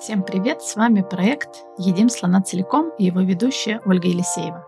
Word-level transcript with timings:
Всем 0.00 0.22
привет! 0.22 0.62
С 0.62 0.76
вами 0.76 1.02
проект 1.02 1.62
«Едим 1.76 2.08
слона 2.08 2.40
целиком» 2.40 2.90
и 2.96 3.04
его 3.04 3.20
ведущая 3.20 3.82
Ольга 3.84 4.08
Елисеева. 4.08 4.64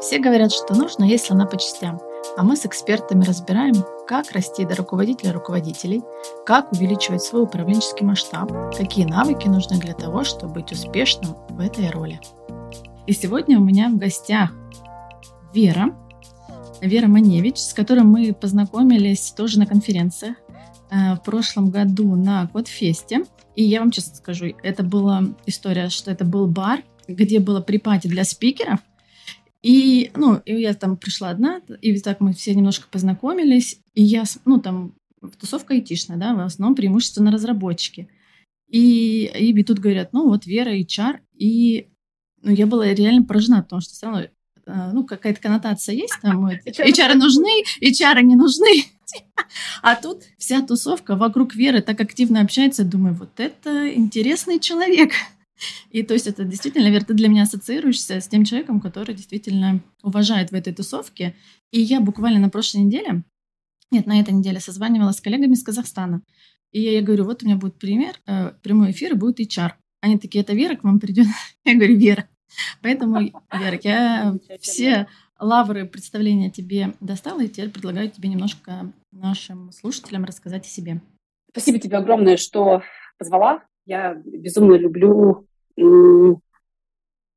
Все 0.00 0.20
говорят, 0.20 0.52
что 0.52 0.76
нужно 0.76 1.02
есть 1.02 1.26
слона 1.26 1.44
по 1.44 1.56
частям, 1.56 2.00
а 2.36 2.44
мы 2.44 2.54
с 2.54 2.64
экспертами 2.64 3.24
разбираем, 3.24 3.74
как 4.06 4.30
расти 4.30 4.64
до 4.64 4.76
руководителя 4.76 5.32
руководителей, 5.32 6.04
как 6.46 6.70
увеличивать 6.70 7.20
свой 7.20 7.42
управленческий 7.42 8.06
масштаб, 8.06 8.52
какие 8.76 9.06
навыки 9.06 9.48
нужны 9.48 9.76
для 9.80 9.92
того, 9.92 10.22
чтобы 10.22 10.60
быть 10.60 10.70
успешным 10.70 11.34
в 11.48 11.58
этой 11.58 11.90
роли. 11.90 12.20
И 13.08 13.12
сегодня 13.12 13.58
у 13.58 13.64
меня 13.64 13.88
в 13.88 13.96
гостях 13.96 14.52
Вера, 15.52 15.96
Вера 16.80 17.08
Маневич, 17.08 17.58
с 17.58 17.74
которой 17.74 18.04
мы 18.04 18.32
познакомились 18.32 19.32
тоже 19.32 19.58
на 19.58 19.66
конференциях 19.66 20.36
э, 20.90 21.14
в 21.16 21.22
прошлом 21.24 21.70
году 21.70 22.14
на 22.14 22.46
Кодфесте. 22.46 23.24
И 23.56 23.64
я 23.64 23.80
вам 23.80 23.90
честно 23.90 24.16
скажу, 24.16 24.54
это 24.62 24.82
была 24.82 25.24
история, 25.46 25.88
что 25.88 26.10
это 26.10 26.24
был 26.24 26.46
бар, 26.46 26.82
где 27.08 27.40
было 27.40 27.60
припати 27.60 28.06
для 28.06 28.24
спикеров. 28.24 28.80
И, 29.62 30.10
ну, 30.14 30.36
и 30.46 30.60
я 30.60 30.74
там 30.74 30.96
пришла 30.96 31.30
одна, 31.30 31.60
и 31.82 31.98
так 32.00 32.20
мы 32.20 32.32
все 32.32 32.54
немножко 32.54 32.88
познакомились. 32.90 33.78
И 33.94 34.02
я, 34.02 34.24
ну, 34.44 34.58
там, 34.60 34.94
тусовка 35.38 35.74
айтишная, 35.74 36.16
да, 36.16 36.34
в 36.34 36.40
основном 36.40 36.74
преимущественно 36.74 37.30
разработчики. 37.30 38.08
И, 38.68 39.24
и 39.26 39.64
тут 39.64 39.78
говорят, 39.78 40.12
ну, 40.12 40.28
вот 40.28 40.46
Вера, 40.46 40.74
HR. 40.74 41.18
И 41.34 41.88
ну, 42.42 42.52
я 42.52 42.66
была 42.66 42.86
реально 42.86 43.24
поражена, 43.24 43.62
потому 43.62 43.82
что 43.82 43.92
все 43.92 44.06
равно 44.06 44.22
э, 44.22 44.90
ну, 44.92 45.04
какая-то 45.04 45.40
коннотация 45.40 45.94
есть 45.94 46.16
там. 46.22 46.46
HR 46.46 47.14
нужны, 47.14 47.64
HR 47.82 48.22
не 48.22 48.36
нужны. 48.36 48.84
А 49.82 49.96
тут 49.96 50.22
вся 50.38 50.62
тусовка 50.62 51.16
вокруг 51.16 51.54
Веры 51.54 51.82
так 51.82 52.00
активно 52.00 52.40
общается. 52.40 52.84
Думаю, 52.84 53.14
вот 53.14 53.40
это 53.40 53.92
интересный 53.94 54.60
человек. 54.60 55.12
И 55.90 56.02
то 56.02 56.14
есть 56.14 56.26
это 56.26 56.44
действительно, 56.44 56.88
Вера, 56.88 57.04
ты 57.04 57.14
для 57.14 57.28
меня 57.28 57.42
ассоциируешься 57.42 58.20
с 58.20 58.28
тем 58.28 58.44
человеком, 58.44 58.80
который 58.80 59.14
действительно 59.14 59.80
уважает 60.02 60.50
в 60.50 60.54
этой 60.54 60.72
тусовке. 60.72 61.34
И 61.72 61.80
я 61.80 62.00
буквально 62.00 62.40
на 62.40 62.48
прошлой 62.50 62.82
неделе, 62.82 63.22
нет, 63.90 64.06
на 64.06 64.20
этой 64.20 64.32
неделе 64.34 64.60
созванивалась 64.60 65.16
с 65.16 65.20
коллегами 65.20 65.54
из 65.54 65.62
Казахстана. 65.62 66.22
И 66.72 66.80
я, 66.80 66.92
я 66.92 67.02
говорю, 67.02 67.24
вот 67.24 67.42
у 67.42 67.46
меня 67.46 67.56
будет 67.56 67.78
пример, 67.78 68.14
э, 68.26 68.52
прямой 68.62 68.92
эфир, 68.92 69.12
и 69.12 69.16
будет 69.16 69.40
HR. 69.40 69.72
Они 70.00 70.18
такие, 70.18 70.42
это 70.42 70.54
Вера 70.54 70.76
к 70.76 70.84
вам 70.84 71.00
придет? 71.00 71.26
Я 71.64 71.74
говорю, 71.74 71.96
Вера. 71.96 72.28
Поэтому, 72.82 73.20
Вера, 73.52 73.78
я 73.82 74.36
все 74.60 75.06
лавры 75.38 75.86
представления 75.86 76.50
тебе 76.50 76.94
достала, 77.00 77.42
и 77.42 77.48
теперь 77.48 77.70
предлагаю 77.70 78.10
тебе 78.10 78.28
немножко 78.28 78.92
нашим 79.12 79.72
слушателям 79.72 80.24
рассказать 80.24 80.66
о 80.66 80.68
себе. 80.68 81.00
Спасибо 81.50 81.78
тебе 81.78 81.96
огромное, 81.96 82.36
что 82.36 82.82
позвала. 83.18 83.62
Я 83.86 84.14
безумно 84.14 84.74
люблю 84.74 85.46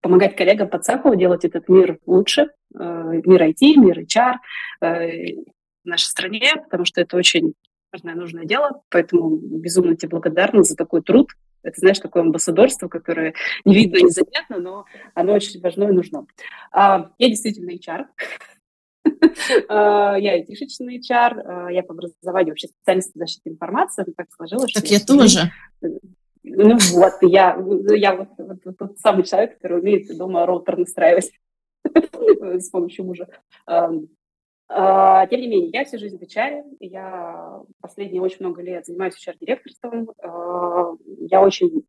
помогать 0.01 0.35
коллегам 0.35 0.69
по 0.69 0.79
цеху 0.79 1.15
делать 1.15 1.45
этот 1.45 1.69
мир 1.69 1.97
лучше, 2.05 2.49
э, 2.77 3.21
мир 3.25 3.41
IT, 3.41 3.77
мир 3.77 3.99
HR 3.99 4.35
э, 4.81 5.35
в 5.83 5.85
нашей 5.85 6.05
стране, 6.07 6.55
потому 6.63 6.83
что 6.83 6.99
это 6.99 7.15
очень 7.15 7.53
важное, 7.91 8.13
нужное 8.13 8.43
дело, 8.43 8.81
поэтому 8.89 9.37
безумно 9.37 9.95
тебе 9.95 10.09
благодарна 10.09 10.63
за 10.63 10.75
такой 10.75 11.01
труд, 11.01 11.29
это, 11.63 11.79
знаешь, 11.79 11.99
такое 11.99 12.23
амбассадорство, 12.23 12.89
которое 12.89 13.33
не 13.63 13.73
видно, 13.73 13.97
незаметно, 13.97 14.59
но 14.59 14.85
оно 15.13 15.33
очень 15.33 15.61
важно 15.61 15.85
и 15.85 15.93
нужно. 15.93 16.27
А, 16.71 17.11
я 17.17 17.29
действительно 17.29 17.71
HR. 17.71 18.05
А, 19.69 20.15
я 20.17 20.33
айтишечный 20.33 20.99
HR, 20.99 21.41
а, 21.45 21.71
я 21.71 21.83
по 21.83 21.93
образованию 21.93 22.51
вообще 22.51 22.67
специалист 22.67 23.13
по 23.13 23.19
защите 23.19 23.49
информации, 23.49 24.05
так 24.15 24.27
сложилось. 24.35 24.73
Так 24.73 24.85
я 24.85 24.99
тоже. 24.99 25.51
Ну 26.43 26.77
вот, 26.93 27.13
я, 27.21 27.57
я 27.95 28.15
вот, 28.15 28.29
вот, 28.37 28.57
вот 28.65 28.77
тот 28.77 28.99
самый 28.99 29.23
человек, 29.23 29.55
который 29.55 29.79
умеет 29.79 30.15
дома 30.17 30.45
роутер 30.45 30.77
настраивать 30.77 31.31
с 31.83 32.69
помощью 32.69 33.05
мужа. 33.05 33.27
А, 33.65 35.27
тем 35.27 35.41
не 35.41 35.47
менее, 35.47 35.69
я 35.71 35.85
всю 35.85 35.99
жизнь 35.99 36.17
в 36.17 36.21
HR, 36.21 36.63
я 36.79 37.61
последние 37.79 38.21
очень 38.21 38.37
много 38.39 38.61
лет 38.61 38.85
занимаюсь 38.85 39.15
HR-директорством, 39.15 40.09
я 41.29 41.41
очень 41.41 41.85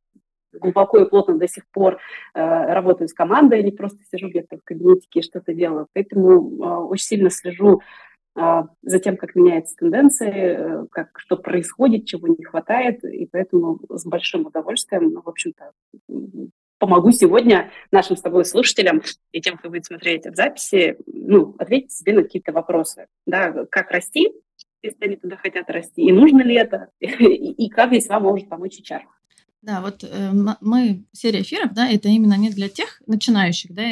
глубоко 0.60 0.98
и 0.98 1.08
плотно 1.08 1.38
до 1.38 1.48
сих 1.48 1.66
пор 1.68 1.98
а, 2.32 2.74
работаю 2.74 3.08
с 3.08 3.14
командой, 3.14 3.62
не 3.62 3.72
просто 3.72 3.98
сижу 4.10 4.28
где-то 4.28 4.58
в 4.58 4.64
кабинетике 4.64 5.20
и 5.20 5.22
что-то 5.22 5.54
делаю, 5.54 5.88
поэтому 5.92 6.88
очень 6.88 7.04
сильно 7.06 7.30
слежу 7.30 7.80
за 8.36 8.98
тем, 8.98 9.16
как 9.16 9.36
меняются 9.36 9.76
тенденции, 9.76 10.88
как, 10.90 11.10
что 11.18 11.36
происходит, 11.36 12.06
чего 12.06 12.26
не 12.26 12.42
хватает, 12.42 13.04
и 13.04 13.28
поэтому 13.30 13.78
с 13.88 14.04
большим 14.04 14.46
удовольствием, 14.46 15.12
ну, 15.12 15.22
в 15.22 15.28
общем-то, 15.28 15.70
помогу 16.78 17.12
сегодня 17.12 17.70
нашим 17.90 18.16
с 18.16 18.20
тобой 18.20 18.44
слушателям 18.44 19.02
и 19.32 19.40
тем, 19.40 19.56
кто 19.56 19.70
будет 19.70 19.86
смотреть 19.86 20.26
в 20.26 20.34
записи, 20.34 20.96
ну, 21.06 21.54
ответить 21.58 21.92
себе 21.92 22.12
на 22.12 22.22
какие-то 22.22 22.52
вопросы. 22.52 23.06
Да, 23.26 23.64
как 23.70 23.90
расти, 23.90 24.32
если 24.82 25.04
они 25.04 25.16
туда 25.16 25.36
хотят 25.36 25.70
расти, 25.70 26.02
и 26.02 26.12
нужно 26.12 26.42
ли 26.42 26.54
это, 26.56 26.90
и, 27.00 27.06
и 27.06 27.68
как 27.70 27.88
здесь 27.88 28.08
вам 28.08 28.24
может 28.24 28.48
помочь 28.48 28.80
HR. 28.80 29.00
Да, 29.64 29.80
вот 29.80 30.04
э, 30.04 30.32
мы, 30.60 31.04
серия 31.12 31.40
эфиров, 31.40 31.72
да, 31.72 31.88
это 31.88 32.10
именно 32.10 32.36
не 32.36 32.50
для 32.50 32.68
тех 32.68 33.00
начинающих, 33.06 33.72
да, 33.72 33.82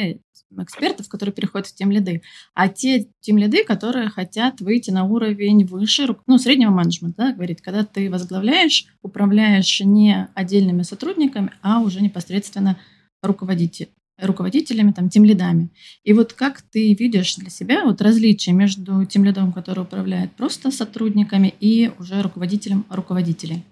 экспертов, 0.61 1.09
которые 1.09 1.33
переходят 1.33 1.65
в 1.65 1.73
тем 1.73 1.89
лиды, 1.89 2.21
а 2.53 2.69
те 2.69 3.07
тем 3.21 3.39
лиды, 3.39 3.63
которые 3.63 4.09
хотят 4.09 4.61
выйти 4.61 4.91
на 4.91 5.03
уровень 5.03 5.65
выше, 5.65 6.15
ну, 6.27 6.37
среднего 6.37 6.69
менеджмента, 6.69 7.23
да, 7.23 7.33
говорит, 7.33 7.61
когда 7.61 7.83
ты 7.83 8.11
возглавляешь, 8.11 8.85
управляешь 9.01 9.81
не 9.81 10.27
отдельными 10.35 10.83
сотрудниками, 10.83 11.51
а 11.63 11.79
уже 11.79 12.01
непосредственно 12.01 12.77
руководитель, 13.23 13.89
руководителями, 14.19 14.91
там, 14.91 15.09
тем 15.09 15.25
лидами. 15.25 15.71
И 16.03 16.13
вот 16.13 16.33
как 16.33 16.61
ты 16.61 16.93
видишь 16.93 17.35
для 17.37 17.49
себя 17.49 17.83
вот 17.83 17.99
различие 17.99 18.53
между 18.53 19.05
тем 19.05 19.25
лидом, 19.25 19.51
который 19.51 19.85
управляет 19.85 20.33
просто 20.33 20.69
сотрудниками, 20.69 21.51
и 21.59 21.91
уже 21.97 22.21
руководителем 22.21 22.85
руководителей? 22.91 23.63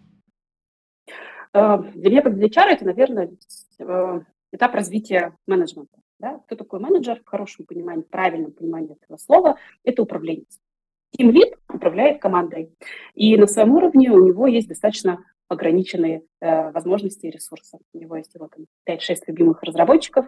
Э, 1.54 1.78
для 1.96 2.10
меня, 2.10 2.22
как 2.22 2.36
для 2.36 2.48
HR, 2.48 2.70
это, 2.70 2.86
наверное, 2.86 3.32
э, 3.80 4.22
этап 4.52 4.74
развития 4.74 5.38
менеджмента. 5.48 5.98
Да? 6.20 6.40
Кто 6.46 6.56
такой 6.56 6.80
менеджер 6.80 7.20
в 7.20 7.30
хорошем 7.30 7.66
понимании, 7.66 8.04
в 8.04 8.10
правильном 8.10 8.52
понимании 8.52 8.98
этого 9.02 9.18
слова? 9.18 9.58
Это 9.84 10.04
управленец. 10.04 10.60
Тим 11.12 11.32
лид 11.32 11.56
управляет 11.68 12.22
командой. 12.22 12.74
И 13.16 13.36
на 13.38 13.48
своем 13.48 13.72
уровне 13.72 14.12
у 14.12 14.26
него 14.26 14.48
есть 14.48 14.68
достаточно 14.68 15.26
ограниченные 15.50 16.24
э, 16.40 16.72
возможности 16.72 17.26
и 17.26 17.32
ресурсы. 17.32 17.80
У 17.94 17.98
него 17.98 18.16
есть 18.16 18.32
вот 18.40 18.54
5-6 18.88 19.16
любимых 19.28 19.62
разработчиков. 19.64 20.26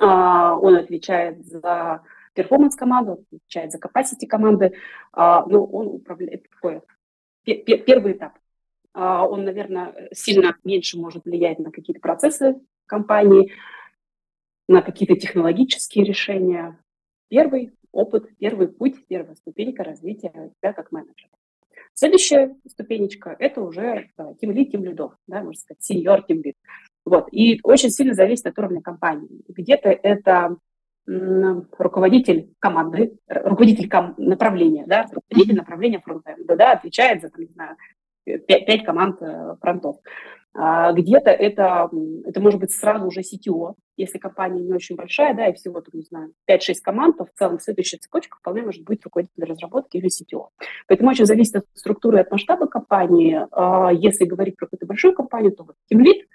А, 0.00 0.56
он 0.56 0.76
отвечает 0.76 1.44
за 1.44 2.02
перформанс 2.34 2.76
команды, 2.76 3.12
отвечает 3.12 3.72
за 3.72 3.78
capacity 3.78 4.26
команды. 4.28 4.74
А, 5.12 5.44
ну, 5.46 5.64
он 5.64 5.88
управляет 5.88 6.48
такое 6.48 6.82
первый 7.44 8.12
этап. 8.12 8.38
А, 8.92 9.26
он, 9.26 9.44
наверное, 9.44 10.08
сильно 10.12 10.56
меньше 10.64 10.98
может 10.98 11.24
влиять 11.24 11.58
на 11.58 11.70
какие-то 11.70 12.00
процессы 12.00 12.60
компании, 12.86 13.52
на 14.68 14.82
какие-то 14.82 15.16
технологические 15.16 16.04
решения. 16.04 16.78
Первый 17.28 17.72
опыт, 17.92 18.28
первый 18.38 18.68
путь, 18.68 19.06
первая 19.06 19.34
ступенька 19.34 19.84
развития 19.84 20.52
тебя 20.60 20.72
как 20.72 20.92
менеджера. 20.92 21.30
Следующая 21.94 22.56
ступенечка– 22.66 23.34
это 23.38 23.62
уже 23.62 24.10
тим 24.40 24.52
лид, 24.52 24.70
тим 24.72 24.84
лидов, 24.84 25.16
да, 25.26 25.42
можно 25.42 25.60
сказать, 25.60 25.82
сеньор 25.82 26.22
тим 26.22 26.42
лид. 26.42 26.56
Вот. 27.04 27.28
И 27.32 27.60
очень 27.62 27.90
сильно 27.90 28.14
зависит 28.14 28.46
от 28.46 28.58
уровня 28.58 28.80
компании. 28.80 29.42
Где-то 29.48 29.88
это 29.88 30.56
руководитель 31.06 32.52
команды, 32.58 33.18
руководитель 33.26 33.88
ком- 33.88 34.14
направления, 34.18 34.84
да, 34.86 35.06
руководитель 35.10 35.56
направления 35.56 36.00
фронтенда, 36.00 36.56
да, 36.56 36.72
отвечает 36.72 37.22
за, 37.22 37.30
там, 37.30 37.40
не 37.40 37.48
знаю, 37.48 37.76
пять, 38.38 38.84
команд 38.84 39.20
э, 39.22 39.56
фронтов. 39.60 39.96
А 40.52 40.92
где-то 40.92 41.30
это, 41.30 41.88
это 42.24 42.40
может 42.40 42.58
быть 42.58 42.72
сразу 42.72 43.06
уже 43.06 43.20
CTO, 43.20 43.74
если 43.96 44.18
компания 44.18 44.60
не 44.60 44.72
очень 44.72 44.96
большая, 44.96 45.32
да, 45.34 45.46
и 45.46 45.54
всего, 45.54 45.80
там, 45.80 45.92
не 45.94 46.02
знаю, 46.02 46.32
5-6 46.50 46.74
команд, 46.82 47.18
то 47.18 47.24
в 47.24 47.30
целом 47.38 47.60
следующая 47.60 47.98
цепочка 47.98 48.36
вполне 48.36 48.62
может 48.62 48.82
быть 48.82 49.04
руководитель 49.04 49.44
разработки 49.44 49.96
или 49.96 50.08
CTO. 50.08 50.48
Поэтому 50.88 51.10
очень 51.10 51.26
зависит 51.26 51.56
от 51.56 51.66
структуры 51.74 52.18
и 52.18 52.20
от 52.22 52.32
масштаба 52.32 52.66
компании. 52.66 53.46
А 53.52 53.92
если 53.92 54.24
говорить 54.24 54.56
про 54.56 54.66
какую-то 54.66 54.86
большую 54.86 55.14
компанию, 55.14 55.52
то 55.52 55.62
вот 55.62 55.76
Team 55.92 56.00
Lead, 56.00 56.26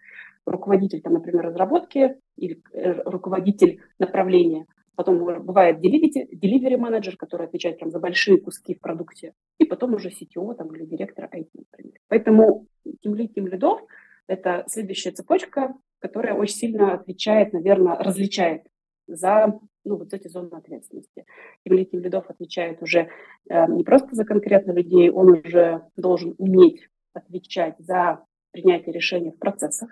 руководитель, 0.46 1.02
там, 1.02 1.14
например, 1.14 1.44
разработки 1.44 2.16
или 2.38 2.62
э, 2.72 3.02
руководитель 3.04 3.81
направления, 4.00 4.66
потом 4.95 5.44
бывает 5.44 5.80
delivery 5.80 6.77
менеджер, 6.77 7.18
который 7.18 7.47
отвечает 7.47 7.77
прям 7.77 7.92
за 7.92 8.00
большие 8.00 8.39
куски 8.39 8.75
в 8.75 8.80
продукте, 8.80 9.33
и 9.57 9.65
потом 9.65 9.94
уже 9.94 10.09
CTO 10.09 10.56
там, 10.56 10.75
или 10.75 10.86
директор 10.86 11.25
IT, 11.25 11.50
например. 11.53 12.00
Поэтому 12.07 12.68
Team 13.06 13.50
Leadов– 13.50 13.80
это 14.27 14.63
следующая 14.68 15.12
цепочка, 15.12 15.75
которая 16.00 16.36
очень 16.36 16.56
сильно 16.56 16.94
отвечает, 16.94 17.53
наверное, 17.53 17.95
различает 17.95 18.63
за 19.07 19.59
ну, 19.83 19.97
вот 19.97 20.13
эти 20.13 20.27
зоны 20.27 20.50
ответственности. 20.51 21.25
Lead, 21.68 21.92
Team 21.92 22.01
Leadов 22.01 22.25
отвечает 22.27 22.81
уже 22.81 23.09
э, 23.50 23.68
не 23.68 23.83
просто 23.83 24.15
за 24.15 24.25
конкретно 24.25 24.71
людей, 24.71 25.09
он 25.09 25.30
уже 25.45 25.83
должен 25.95 26.36
уметь 26.38 26.89
отвечать 27.13 27.75
за 27.80 28.25
принятие 28.51 28.94
решений 28.94 29.31
в 29.31 29.38
процессах, 29.38 29.89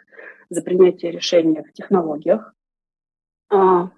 за 0.50 0.61
принятие 0.61 1.11
решений 1.11 1.61
в 1.61 1.73
технологиях, 1.73 2.55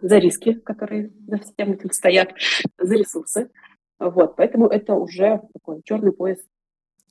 за 0.02 0.18
риски, 0.18 0.54
которые 0.54 1.12
за 1.28 1.38
всем 1.38 1.74
этим 1.74 1.92
стоят, 1.92 2.34
за 2.78 2.96
ресурсы. 2.96 3.50
Вот, 4.00 4.36
поэтому 4.36 4.68
это 4.68 4.94
уже 4.94 5.42
такой 5.54 5.82
черный 5.86 6.12
пояс 6.12 6.38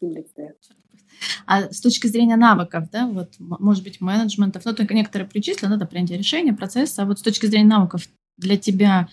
тимлидстве. 0.04 0.54
А 1.46 1.72
с 1.72 1.80
точки 1.80 2.06
зрения 2.06 2.36
навыков, 2.36 2.90
да, 2.90 3.06
вот, 3.06 3.34
может 3.38 3.84
быть, 3.84 4.00
менеджментов, 4.00 4.64
ну, 4.64 4.74
только 4.74 4.94
некоторые 4.94 5.28
причислены, 5.28 5.76
да, 5.76 5.86
принятие 5.86 6.18
решения, 6.18 6.52
процесса, 6.52 7.02
а 7.02 7.06
вот 7.06 7.18
с 7.18 7.22
точки 7.22 7.46
зрения 7.46 7.68
навыков 7.68 8.02
для 8.36 8.56
тебя 8.56 9.08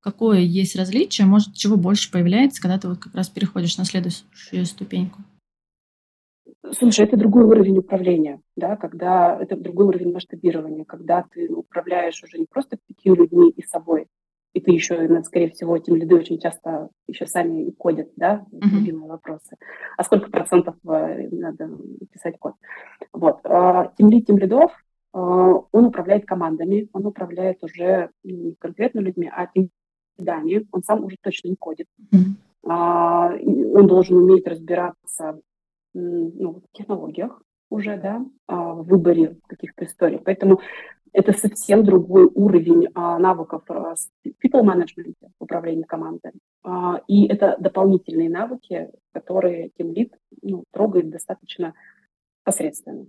какое 0.00 0.40
есть 0.40 0.76
различие, 0.76 1.26
может, 1.26 1.54
чего 1.54 1.76
больше 1.76 2.10
появляется, 2.12 2.62
когда 2.62 2.78
ты 2.78 2.88
вот 2.88 2.98
как 2.98 3.14
раз 3.14 3.28
переходишь 3.28 3.76
на 3.76 3.84
следующую 3.84 4.66
ступеньку? 4.66 5.22
Слушай, 6.72 7.04
это 7.04 7.16
другой 7.16 7.44
уровень 7.44 7.78
управления, 7.78 8.40
да, 8.56 8.76
когда 8.76 9.38
это 9.40 9.56
другой 9.56 9.86
уровень 9.86 10.12
масштабирования, 10.12 10.84
когда 10.84 11.24
ты 11.30 11.52
управляешь 11.52 12.22
уже 12.22 12.38
не 12.38 12.46
просто 12.46 12.78
пятью 12.86 13.14
людьми 13.14 13.50
и 13.50 13.62
собой, 13.62 14.06
и 14.56 14.60
ты 14.60 14.70
еще, 14.70 15.22
скорее 15.24 15.50
всего, 15.50 15.76
тем 15.78 15.96
лиды 15.96 16.16
очень 16.16 16.38
часто 16.38 16.88
еще 17.06 17.26
сами 17.26 17.64
и 17.66 17.72
кодят, 17.72 18.08
да, 18.16 18.46
mm-hmm. 18.50 18.68
любимые 18.70 19.08
вопросы. 19.10 19.56
А 19.98 20.02
сколько 20.02 20.30
процентов 20.30 20.76
э, 20.88 21.28
надо 21.30 21.70
писать 22.10 22.38
код? 22.38 22.54
Вот. 23.12 23.40
А, 23.44 23.92
тем 23.98 24.08
лид, 24.08 24.26
тем 24.26 24.38
лидов, 24.38 24.72
э, 25.12 25.18
он 25.18 25.84
управляет 25.84 26.24
командами, 26.24 26.88
он 26.94 27.04
управляет 27.04 27.62
уже 27.62 28.08
не 28.24 28.54
конкретно 28.54 29.00
людьми, 29.00 29.30
а 29.30 29.46
тем 29.46 29.68
лидами, 30.16 30.66
он 30.72 30.82
сам 30.82 31.04
уже 31.04 31.16
точно 31.20 31.48
не 31.48 31.56
кодит. 31.56 31.88
Mm-hmm. 32.14 33.74
Он 33.74 33.86
должен 33.86 34.16
уметь 34.16 34.46
разбираться 34.48 35.38
ну, 35.96 36.62
технологиях 36.72 37.42
уже, 37.70 37.96
да, 37.96 38.24
а, 38.46 38.74
в 38.74 38.86
выборе 38.86 39.36
каких-то 39.46 39.84
историй. 39.84 40.18
Поэтому 40.18 40.60
это 41.12 41.32
совсем 41.32 41.84
другой 41.84 42.26
уровень 42.34 42.88
а, 42.94 43.18
навыков 43.18 43.62
а, 43.68 43.94
people 44.24 44.62
management, 44.62 45.14
управления 45.38 45.84
командой. 45.84 46.32
И 47.06 47.26
это 47.28 47.56
дополнительные 47.60 48.28
навыки, 48.28 48.90
которые 49.12 49.70
Team 49.78 49.94
Lead 49.94 50.10
ну, 50.42 50.64
трогает 50.72 51.10
достаточно 51.10 51.74
посредственно. 52.44 53.06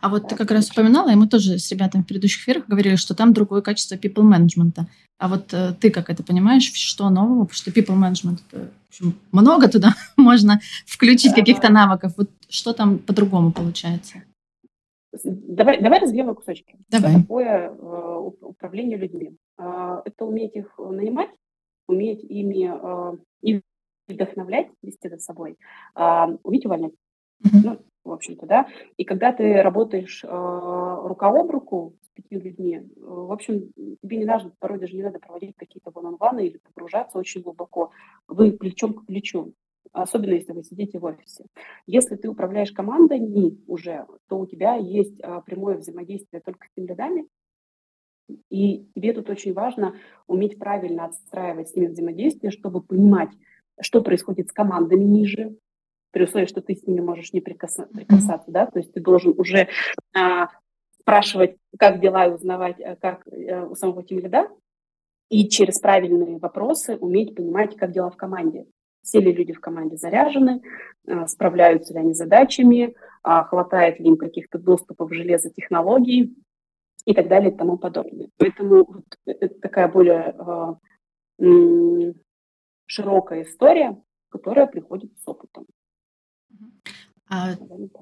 А 0.00 0.08
вот 0.08 0.28
ты 0.28 0.36
как 0.36 0.50
раз 0.50 0.70
упоминала, 0.70 1.10
и 1.10 1.16
мы 1.16 1.26
тоже 1.26 1.58
с 1.58 1.70
ребятами 1.72 2.02
в 2.02 2.06
предыдущих 2.06 2.42
эфирах 2.42 2.66
говорили, 2.68 2.96
что 2.96 3.14
там 3.14 3.32
другое 3.32 3.62
качество 3.62 3.96
people 3.96 4.22
management. 4.22 4.86
А 5.18 5.28
вот 5.28 5.52
э, 5.52 5.74
ты 5.80 5.90
как 5.90 6.08
это 6.08 6.22
понимаешь, 6.22 6.72
что 6.72 7.10
нового? 7.10 7.44
Потому 7.44 7.54
что 7.54 7.70
people 7.70 7.98
management, 7.98 8.38
это, 8.48 8.70
в 8.86 8.88
общем, 8.88 9.14
много 9.32 9.68
туда 9.68 9.94
можно 10.16 10.60
включить 10.86 11.34
каких-то 11.34 11.70
навыков. 11.70 12.14
Вот 12.16 12.30
что 12.48 12.72
там 12.72 12.98
по-другому 12.98 13.52
получается? 13.52 14.22
Давай, 15.24 15.82
давай 15.82 15.98
разбьем 15.98 16.26
на 16.26 16.34
кусочки. 16.34 16.76
Давай. 16.88 17.10
Что 17.10 17.20
такое 17.20 17.70
э, 17.70 18.30
управление 18.42 18.98
людьми? 18.98 19.36
Э, 19.58 20.00
это 20.04 20.24
уметь 20.24 20.54
их 20.54 20.78
нанимать, 20.78 21.30
уметь 21.88 22.22
ими 22.22 22.70
э, 22.72 23.16
их 23.42 23.62
вдохновлять, 24.06 24.68
вести 24.82 25.08
за 25.08 25.18
собой, 25.18 25.56
э, 25.96 26.26
уметь 26.44 26.64
увольнять. 26.64 26.92
Mm-hmm. 27.44 27.60
Ну, 27.64 27.80
в 28.04 28.12
общем-то, 28.12 28.46
да. 28.46 28.66
И 28.96 29.04
когда 29.04 29.32
ты 29.32 29.62
работаешь 29.62 30.24
э, 30.24 30.28
рука 30.28 31.28
об 31.28 31.50
руку 31.50 31.94
с 32.02 32.08
пятью 32.14 32.40
людьми, 32.40 32.76
э, 32.76 32.82
в 32.96 33.32
общем, 33.32 33.72
тебе 34.02 34.16
не 34.16 34.24
надо, 34.24 34.52
порой 34.58 34.78
даже 34.78 34.96
не 34.96 35.02
надо 35.02 35.18
проводить 35.18 35.56
какие-то 35.56 35.90
ван 35.92 36.38
или 36.38 36.58
погружаться 36.58 37.18
очень 37.18 37.42
глубоко. 37.42 37.90
Вы 38.28 38.52
плечом 38.52 38.94
к 38.94 39.06
плечу 39.06 39.54
особенно 39.92 40.34
если 40.34 40.52
вы 40.52 40.62
сидите 40.62 40.98
в 40.98 41.04
офисе. 41.04 41.46
Если 41.86 42.16
ты 42.16 42.28
управляешь 42.28 42.72
командой 42.72 43.58
уже, 43.66 44.06
то 44.28 44.38
у 44.38 44.46
тебя 44.46 44.76
есть 44.76 45.20
а, 45.20 45.40
прямое 45.40 45.78
взаимодействие 45.78 46.42
только 46.42 46.66
с 46.66 46.70
тем 46.76 46.86
рядами, 46.86 47.26
и 48.48 48.86
тебе 48.94 49.12
тут 49.12 49.28
очень 49.28 49.52
важно 49.52 49.96
уметь 50.26 50.58
правильно 50.58 51.06
отстраивать 51.06 51.70
с 51.70 51.74
ними 51.74 51.88
взаимодействие, 51.88 52.52
чтобы 52.52 52.80
понимать, 52.80 53.30
что 53.80 54.02
происходит 54.02 54.48
с 54.48 54.52
командами 54.52 55.02
ниже, 55.02 55.56
при 56.10 56.24
условии, 56.24 56.46
что 56.46 56.60
ты 56.60 56.74
с 56.74 56.86
ними 56.86 57.00
можешь 57.00 57.32
не 57.32 57.40
прикаса- 57.40 57.86
прикасаться, 57.86 58.50
да, 58.50 58.66
то 58.66 58.78
есть 58.78 58.92
ты 58.92 59.00
должен 59.00 59.34
уже 59.38 59.68
а, 60.14 60.48
спрашивать, 61.00 61.56
как 61.78 62.00
дела, 62.00 62.26
и 62.26 62.30
узнавать, 62.30 62.80
а, 62.80 62.96
как 62.96 63.26
а, 63.26 63.66
у 63.66 63.74
самого 63.74 64.02
тимлида, 64.02 64.48
и 65.28 65.48
через 65.48 65.78
правильные 65.78 66.38
вопросы 66.38 66.96
уметь 66.96 67.34
понимать, 67.34 67.76
как 67.76 67.92
дела 67.92 68.10
в 68.10 68.16
команде 68.16 68.66
все 69.02 69.20
ли 69.20 69.32
люди 69.32 69.52
в 69.52 69.60
команде 69.60 69.96
заряжены, 69.96 70.62
а, 71.06 71.26
справляются 71.26 71.94
ли 71.94 72.00
они 72.00 72.14
задачами, 72.14 72.94
а, 73.22 73.44
хватает 73.44 73.98
ли 73.98 74.06
им 74.06 74.16
каких-то 74.16 74.58
доступов 74.58 75.12
железа, 75.12 75.50
технологий 75.50 76.36
и 77.04 77.14
так 77.14 77.28
далее 77.28 77.50
и 77.50 77.56
тому 77.56 77.78
подобное. 77.78 78.28
Поэтому 78.36 78.84
вот 78.84 79.04
это 79.26 79.54
такая 79.60 79.88
более 79.88 80.34
а, 80.38 80.78
широкая 82.86 83.42
история, 83.42 84.00
которая 84.28 84.66
приходит 84.66 85.10
с 85.18 85.26
опытом. 85.26 85.66
А, 87.28 87.54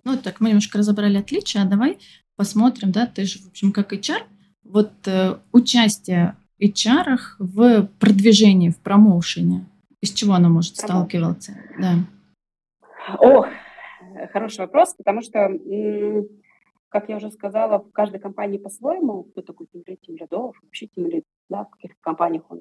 ну, 0.04 0.16
так, 0.16 0.40
мы 0.40 0.48
немножко 0.48 0.78
разобрали 0.78 1.18
отличия, 1.18 1.62
а 1.62 1.66
давай 1.66 1.98
посмотрим, 2.36 2.92
да, 2.92 3.06
ты 3.06 3.24
же, 3.24 3.40
в 3.40 3.48
общем, 3.48 3.72
как 3.72 3.92
HR, 3.92 4.22
вот 4.64 4.92
э, 5.06 5.36
участие 5.52 6.36
HR 6.60 7.18
в 7.38 7.88
продвижении, 8.00 8.70
в 8.70 8.78
промоушене, 8.78 9.66
из 10.00 10.12
чего 10.12 10.34
она 10.34 10.48
может 10.48 10.76
сталкиваться? 10.76 11.58
Да. 11.78 11.94
О, 13.18 13.44
хороший 14.32 14.60
вопрос, 14.60 14.94
потому 14.94 15.22
что, 15.22 15.50
как 16.88 17.08
я 17.08 17.16
уже 17.16 17.30
сказала, 17.30 17.78
в 17.78 17.90
каждой 17.92 18.20
компании 18.20 18.58
по-своему, 18.58 19.24
кто 19.24 19.42
такой 19.42 19.66
тимлид, 19.66 20.00
тимлидов, 20.00 20.56
вообще 20.62 20.86
тимлид, 20.86 21.24
да, 21.48 21.64
в 21.64 21.70
каких 21.70 21.98
компаниях 22.00 22.44
он 22.48 22.60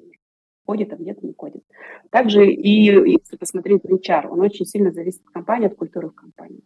ходит, 0.68 0.92
а 0.92 0.96
где-то 0.96 1.26
не 1.26 1.32
ходит. 1.32 1.62
Также 2.10 2.46
и 2.46 2.84
если 2.84 3.36
посмотреть 3.38 3.84
на 3.84 3.94
HR, 3.94 4.28
он 4.28 4.40
очень 4.42 4.66
сильно 4.66 4.92
зависит 4.92 5.22
от 5.26 5.32
компании, 5.32 5.68
от 5.68 5.76
культуры 5.76 6.10
в 6.10 6.14
компании. 6.14 6.62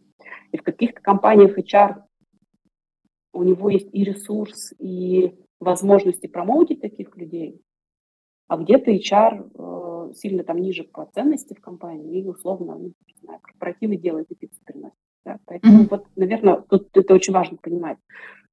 И 0.51 0.57
в 0.57 0.63
каких-то 0.63 1.01
компаниях 1.01 1.57
HR 1.57 2.03
у 3.33 3.43
него 3.45 3.71
есть 3.71 3.89
и 3.93 4.03
ресурс, 4.03 4.75
и 4.81 5.33
возможности 5.61 6.27
промоутить 6.27 6.81
таких 6.81 7.17
людей, 7.17 7.63
а 8.49 8.57
где-то 8.57 8.91
HR 8.91 9.51
э, 9.55 10.15
сильно 10.15 10.43
там 10.43 10.59
ниже 10.59 10.83
по 10.83 11.07
ценности 11.15 11.55
в 11.55 11.61
компании 11.61 12.21
и 12.21 12.27
условно, 12.27 12.75
ну, 12.77 12.93
не 13.07 13.15
знаю, 13.23 13.39
корпоративы 13.41 13.97
делают 13.97 14.29
и 14.33 14.35
пиццу 14.35 14.61
приносят. 14.65 14.99
Да? 15.25 15.39
Поэтому 15.47 15.85
mm-hmm. 15.85 15.89
вот, 15.91 16.07
наверное, 16.17 16.57
тут 16.69 16.89
это 16.97 17.15
очень 17.15 17.33
важно 17.33 17.57
понимать. 17.57 17.99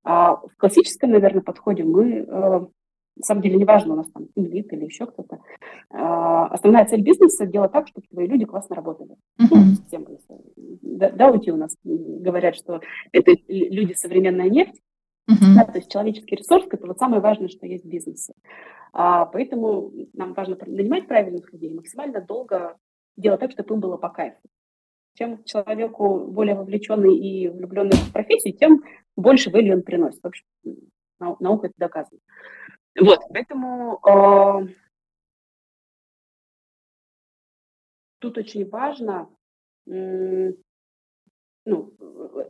А 0.04 0.36
в 0.36 0.56
классическом, 0.58 1.10
наверное, 1.10 1.42
подходе 1.42 1.84
мы, 1.84 2.26
э, 2.28 2.68
на 3.20 3.26
самом 3.26 3.42
деле, 3.42 3.58
неважно, 3.58 3.94
у 3.94 3.98
нас 3.98 4.10
там 4.12 4.28
лид 4.36 4.72
или 4.74 4.86
еще 4.86 5.06
кто-то, 5.06 5.36
э, 5.36 5.38
основная 5.92 6.86
цель 6.86 7.02
бизнеса– 7.02 7.46
делать 7.48 7.72
так, 7.72 7.88
чтобы 7.88 8.08
твои 8.08 8.28
люди 8.28 8.46
классно 8.46 8.76
работали. 8.76 9.12
Mm-hmm. 9.40 9.48
Ну, 9.52 9.66
система, 9.76 10.06
да, 10.82 11.10
да, 11.12 11.30
у 11.30 11.58
нас 11.58 11.76
говорят, 11.84 12.56
что 12.56 12.82
это 13.12 13.32
люди 13.48 13.94
современная 13.94 14.50
нефть, 14.50 14.82
Uh-huh. 15.30 15.56
Да, 15.56 15.64
то 15.64 15.78
есть 15.78 15.92
человеческий 15.92 16.38
ресурс– 16.38 16.66
это 16.72 16.88
вот 16.88 16.98
самое 16.98 17.22
важное, 17.22 17.50
что 17.50 17.68
есть 17.68 17.86
в 17.86 17.88
бизнесе. 17.88 18.34
А, 18.94 19.26
поэтому 19.26 19.92
нам 20.14 20.34
важно 20.34 20.58
нанимать 20.66 21.08
правильных 21.08 21.54
людей, 21.54 21.72
максимально 21.72 22.20
долго 22.20 22.78
делать 23.16 23.40
так, 23.40 23.52
чтобы 23.52 23.76
им 23.76 23.80
было 23.80 23.98
по 23.98 24.10
кайфу. 24.10 24.40
Чем 25.16 25.44
человеку 25.44 26.32
более 26.32 26.56
вовлеченный 26.56 27.16
и 27.16 27.48
влюбленный 27.48 27.92
в 27.92 28.12
профессию, 28.12 28.58
тем 28.58 28.84
больше 29.16 29.52
value 29.52 29.74
он 29.74 29.84
приносит. 29.84 30.22
В 30.24 30.28
общем, 30.28 30.46
наука 31.20 31.68
это 31.68 31.76
доказывает. 31.78 32.24
Вот, 32.98 33.20
поэтому 33.30 34.00
э, 34.08 34.74
тут 38.20 38.38
очень 38.38 38.68
важно, 38.70 39.30
э, 39.88 40.54
ну, 41.66 41.94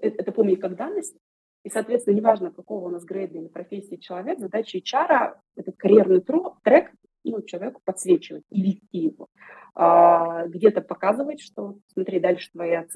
это 0.01 0.31
помнить 0.31 0.59
как 0.59 0.75
данность, 0.75 1.15
и, 1.63 1.69
соответственно, 1.69 2.15
неважно, 2.15 2.51
какого 2.51 2.87
у 2.87 2.89
нас 2.89 3.03
грейда 3.03 3.37
или 3.37 3.47
профессии 3.47 3.97
человек, 3.97 4.39
задача 4.39 4.77
HR– 4.77 5.35
этот 5.57 5.75
карьерный 5.77 6.21
трек 6.63 6.91
ну, 7.23 7.41
человеку 7.41 7.81
подсвечивать 7.83 8.43
и 8.49 8.61
вести 8.61 8.97
его. 8.97 9.27
А, 9.75 10.47
где-то 10.47 10.81
показывать, 10.81 11.41
что 11.41 11.77
смотри, 11.93 12.19
дальше 12.19 12.49
твоя 12.51 12.87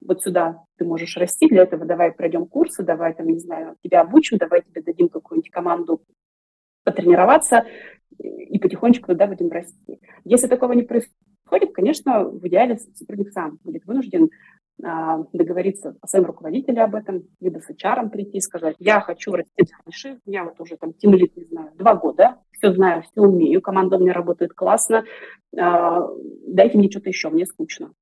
вот 0.00 0.22
сюда 0.22 0.64
ты 0.76 0.84
можешь 0.84 1.16
расти, 1.16 1.48
для 1.48 1.62
этого 1.62 1.84
давай 1.84 2.12
пройдем 2.12 2.46
курсы, 2.46 2.82
давай 2.82 3.14
там, 3.14 3.26
не 3.26 3.38
знаю, 3.38 3.76
тебя 3.82 4.00
обучим, 4.00 4.38
давай 4.38 4.62
тебе 4.62 4.82
дадим 4.82 5.08
какую-нибудь 5.08 5.50
команду 5.50 6.02
потренироваться 6.90 7.66
и 8.18 8.58
потихонечку 8.58 9.08
туда 9.08 9.26
будем 9.26 9.50
расти. 9.50 10.00
Если 10.24 10.46
такого 10.46 10.72
не 10.72 10.82
происходит, 10.82 11.72
конечно, 11.74 12.24
в 12.24 12.46
идеале 12.48 12.78
сотрудник 12.94 13.30
сам 13.32 13.58
будет 13.62 13.84
вынужден 13.84 14.30
а, 14.82 15.24
договориться 15.32 15.96
о 16.00 16.06
своем 16.06 16.26
руководителе 16.26 16.82
об 16.82 16.94
этом, 16.94 17.24
либо 17.40 17.58
с 17.58 17.68
HR 17.68 18.10
прийти 18.10 18.38
и 18.38 18.40
сказать, 18.40 18.76
я 18.78 19.00
хочу 19.00 19.32
расти 19.32 19.64
дальше, 19.84 20.20
я 20.24 20.44
вот 20.44 20.60
уже 20.60 20.76
там 20.76 20.92
тимлит, 20.92 21.36
не 21.36 21.44
знаю, 21.44 21.72
два 21.74 21.94
года, 21.94 22.36
все 22.52 22.72
знаю, 22.72 23.02
все 23.02 23.20
умею, 23.20 23.60
команда 23.60 23.96
у 23.96 24.00
меня 24.00 24.12
работает 24.12 24.52
классно, 24.52 25.04
а, 25.58 26.08
дайте 26.46 26.78
мне 26.78 26.90
что-то 26.90 27.08
еще, 27.08 27.28
мне 27.28 27.44
скучно. 27.46 27.92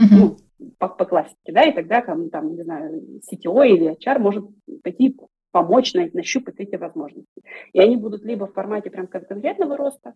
Uh-huh. 0.00 0.06
Ну, 0.10 0.36
по, 0.78 0.88
по 0.88 1.06
классике, 1.06 1.52
да, 1.52 1.62
и 1.64 1.74
тогда 1.74 2.02
там, 2.02 2.28
там, 2.28 2.54
не 2.54 2.62
знаю, 2.62 3.02
CTO 3.30 3.66
или 3.66 3.96
HR 3.96 4.18
может 4.18 4.44
пойти 4.82 5.16
помочь 5.56 5.94
нащупать 5.94 6.56
эти 6.58 6.76
возможности. 6.76 7.40
И 7.72 7.80
они 7.80 7.96
будут 7.96 8.22
либо 8.24 8.46
в 8.46 8.52
формате 8.52 8.90
прям 8.90 9.06
конкретного 9.06 9.74
роста, 9.78 10.12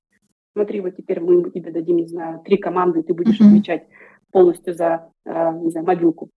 смотри, 0.52 0.82
вот 0.82 0.97
теперь 0.97 1.20
мы 1.20 1.50
тебе 1.50 1.73
дадим, 1.73 1.97
не 1.97 2.06
знаю, 2.06 2.42
три 2.44 2.59
команды, 2.59 3.02
ты 3.02 3.14
будешь 3.14 3.40
отвечать 3.40 3.87
полностью 4.30 4.75
за, 4.75 5.11
э, 5.25 5.52
не 5.62 5.70
знаю, 5.70 5.87
мобилку. 5.87 6.28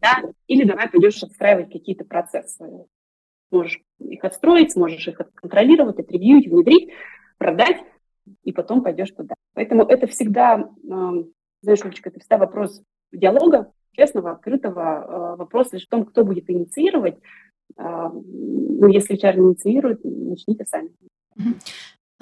Да? 0.00 0.22
Или 0.46 0.62
давай 0.62 0.88
пойдешь 0.88 1.20
отстраивать 1.24 1.72
какие-то 1.72 2.04
процессы. 2.04 2.86
Можешь 3.50 3.80
их 3.98 4.22
отстроить, 4.22 4.70
сможешь 4.70 5.08
их 5.08 5.20
контролировать, 5.34 5.98
отревьюить, 5.98 6.46
внедрить, 6.46 6.92
продать, 7.36 7.78
и 8.44 8.52
потом 8.52 8.84
пойдешь 8.84 9.10
туда. 9.10 9.34
Поэтому 9.54 9.82
это 9.82 10.06
всегда, 10.06 10.60
э, 10.60 11.24
знаешь, 11.62 11.84
Улечка, 11.84 12.10
это 12.10 12.20
всегда 12.20 12.38
вопрос 12.38 12.80
диалога, 13.10 13.72
честного, 13.90 14.32
открытого, 14.32 14.80
э, 14.80 15.36
вопрос 15.36 15.72
лишь 15.72 15.86
в 15.86 15.88
том, 15.88 16.04
кто 16.04 16.24
будет 16.24 16.48
инициировать. 16.48 17.18
Ну, 17.76 18.88
если 18.88 19.16
HR 19.16 19.38
инициирует, 19.38 20.00
начните 20.04 20.64
сами. 20.64 20.90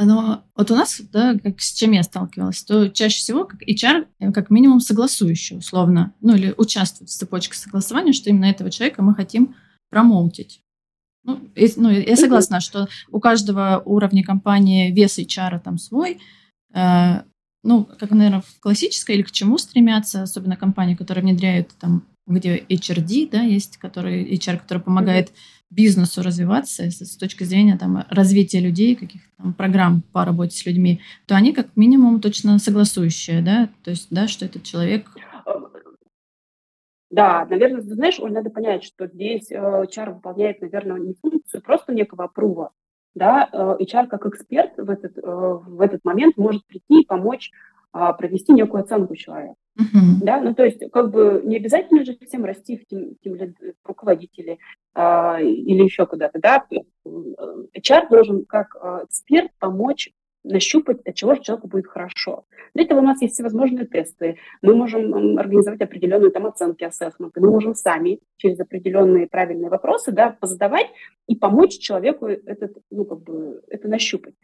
Но 0.01 0.45
вот 0.55 0.71
у 0.71 0.77
нас, 0.77 1.01
да, 1.13 1.37
как 1.43 1.61
с 1.61 1.73
чем 1.73 1.91
я 1.91 2.05
сталкивалась, 2.05 2.63
то 2.63 2.89
чаще 2.89 3.19
всего 3.19 3.45
как 3.45 3.63
HR 3.63 4.07
э, 4.21 4.31
как 4.31 4.49
минимум 4.49 4.79
согласующий, 4.79 5.57
условно, 5.57 6.15
ну 6.21 6.37
или 6.37 6.55
участвует 6.57 7.11
в 7.11 7.17
цепочке 7.17 7.57
согласования, 7.57 8.13
что 8.13 8.31
именно 8.31 8.45
этого 8.45 8.71
человека 8.71 9.03
мы 9.03 9.15
хотим 9.17 9.57
промоутить. 9.91 10.63
Ну, 11.25 11.41
и, 11.57 11.69
ну, 11.77 11.91
я 11.91 12.17
согласна, 12.17 12.61
что 12.61 12.89
у 13.11 13.19
каждого 13.19 13.83
уровня 13.85 14.25
компании 14.25 14.93
вес 14.93 15.19
HR 15.19 15.59
там 15.59 15.79
свой. 15.79 16.21
Э, 16.73 17.23
ну, 17.65 17.85
как, 17.85 18.13
наверное, 18.13 18.43
в 18.43 18.61
классической 18.61 19.17
или 19.17 19.23
к 19.23 19.33
чему 19.33 19.59
стремятся, 19.59 20.23
особенно 20.23 20.57
компании, 20.57 20.95
которые 20.95 21.25
внедряют 21.25 21.71
там, 21.81 22.05
где 22.29 22.59
HRD, 22.59 23.31
да, 23.31 23.43
есть, 23.43 23.79
который, 23.79 24.25
HR, 24.35 24.59
который 24.59 24.83
помогает 24.83 25.33
бизнесу 25.71 26.23
развиваться 26.23 26.91
с, 26.91 27.17
точки 27.17 27.45
зрения 27.45 27.77
там, 27.77 28.05
развития 28.11 28.61
людей, 28.61 28.95
каких-то 28.95 29.29
там 29.37 29.53
программ 29.53 30.03
по 30.13 30.25
работе 30.25 30.57
с 30.57 30.65
людьми, 30.65 31.01
то 31.27 31.37
они 31.37 31.53
как 31.53 31.77
минимум 31.77 32.21
точно 32.21 32.59
согласующие, 32.59 33.43
да, 33.43 33.69
то 33.85 33.91
есть, 33.91 34.09
да, 34.11 34.29
что 34.29 34.47
этот 34.47 34.63
человек... 34.63 35.11
Да, 37.11 37.47
наверное, 37.47 37.81
знаешь, 37.81 38.21
Оль, 38.21 38.33
надо 38.33 38.51
понять, 38.51 38.85
что 38.85 39.07
здесь 39.07 39.51
HR 39.51 39.89
э, 39.97 40.13
выполняет, 40.13 40.61
наверное, 40.61 40.99
не 40.99 41.15
функцию 41.15 41.63
просто 41.63 41.95
некого 41.95 42.25
опрува, 42.25 42.73
да, 43.15 43.49
HR 43.53 44.05
э, 44.05 44.07
как 44.09 44.27
эксперт 44.27 44.77
в 44.77 44.91
этот, 44.91 45.17
э, 45.17 45.23
в 45.23 45.81
этот 45.81 46.05
момент 46.05 46.37
может 46.37 46.67
прийти 46.67 47.01
и 47.01 47.07
помочь 47.07 47.51
провести 47.93 48.53
некую 48.53 48.83
оценку 48.83 49.17
человека. 49.17 49.55
Uh-huh. 49.79 50.19
Да, 50.23 50.41
ну 50.41 50.55
то 50.55 50.65
есть 50.65 50.83
как 50.91 51.11
бы 51.11 51.41
не 51.45 51.57
обязательно 51.57 52.05
же 52.05 52.17
всем 52.27 52.45
расти 52.45 52.79
в 52.79 52.87
тем, 52.87 53.15
тем 53.23 53.55
руководители 53.85 54.59
а, 54.95 55.41
или 55.41 55.85
еще 55.85 56.05
куда-то, 56.07 56.41
да. 56.41 56.65
HR 57.07 58.09
должен 58.11 58.45
как 58.45 58.75
а, 58.77 59.05
эксперт 59.05 59.53
помочь 59.61 60.11
нащупать, 60.45 61.01
от 61.07 61.15
чего 61.15 61.35
же 61.35 61.43
человеку 61.43 61.69
будет 61.69 61.87
хорошо. 61.87 62.45
Для 62.75 62.85
этого 62.85 62.99
у 62.99 63.03
нас 63.03 63.21
есть 63.23 63.35
всевозможные 63.35 63.87
тесты. 63.87 64.39
Мы 64.63 64.75
можем 64.75 65.39
организовать 65.39 65.81
определенные 65.81 66.31
там 66.31 66.47
оценки, 66.47 66.85
ассессменты. 66.85 67.41
Мы 67.41 67.51
можем 67.51 67.75
сами 67.75 68.21
через 68.37 68.59
определенные 68.59 69.27
правильные 69.27 69.71
вопросы 69.71 70.13
да, 70.13 70.37
позадавать 70.41 70.89
и 71.27 71.37
помочь 71.37 71.79
человеку 71.79 72.27
этот, 72.27 72.77
ну, 72.91 73.05
как 73.05 73.23
бы, 73.23 73.63
это 73.69 73.89
нащупать. 73.89 74.35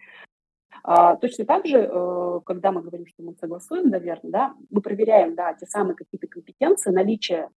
А, 0.86 1.16
точно 1.16 1.46
так 1.46 1.66
же, 1.66 1.78
э, 1.78 2.40
когда 2.44 2.70
мы 2.70 2.82
говорим, 2.82 3.06
что 3.06 3.22
мы 3.22 3.34
согласуем, 3.40 3.88
наверное, 3.88 4.30
да, 4.30 4.54
мы 4.70 4.82
проверяем, 4.82 5.34
да, 5.34 5.54
те 5.54 5.66
самые 5.66 5.96
какие-то 5.96 6.26
компетенции, 6.26 6.90
наличие 6.90 7.48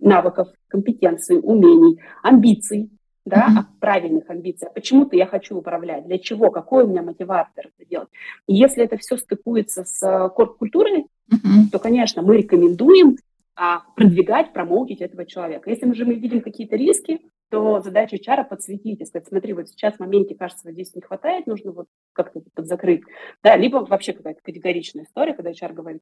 навыков, 0.00 0.48
компетенций, 0.66 1.38
умений, 1.40 2.00
амбиций, 2.24 2.90
да, 3.24 3.46
mm-hmm. 3.46 3.78
правильных 3.78 4.28
амбиций. 4.28 4.68
Почему-то 4.74 5.14
я 5.14 5.26
хочу 5.26 5.56
управлять, 5.56 6.04
для 6.04 6.18
чего, 6.18 6.50
какой 6.50 6.82
у 6.82 6.88
меня 6.88 7.02
мотиватор 7.02 7.70
это 7.78 7.88
делать. 7.88 8.08
И 8.48 8.54
если 8.54 8.82
это 8.82 8.96
все 8.96 9.16
стыкуется 9.16 9.84
с 9.84 10.02
э, 10.02 10.30
корп-культурой, 10.30 11.06
mm-hmm. 11.32 11.70
то, 11.70 11.78
конечно, 11.78 12.22
мы 12.22 12.38
рекомендуем 12.38 13.18
а, 13.54 13.82
продвигать, 13.94 14.52
промоутить 14.52 15.00
этого 15.00 15.26
человека. 15.26 15.70
Если 15.70 15.86
мы 15.86 15.94
же 15.94 16.04
мы 16.06 16.14
видим 16.14 16.40
какие-то 16.40 16.74
риски, 16.74 17.20
то 17.52 17.82
задача 17.82 18.16
HR 18.16 18.48
подсветить 18.48 19.02
и 19.02 19.04
сказать, 19.04 19.28
смотри, 19.28 19.52
вот 19.52 19.68
сейчас 19.68 19.96
в 19.96 20.00
моменте, 20.00 20.34
кажется, 20.34 20.62
вот 20.64 20.72
здесь 20.72 20.94
не 20.94 21.02
хватает, 21.02 21.46
нужно 21.46 21.72
вот 21.72 21.86
как-то 22.14 22.40
подзакрыть. 22.54 23.02
Да, 23.42 23.56
либо 23.56 23.84
вообще 23.84 24.14
какая-то 24.14 24.40
категоричная 24.42 25.04
история, 25.04 25.34
когда 25.34 25.50
HR 25.50 25.74
говорит, 25.74 26.00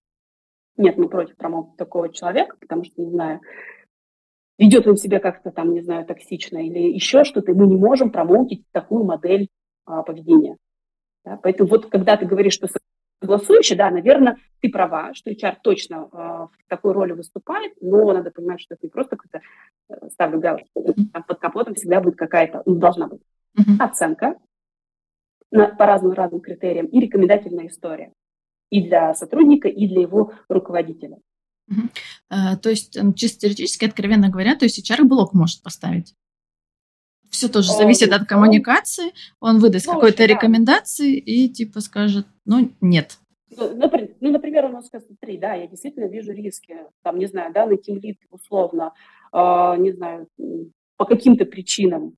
нет, 0.76 0.96
мы 0.96 1.08
против 1.08 1.36
промоута 1.36 1.76
такого 1.76 2.08
человека, 2.08 2.56
потому 2.60 2.84
что, 2.84 3.02
не 3.02 3.10
знаю, 3.10 3.40
ведет 4.58 4.86
он 4.86 4.96
себя 4.96 5.18
как-то 5.18 5.50
там, 5.50 5.74
не 5.74 5.80
знаю, 5.80 6.06
токсично 6.06 6.64
или 6.64 6.78
еще 6.94 7.24
что-то, 7.24 7.50
и 7.50 7.54
мы 7.54 7.66
не 7.66 7.76
можем 7.76 8.12
промоутить 8.12 8.62
такую 8.70 9.02
модель 9.02 9.48
а, 9.86 10.04
поведения. 10.04 10.56
Да? 11.24 11.36
Поэтому 11.42 11.68
вот 11.68 11.90
когда 11.90 12.16
ты 12.16 12.26
говоришь, 12.26 12.54
что 12.54 12.68
согласующий, 13.20 13.76
да, 13.76 13.90
наверное, 13.90 14.38
ты 14.60 14.70
права, 14.70 15.14
что 15.14 15.30
HR 15.30 15.56
точно 15.62 16.08
э, 16.12 16.16
в 16.16 16.50
такой 16.68 16.92
роли 16.92 17.12
выступает, 17.12 17.72
но 17.80 18.12
надо 18.12 18.30
понимать, 18.30 18.60
что 18.60 18.74
это 18.74 18.86
не 18.86 18.90
просто 18.90 19.16
какой-то, 19.16 19.44
э, 19.88 20.08
ставлю 20.10 20.40
галочку, 20.40 20.94
там 21.12 21.22
под 21.22 21.38
капотом 21.38 21.74
всегда 21.74 22.00
будет 22.00 22.16
какая-то, 22.16 22.62
ну, 22.66 22.76
должна 22.76 23.08
быть 23.08 23.20
uh-huh. 23.58 23.76
оценка 23.78 24.36
на, 25.50 25.68
по 25.68 25.86
разным 25.86 26.12
разным 26.12 26.40
критериям 26.40 26.86
и 26.86 27.00
рекомендательная 27.00 27.68
история 27.68 28.12
и 28.70 28.86
для 28.86 29.14
сотрудника, 29.14 29.68
и 29.68 29.88
для 29.88 30.02
его 30.02 30.32
руководителя. 30.48 31.18
Uh-huh. 31.70 31.88
Uh, 32.32 32.56
то 32.56 32.70
есть, 32.70 32.96
чисто 33.16 33.40
теоретически, 33.40 33.84
откровенно 33.84 34.28
говоря, 34.28 34.56
то 34.56 34.64
есть 34.64 34.90
HR 34.90 35.04
блок 35.04 35.34
может 35.34 35.62
поставить? 35.62 36.14
Все 37.30 37.48
тоже 37.48 37.72
зависит 37.72 38.12
от 38.12 38.26
коммуникации. 38.26 39.12
Он 39.38 39.60
выдаст 39.60 39.86
ну, 39.86 39.94
какой-то 39.94 40.18
да. 40.18 40.26
рекомендации 40.26 41.16
и 41.16 41.48
типа 41.48 41.80
скажет, 41.80 42.26
ну, 42.50 42.68
нет. 42.80 43.18
Ну, 43.56 43.76
например, 43.76 44.16
ну, 44.20 44.30
например, 44.32 44.64
он 44.64 44.82
скажет, 44.82 45.06
смотри, 45.06 45.38
да, 45.38 45.54
я 45.54 45.68
действительно 45.68 46.06
вижу 46.06 46.32
риски, 46.32 46.78
там, 47.02 47.16
не 47.18 47.26
знаю, 47.26 47.52
да, 47.52 47.64
на 47.64 47.76
тимлит 47.76 48.18
условно, 48.28 48.92
э, 49.32 49.36
не 49.78 49.92
знаю, 49.92 50.26
по 50.96 51.04
каким-то 51.04 51.44
причинам 51.44 52.16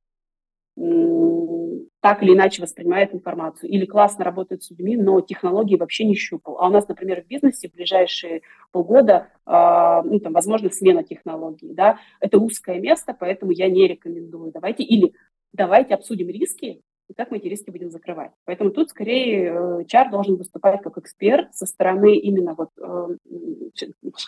так 2.00 2.22
или 2.22 2.32
иначе 2.32 2.62
воспринимает 2.62 3.14
информацию, 3.14 3.70
или 3.70 3.84
классно 3.84 4.24
работает 4.24 4.62
с 4.62 4.70
людьми, 4.70 4.96
но 4.96 5.20
технологии 5.20 5.76
вообще 5.76 6.04
не 6.04 6.14
щупал. 6.14 6.58
А 6.58 6.68
у 6.68 6.70
нас, 6.70 6.88
например, 6.88 7.22
в 7.22 7.26
бизнесе 7.26 7.68
в 7.68 7.72
ближайшие 7.72 8.40
полгода, 8.70 9.28
э, 9.46 10.02
ну, 10.04 10.18
там, 10.18 10.32
возможно, 10.32 10.70
смена 10.70 11.04
технологий, 11.04 11.74
да, 11.74 11.98
это 12.20 12.38
узкое 12.38 12.80
место, 12.80 13.14
поэтому 13.18 13.52
я 13.52 13.68
не 13.68 13.86
рекомендую. 13.86 14.50
Давайте, 14.50 14.82
или 14.82 15.12
давайте 15.52 15.92
обсудим 15.92 16.30
риски, 16.30 16.80
и 17.08 17.14
как 17.14 17.30
мы 17.30 17.38
эти 17.38 17.46
риски 17.46 17.70
будем 17.70 17.90
закрывать. 17.90 18.32
Поэтому 18.44 18.70
тут 18.70 18.90
скорее 18.90 19.46
э, 19.46 19.82
HR 19.82 20.10
должен 20.10 20.36
выступать 20.36 20.82
как 20.82 20.98
эксперт 20.98 21.54
со 21.54 21.66
стороны 21.66 22.16
именно 22.16 22.54
вот 22.54 22.70
э, 22.78 23.16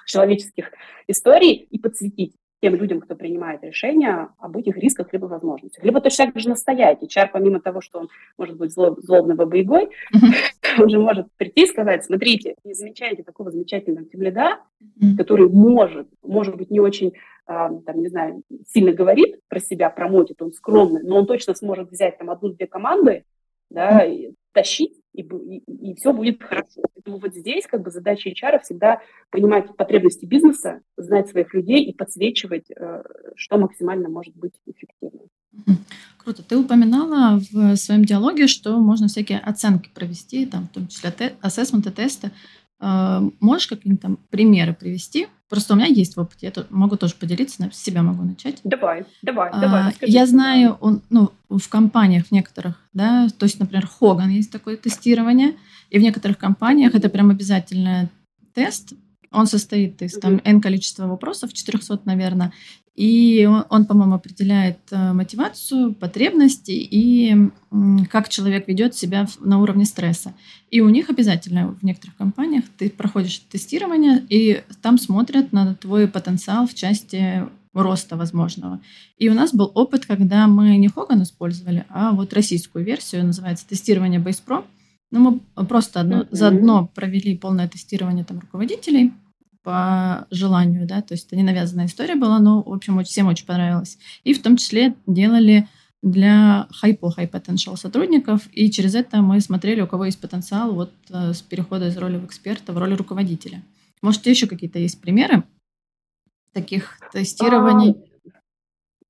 человеческих 0.06 0.72
историй 1.06 1.52
и 1.52 1.78
подсветить, 1.78 2.34
тем 2.64 2.76
людям, 2.76 3.00
кто 3.00 3.14
принимает 3.14 3.62
решения 3.62 4.30
об 4.38 4.56
этих 4.56 4.78
рисках 4.78 5.12
либо 5.12 5.26
возможностях. 5.26 5.84
Либо 5.84 6.00
точно 6.00 6.26
так 6.26 6.40
же 6.40 6.48
настоять. 6.48 7.02
И 7.02 7.08
чар, 7.08 7.28
помимо 7.30 7.60
того, 7.60 7.82
что 7.82 7.98
он 7.98 8.08
может 8.38 8.56
быть 8.56 8.72
злоб, 8.72 9.00
злобный 9.00 9.34
бабоигой, 9.34 9.90
mm-hmm. 10.78 10.82
он 10.82 10.88
же 10.90 10.98
может 10.98 11.26
прийти 11.36 11.64
и 11.64 11.66
сказать, 11.66 12.04
смотрите, 12.04 12.54
не 12.64 12.74
замечаете 12.74 13.22
такого 13.22 13.50
замечательного 13.50 14.06
тимлида, 14.06 14.60
mm-hmm. 14.82 15.16
который 15.16 15.48
может, 15.48 16.08
может 16.22 16.56
быть, 16.56 16.70
не 16.70 16.80
очень, 16.80 17.12
а, 17.46 17.70
там, 17.80 18.00
не 18.00 18.08
знаю, 18.08 18.42
сильно 18.66 18.92
говорит 18.92 19.40
про 19.48 19.60
себя, 19.60 19.90
промотит, 19.90 20.42
он 20.42 20.52
скромный, 20.52 21.02
но 21.02 21.16
он 21.18 21.26
точно 21.26 21.54
сможет 21.54 21.90
взять 21.90 22.18
там 22.18 22.30
одну-две 22.30 22.66
команды, 22.66 23.24
да, 23.70 24.06
mm-hmm. 24.06 24.34
Тащить 24.54 24.94
и, 25.12 25.20
и, 25.22 25.90
и 25.90 25.94
все 25.96 26.12
будет 26.12 26.42
хорошо. 26.42 26.82
Поэтому 26.94 27.18
вот 27.18 27.34
здесь 27.34 27.66
как 27.66 27.82
бы 27.82 27.90
задача 27.90 28.30
HR 28.30 28.60
всегда 28.62 29.00
понимать 29.30 29.76
потребности 29.76 30.24
бизнеса, 30.24 30.80
знать 30.96 31.28
своих 31.28 31.52
людей 31.52 31.84
и 31.84 31.92
подсвечивать, 31.92 32.70
э, 32.70 33.02
что 33.36 33.58
максимально 33.58 34.08
может 34.08 34.34
быть 34.34 34.54
эффективным. 34.66 35.28
Круто. 36.18 36.42
Ты 36.42 36.56
упоминала 36.56 37.38
в 37.52 37.76
своем 37.76 38.04
диалоге, 38.04 38.46
что 38.46 38.78
можно 38.78 39.08
всякие 39.08 39.38
оценки 39.38 39.90
провести, 39.94 40.46
там, 40.46 40.68
в 40.68 40.74
том 40.74 40.88
числе 40.88 41.12
ассессменты, 41.42 41.90
тесты. 41.90 42.30
Э, 42.84 43.22
можешь 43.40 43.66
какие-нибудь 43.66 44.02
там 44.02 44.18
примеры 44.28 44.74
привести? 44.74 45.28
Просто 45.48 45.72
у 45.72 45.76
меня 45.76 45.86
есть 45.86 46.16
в 46.16 46.20
опыте, 46.20 46.52
я 46.54 46.64
могу 46.68 46.96
тоже 46.96 47.14
поделиться, 47.14 47.70
с 47.72 47.82
себя 47.82 48.02
могу 48.02 48.24
начать. 48.24 48.60
Давай, 48.62 49.06
давай, 49.22 49.50
а, 49.50 49.60
давай. 49.60 49.88
Расскажи. 49.88 50.12
Я 50.12 50.26
знаю, 50.26 50.76
он, 50.80 51.00
ну, 51.08 51.30
в 51.48 51.66
компаниях 51.68 52.26
в 52.26 52.32
некоторых, 52.32 52.74
да, 52.92 53.28
то 53.38 53.44
есть, 53.44 53.58
например, 53.58 53.86
Хоган 53.86 54.28
есть 54.28 54.50
такое 54.50 54.76
тестирование, 54.76 55.54
и 55.88 55.98
в 55.98 56.02
некоторых 56.02 56.36
компаниях 56.36 56.94
это 56.94 57.08
прям 57.08 57.30
обязательный 57.30 58.08
тест, 58.52 58.92
Он 59.30 59.46
состоит 59.46 60.00
из 60.02 60.12
там 60.18 60.40
N 60.44 60.60
количества 60.60 61.06
вопросов, 61.06 61.52
400, 61.52 62.00
наверное, 62.04 62.52
и 62.94 63.44
он, 63.46 63.64
он 63.70 63.86
по-моему, 63.86 64.14
определяет 64.14 64.78
э, 64.92 65.12
мотивацию, 65.12 65.94
потребности 65.94 66.70
и 66.70 67.50
как 68.08 68.28
человек 68.28 68.68
ведет 68.68 68.94
себя 68.94 69.26
на 69.40 69.60
уровне 69.60 69.84
стресса. 69.84 70.32
И 70.70 70.80
у 70.80 70.88
них 70.88 71.10
обязательно 71.10 71.68
в 71.68 71.82
некоторых 71.82 72.16
компаниях 72.16 72.64
ты 72.78 72.88
проходишь 72.88 73.38
тестирование, 73.50 74.24
и 74.28 74.62
там 74.80 74.98
смотрят 74.98 75.52
на 75.52 75.74
твой 75.74 76.06
потенциал 76.06 76.68
в 76.68 76.74
части 76.74 77.44
роста 77.72 78.16
возможного. 78.16 78.80
И 79.18 79.28
у 79.28 79.34
нас 79.34 79.52
был 79.52 79.72
опыт, 79.74 80.06
когда 80.06 80.46
мы 80.46 80.76
не 80.76 80.86
Хоган 80.86 81.24
использовали, 81.24 81.84
а 81.88 82.12
вот 82.12 82.32
российскую 82.32 82.84
версию, 82.84 83.26
называется 83.26 83.66
тестирование 83.66 84.20
Pro. 84.20 84.64
Ну, 85.10 85.40
мы 85.56 85.66
просто 85.66 86.00
одно, 86.00 86.20
mm-hmm. 86.20 86.28
заодно 86.30 86.90
провели 86.94 87.36
полное 87.36 87.68
тестирование 87.68 88.24
там 88.24 88.38
руководителей 88.38 89.12
по 89.64 90.26
желанию, 90.30 90.86
да, 90.86 91.00
то 91.00 91.14
есть 91.14 91.26
это 91.26 91.36
не 91.36 91.42
навязанная 91.42 91.86
история 91.86 92.14
была, 92.14 92.38
но, 92.38 92.62
в 92.62 92.72
общем, 92.72 93.02
всем 93.02 93.26
очень 93.28 93.46
понравилось. 93.46 93.98
И 94.22 94.34
в 94.34 94.42
том 94.42 94.56
числе 94.56 94.94
делали 95.06 95.66
для 96.02 96.68
хайпо, 96.70 97.10
high 97.16 97.30
potential 97.30 97.76
сотрудников, 97.76 98.42
и 98.52 98.70
через 98.70 98.94
это 98.94 99.22
мы 99.22 99.40
смотрели, 99.40 99.80
у 99.80 99.86
кого 99.86 100.04
есть 100.04 100.20
потенциал 100.20 100.74
вот 100.74 100.92
э, 101.10 101.32
с 101.32 101.40
перехода 101.40 101.88
из 101.88 101.96
роли 101.96 102.18
в 102.18 102.26
эксперта 102.26 102.72
в 102.74 102.78
роли 102.78 102.94
руководителя. 102.94 103.62
Может, 104.02 104.26
еще 104.26 104.46
какие-то 104.46 104.78
есть 104.78 105.00
примеры 105.00 105.44
таких 106.52 106.98
тестирований? 107.10 107.96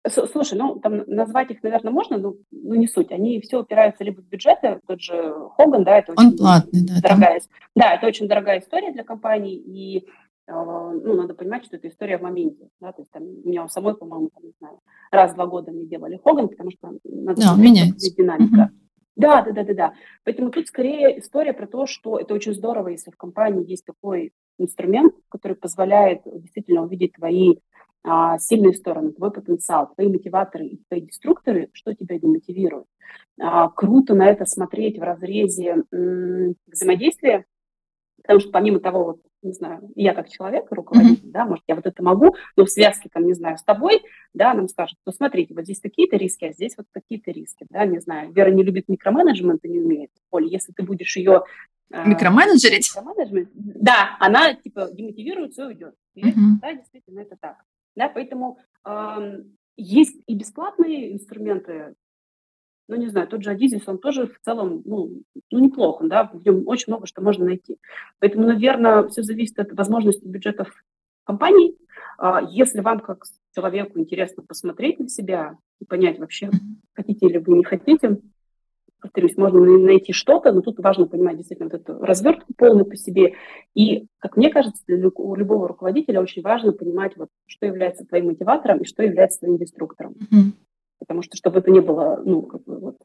А, 0.04 0.10
слушай, 0.10 0.56
ну 0.56 0.76
там 0.76 1.02
назвать 1.08 1.50
их, 1.50 1.64
наверное, 1.64 1.92
можно, 1.92 2.16
но 2.16 2.34
ну, 2.52 2.74
не 2.74 2.86
суть. 2.86 3.10
Они 3.10 3.40
все 3.40 3.60
упираются 3.60 4.04
либо 4.04 4.20
в 4.20 4.28
бюджеты, 4.28 4.78
тот 4.86 5.00
же 5.00 5.34
Хоган, 5.56 5.82
да, 5.82 5.98
это 5.98 6.12
очень 6.12 6.28
Он 6.28 6.36
платный, 6.36 6.86
да, 6.86 7.00
дорогая, 7.00 7.40
там... 7.40 7.48
да, 7.74 7.94
это 7.94 8.06
очень 8.06 8.28
дорогая 8.28 8.60
история 8.60 8.92
для 8.92 9.02
компаний, 9.02 9.56
и 9.56 10.06
ну, 10.46 11.14
надо 11.14 11.34
понимать, 11.34 11.64
что 11.64 11.76
это 11.76 11.88
история 11.88 12.18
в 12.18 12.22
моменте. 12.22 12.68
Да? 12.80 12.92
То 12.92 13.02
есть 13.02 13.10
там, 13.10 13.22
у 13.22 13.48
меня 13.48 13.64
у 13.64 13.68
самой, 13.68 13.96
по-моему, 13.96 14.30
там, 14.34 14.44
не 14.44 14.52
знаю, 14.58 14.80
раз 15.10 15.32
в 15.32 15.34
два 15.34 15.46
года 15.46 15.72
мне 15.72 15.86
делали 15.86 16.20
Хоган, 16.22 16.48
потому 16.48 16.70
что 16.70 16.98
надо 17.04 17.40
да, 17.40 17.56
меняется. 17.56 18.14
динамика. 18.14 18.70
Угу. 18.72 18.80
Да, 19.16 19.42
да, 19.42 19.52
да, 19.52 19.64
да, 19.64 19.74
да. 19.74 19.94
Поэтому 20.24 20.50
тут 20.50 20.66
скорее 20.66 21.20
история 21.20 21.52
про 21.52 21.66
то, 21.66 21.86
что 21.86 22.18
это 22.18 22.34
очень 22.34 22.52
здорово, 22.52 22.88
если 22.88 23.10
в 23.10 23.16
компании 23.16 23.68
есть 23.68 23.84
такой 23.84 24.32
инструмент, 24.58 25.14
который 25.28 25.56
позволяет 25.56 26.22
действительно 26.24 26.82
увидеть 26.82 27.12
твои 27.12 27.54
а, 28.02 28.38
сильные 28.38 28.74
стороны, 28.74 29.12
твой 29.12 29.30
потенциал, 29.30 29.92
твои 29.94 30.08
мотиваторы 30.08 30.66
и 30.66 30.82
твои 30.88 31.00
деструкторы, 31.00 31.70
что 31.72 31.94
тебя 31.94 32.18
демотивирует. 32.18 32.84
А, 33.40 33.68
круто 33.70 34.14
на 34.14 34.26
это 34.26 34.44
смотреть 34.44 34.98
в 34.98 35.02
разрезе 35.02 35.84
м- 35.90 36.54
взаимодействия, 36.66 37.46
потому 38.18 38.40
что 38.40 38.50
помимо 38.50 38.80
того, 38.80 39.04
вот, 39.04 39.20
не 39.44 39.52
знаю, 39.52 39.90
я 39.94 40.14
как 40.14 40.28
человек, 40.28 40.66
руководитель, 40.70 41.28
mm-hmm. 41.28 41.32
да, 41.32 41.44
может, 41.44 41.64
я 41.68 41.74
вот 41.74 41.86
это 41.86 42.02
могу, 42.02 42.34
но 42.56 42.64
в 42.64 42.70
связке, 42.70 43.08
там, 43.12 43.26
не 43.26 43.34
знаю, 43.34 43.58
с 43.58 43.62
тобой, 43.62 44.02
да, 44.32 44.54
нам 44.54 44.68
скажут, 44.68 44.98
ну, 45.06 45.12
смотрите, 45.12 45.54
вот 45.54 45.64
здесь 45.64 45.80
такие-то 45.80 46.16
риски, 46.16 46.46
а 46.46 46.52
здесь 46.52 46.76
вот 46.76 46.86
такие-то 46.92 47.30
риски, 47.30 47.66
да, 47.70 47.84
не 47.86 48.00
знаю, 48.00 48.32
Вера 48.32 48.50
не 48.50 48.62
любит 48.62 48.88
микроменеджмент 48.88 49.64
и 49.64 49.68
не 49.68 49.78
умеет. 49.78 50.10
Оля, 50.30 50.48
если 50.48 50.72
ты 50.72 50.82
будешь 50.82 51.16
ее 51.16 51.44
а, 51.90 52.06
Микроменеджерить? 52.06 52.90
Микроменеджмент. 52.96 53.50
Да, 53.54 54.16
она 54.18 54.54
типа 54.54 54.88
демотивируется 54.92 55.62
и 55.62 55.66
уйдет. 55.66 55.94
И 56.14 56.24
uh-huh. 56.24 56.58
Да, 56.60 56.72
действительно, 56.72 57.20
это 57.20 57.36
так. 57.40 57.62
Да, 57.94 58.08
поэтому 58.08 58.58
э, 58.84 59.42
есть 59.76 60.16
и 60.26 60.34
бесплатные 60.34 61.12
инструменты, 61.12 61.94
ну, 62.88 62.96
не 62.96 63.08
знаю, 63.08 63.28
тот 63.28 63.42
же 63.42 63.50
Адизис, 63.50 63.82
он 63.86 63.98
тоже 63.98 64.26
в 64.26 64.38
целом, 64.44 64.82
ну, 64.84 65.22
ну, 65.50 65.58
неплохо, 65.58 66.06
да, 66.06 66.30
в 66.32 66.44
нем 66.44 66.66
очень 66.66 66.92
много 66.92 67.06
что 67.06 67.22
можно 67.22 67.44
найти. 67.44 67.78
Поэтому, 68.18 68.46
наверное, 68.46 69.08
все 69.08 69.22
зависит 69.22 69.58
от 69.58 69.72
возможностей 69.72 70.28
бюджетов 70.28 70.68
компаний. 71.24 71.76
А, 72.18 72.42
если 72.42 72.80
вам, 72.80 73.00
как 73.00 73.24
человеку, 73.54 73.98
интересно 73.98 74.42
посмотреть 74.42 75.00
на 75.00 75.08
себя 75.08 75.56
и 75.80 75.84
понять 75.84 76.18
вообще, 76.18 76.50
хотите 76.92 77.28
ли 77.28 77.38
вы, 77.38 77.56
не 77.56 77.64
хотите, 77.64 78.18
повторюсь, 79.00 79.36
можно 79.36 79.60
найти 79.60 80.12
что-то, 80.12 80.52
но 80.52 80.62
тут 80.62 80.78
важно 80.78 81.06
понимать 81.06 81.36
действительно 81.36 81.68
вот 81.70 81.80
эту 81.80 81.98
развертку 81.98 82.52
полную 82.56 82.86
по 82.86 82.96
себе. 82.96 83.34
И, 83.74 84.06
как 84.18 84.36
мне 84.36 84.50
кажется, 84.50 84.82
для 84.86 85.10
у 85.14 85.34
любого 85.34 85.68
руководителя 85.68 86.22
очень 86.22 86.42
важно 86.42 86.72
понимать, 86.72 87.16
вот, 87.16 87.28
что 87.46 87.66
является 87.66 88.06
твоим 88.06 88.26
мотиватором 88.26 88.78
и 88.78 88.86
что 88.86 89.02
является 89.02 89.40
твоим 89.40 89.58
деструктором. 89.58 90.12
Mm-hmm. 90.12 90.52
Потому 90.98 91.22
что, 91.22 91.36
чтобы 91.36 91.58
это 91.58 91.70
не 91.70 91.80
было, 91.80 92.20
ну, 92.24 92.42
как 92.42 92.64
бы 92.64 92.78
вот, 92.78 92.96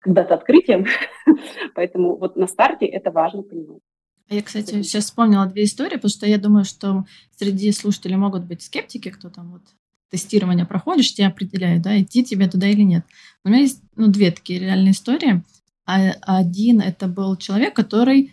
когда-то 0.00 0.34
открытием, 0.34 0.86
поэтому 1.74 2.16
вот 2.16 2.36
на 2.36 2.46
старте 2.46 2.86
это 2.86 3.10
важно 3.10 3.42
понимать. 3.42 3.80
Я, 4.28 4.42
кстати, 4.42 4.82
сейчас 4.82 5.04
вспомнила 5.04 5.46
две 5.46 5.64
истории, 5.64 5.96
потому 5.96 6.10
что 6.10 6.26
я 6.26 6.38
думаю, 6.38 6.64
что 6.64 7.04
среди 7.36 7.70
слушателей 7.72 8.16
могут 8.16 8.44
быть 8.44 8.62
скептики, 8.62 9.10
кто 9.10 9.28
там 9.28 9.52
вот 9.52 9.62
тестирование 10.10 10.66
проходишь, 10.66 11.14
тебя 11.14 11.28
определяют, 11.28 11.82
да, 11.82 12.00
идти 12.00 12.24
тебе 12.24 12.48
туда 12.48 12.66
или 12.66 12.82
нет. 12.82 13.04
У 13.44 13.48
меня 13.48 13.60
есть 13.60 13.82
ну, 13.96 14.08
две 14.08 14.30
такие 14.30 14.60
реальные 14.60 14.92
истории. 14.92 15.42
А, 15.86 16.12
один 16.22 16.80
это 16.80 17.08
был 17.08 17.36
человек, 17.36 17.74
который 17.74 18.32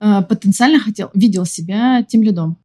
э, 0.00 0.22
потенциально 0.22 0.80
хотел, 0.80 1.10
видел 1.14 1.44
себя 1.44 2.02
тем 2.02 2.22
лидом. 2.22 2.56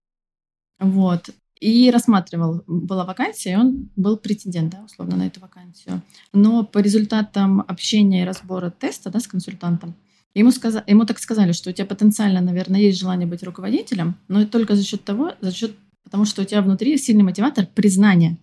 Вот. 0.80 1.30
И 1.60 1.90
рассматривал, 1.90 2.64
была 2.68 3.06
вакансия, 3.06 3.54
и 3.54 3.56
он 3.56 3.90
был 3.96 4.18
претендент, 4.18 4.72
да, 4.72 4.84
условно, 4.84 5.16
на 5.16 5.28
эту 5.28 5.40
вакансию. 5.40 6.02
Но 6.34 6.66
по 6.66 6.80
результатам 6.80 7.62
общения 7.62 8.24
и 8.24 8.26
разбора 8.26 8.72
теста 8.78 9.10
да, 9.10 9.20
с 9.20 9.28
консультантом, 9.28 9.96
ему, 10.34 10.52
сказа, 10.52 10.84
ему 10.86 11.06
так 11.06 11.20
сказали, 11.20 11.54
что 11.54 11.70
у 11.70 11.74
тебя 11.74 11.86
потенциально, 11.86 12.42
наверное, 12.42 12.82
есть 12.82 13.00
желание 13.00 13.26
быть 13.26 13.44
руководителем, 13.44 14.16
но 14.28 14.46
только 14.46 14.76
за 14.76 14.84
счет 14.84 15.04
того, 15.06 15.32
за 15.40 15.54
счет 15.54 15.72
потому 16.06 16.24
что 16.26 16.44
у 16.44 16.46
тебя 16.46 16.62
внутри 16.62 16.98
сильный 16.98 17.24
мотиватор 17.24 17.66
признания. 17.66 18.38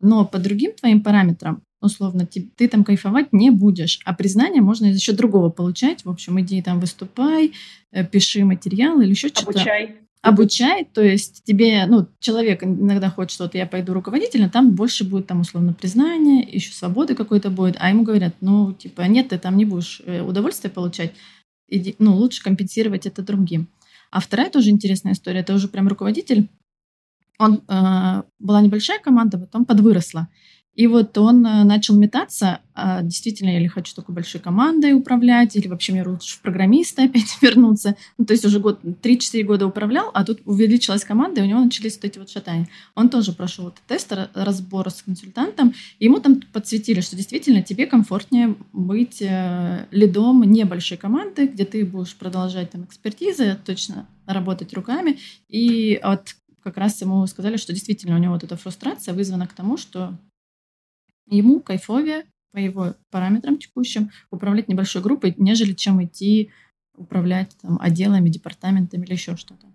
Но 0.00 0.26
по 0.26 0.38
другим 0.38 0.72
твоим 0.72 1.02
параметрам, 1.02 1.62
условно, 1.80 2.26
ты, 2.26 2.50
ты 2.54 2.68
там 2.68 2.84
кайфовать 2.84 3.32
не 3.32 3.50
будешь, 3.50 4.00
а 4.04 4.12
признание 4.12 4.60
можно 4.60 4.92
за 4.92 5.00
счет 5.00 5.16
другого 5.16 5.48
получать. 5.48 6.04
В 6.04 6.10
общем, 6.10 6.38
иди 6.40 6.60
там 6.60 6.80
выступай, 6.80 7.52
э, 7.92 8.04
пиши 8.04 8.44
материал 8.44 9.00
или 9.00 9.10
еще 9.10 9.28
что-то. 9.28 9.50
Обучай. 9.50 9.96
Обучай, 10.20 10.84
то 10.84 11.00
есть 11.00 11.44
тебе, 11.44 11.86
ну, 11.86 12.08
человек 12.18 12.64
иногда 12.64 13.08
хочет, 13.08 13.30
что 13.30 13.44
вот 13.44 13.54
я 13.54 13.66
пойду 13.66 13.94
руководителем, 13.94 14.50
там 14.50 14.74
больше 14.74 15.04
будет 15.04 15.28
там 15.28 15.40
условно 15.40 15.72
признание, 15.72 16.42
еще 16.42 16.72
свободы 16.72 17.14
какой-то 17.14 17.50
будет, 17.50 17.76
а 17.78 17.88
ему 17.88 18.02
говорят, 18.02 18.34
ну, 18.40 18.72
типа, 18.72 19.02
нет, 19.02 19.28
ты 19.28 19.38
там 19.38 19.56
не 19.56 19.64
будешь 19.64 20.02
э, 20.04 20.20
удовольствие 20.20 20.72
получать, 20.72 21.12
иди, 21.68 21.94
ну, 22.00 22.16
лучше 22.16 22.42
компенсировать 22.42 23.06
это 23.06 23.22
другим. 23.22 23.68
А 24.10 24.20
вторая 24.20 24.50
тоже 24.50 24.70
интересная 24.70 25.12
история, 25.12 25.40
это 25.40 25.54
уже 25.54 25.68
прям 25.68 25.86
руководитель, 25.86 26.48
он, 27.38 27.62
э, 27.68 28.22
была 28.40 28.60
небольшая 28.60 28.98
команда, 28.98 29.38
потом 29.38 29.64
подвыросла. 29.64 30.26
И 30.78 30.86
вот 30.86 31.18
он 31.18 31.44
э, 31.44 31.64
начал 31.64 31.96
метаться, 31.96 32.60
а 32.72 33.02
действительно, 33.02 33.50
я 33.50 33.58
ли 33.58 33.66
хочу 33.66 33.96
такой 33.96 34.14
большой 34.14 34.40
командой 34.40 34.92
управлять, 34.92 35.56
или 35.56 35.66
вообще 35.66 35.90
мне 35.90 36.04
лучше 36.04 36.36
в 36.36 36.40
программиста 36.40 37.02
опять 37.02 37.36
вернуться. 37.42 37.96
Ну, 38.16 38.24
то 38.24 38.32
есть 38.32 38.44
уже 38.44 38.60
год, 38.60 38.78
3-4 38.84 39.42
года 39.42 39.66
управлял, 39.66 40.08
а 40.14 40.24
тут 40.24 40.40
увеличилась 40.44 41.04
команда, 41.04 41.40
и 41.40 41.42
у 41.42 41.46
него 41.48 41.58
начались 41.58 41.96
вот 41.96 42.04
эти 42.04 42.20
вот 42.20 42.30
шатания. 42.30 42.68
Он 42.94 43.08
тоже 43.08 43.32
прошел 43.32 43.66
этот 43.66 43.80
тест 43.88 44.12
разбора 44.34 44.90
с 44.90 45.02
консультантом, 45.02 45.74
и 45.98 46.04
ему 46.04 46.20
там 46.20 46.40
подсветили, 46.52 47.00
что 47.00 47.16
действительно 47.16 47.60
тебе 47.60 47.86
комфортнее 47.86 48.54
быть 48.72 49.20
э, 49.20 49.86
лидом 49.90 50.44
небольшой 50.44 50.96
команды, 50.96 51.48
где 51.48 51.64
ты 51.64 51.84
будешь 51.84 52.14
продолжать 52.14 52.70
там 52.70 52.84
экспертизы, 52.84 53.58
точно 53.66 54.06
работать 54.26 54.72
руками, 54.74 55.18
и 55.48 55.98
от 56.00 56.36
как 56.62 56.76
раз 56.76 57.00
ему 57.00 57.26
сказали, 57.26 57.56
что 57.56 57.72
действительно 57.72 58.14
у 58.14 58.20
него 58.20 58.34
вот 58.34 58.44
эта 58.44 58.56
фрустрация 58.56 59.12
вызвана 59.12 59.48
к 59.48 59.54
тому, 59.54 59.76
что 59.76 60.14
ему 61.30 61.60
кайфовее 61.60 62.24
по 62.52 62.58
его 62.58 62.94
параметрам 63.10 63.58
текущим 63.58 64.10
управлять 64.30 64.68
небольшой 64.68 65.02
группой, 65.02 65.34
нежели 65.36 65.72
чем 65.72 66.02
идти 66.02 66.50
управлять 66.96 67.56
там, 67.62 67.78
отделами, 67.80 68.28
департаментами 68.28 69.04
или 69.04 69.12
еще 69.12 69.36
что-то. 69.36 69.66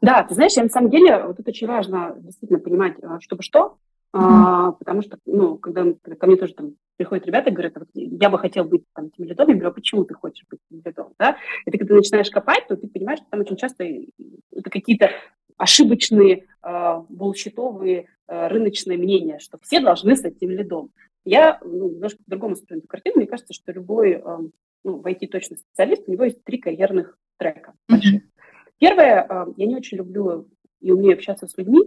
Да, 0.00 0.22
ты 0.22 0.34
знаешь, 0.34 0.52
я 0.56 0.64
на 0.64 0.68
самом 0.68 0.90
деле, 0.90 1.24
вот 1.24 1.40
это 1.40 1.48
очень 1.48 1.66
важно 1.66 2.14
действительно 2.18 2.58
понимать, 2.58 2.96
а, 3.02 3.20
чтобы 3.20 3.42
что, 3.42 3.78
mm-hmm. 4.14 4.20
а, 4.20 4.72
потому 4.72 5.00
что, 5.00 5.18
ну, 5.24 5.56
когда 5.56 5.84
ко 6.18 6.26
мне 6.26 6.36
тоже 6.36 6.54
там 6.54 6.74
приходят 6.96 7.26
ребята 7.26 7.50
и 7.50 7.52
говорят, 7.52 7.74
я 7.94 8.28
бы 8.28 8.38
хотел 8.38 8.64
быть 8.64 8.84
там 8.94 9.10
тем 9.10 9.26
лидом, 9.26 9.48
я 9.48 9.54
говорю, 9.54 9.70
а 9.70 9.72
почему 9.72 10.04
ты 10.04 10.14
хочешь 10.14 10.44
быть 10.50 10.60
тем 10.68 10.82
лидом, 10.84 11.14
да? 11.18 11.36
И 11.64 11.70
ты, 11.70 11.78
когда 11.78 11.94
начинаешь 11.94 12.30
копать, 12.30 12.68
то 12.68 12.76
ты 12.76 12.86
понимаешь, 12.86 13.20
что 13.20 13.28
там 13.30 13.40
очень 13.40 13.56
часто 13.56 13.84
это 13.84 14.70
какие-то 14.70 15.10
ошибочные, 15.56 16.46
э, 16.62 17.02
булщитовые, 17.08 18.08
э, 18.32 18.48
рыночные 18.48 18.96
мнения, 18.96 19.38
что 19.38 19.58
все 19.62 19.80
должны 19.80 20.16
стать 20.16 20.38
тем 20.38 20.50
лидом. 20.50 20.90
Я 21.24 21.60
ну, 21.62 21.90
немножко 21.90 22.18
по-другому 22.24 22.56
смотрю 22.56 22.78
эту 22.78 22.88
картину. 22.88 23.16
Мне 23.18 23.26
кажется, 23.26 23.52
что 23.52 23.72
любой 23.72 24.12
э, 24.12 24.38
ну, 24.84 24.98
в 24.98 25.06
IT 25.06 25.26
точно 25.28 25.56
специалист, 25.56 26.04
у 26.06 26.12
него 26.12 26.24
есть 26.24 26.42
три 26.42 26.58
карьерных 26.58 27.18
трека 27.38 27.74
больших. 27.88 28.22
Mm-hmm. 28.22 28.26
Первое, 28.78 29.26
э, 29.28 29.46
я 29.56 29.66
не 29.66 29.76
очень 29.76 29.98
люблю 29.98 30.48
и 30.80 30.90
умею 30.90 31.14
общаться 31.14 31.46
с 31.46 31.56
людьми, 31.58 31.80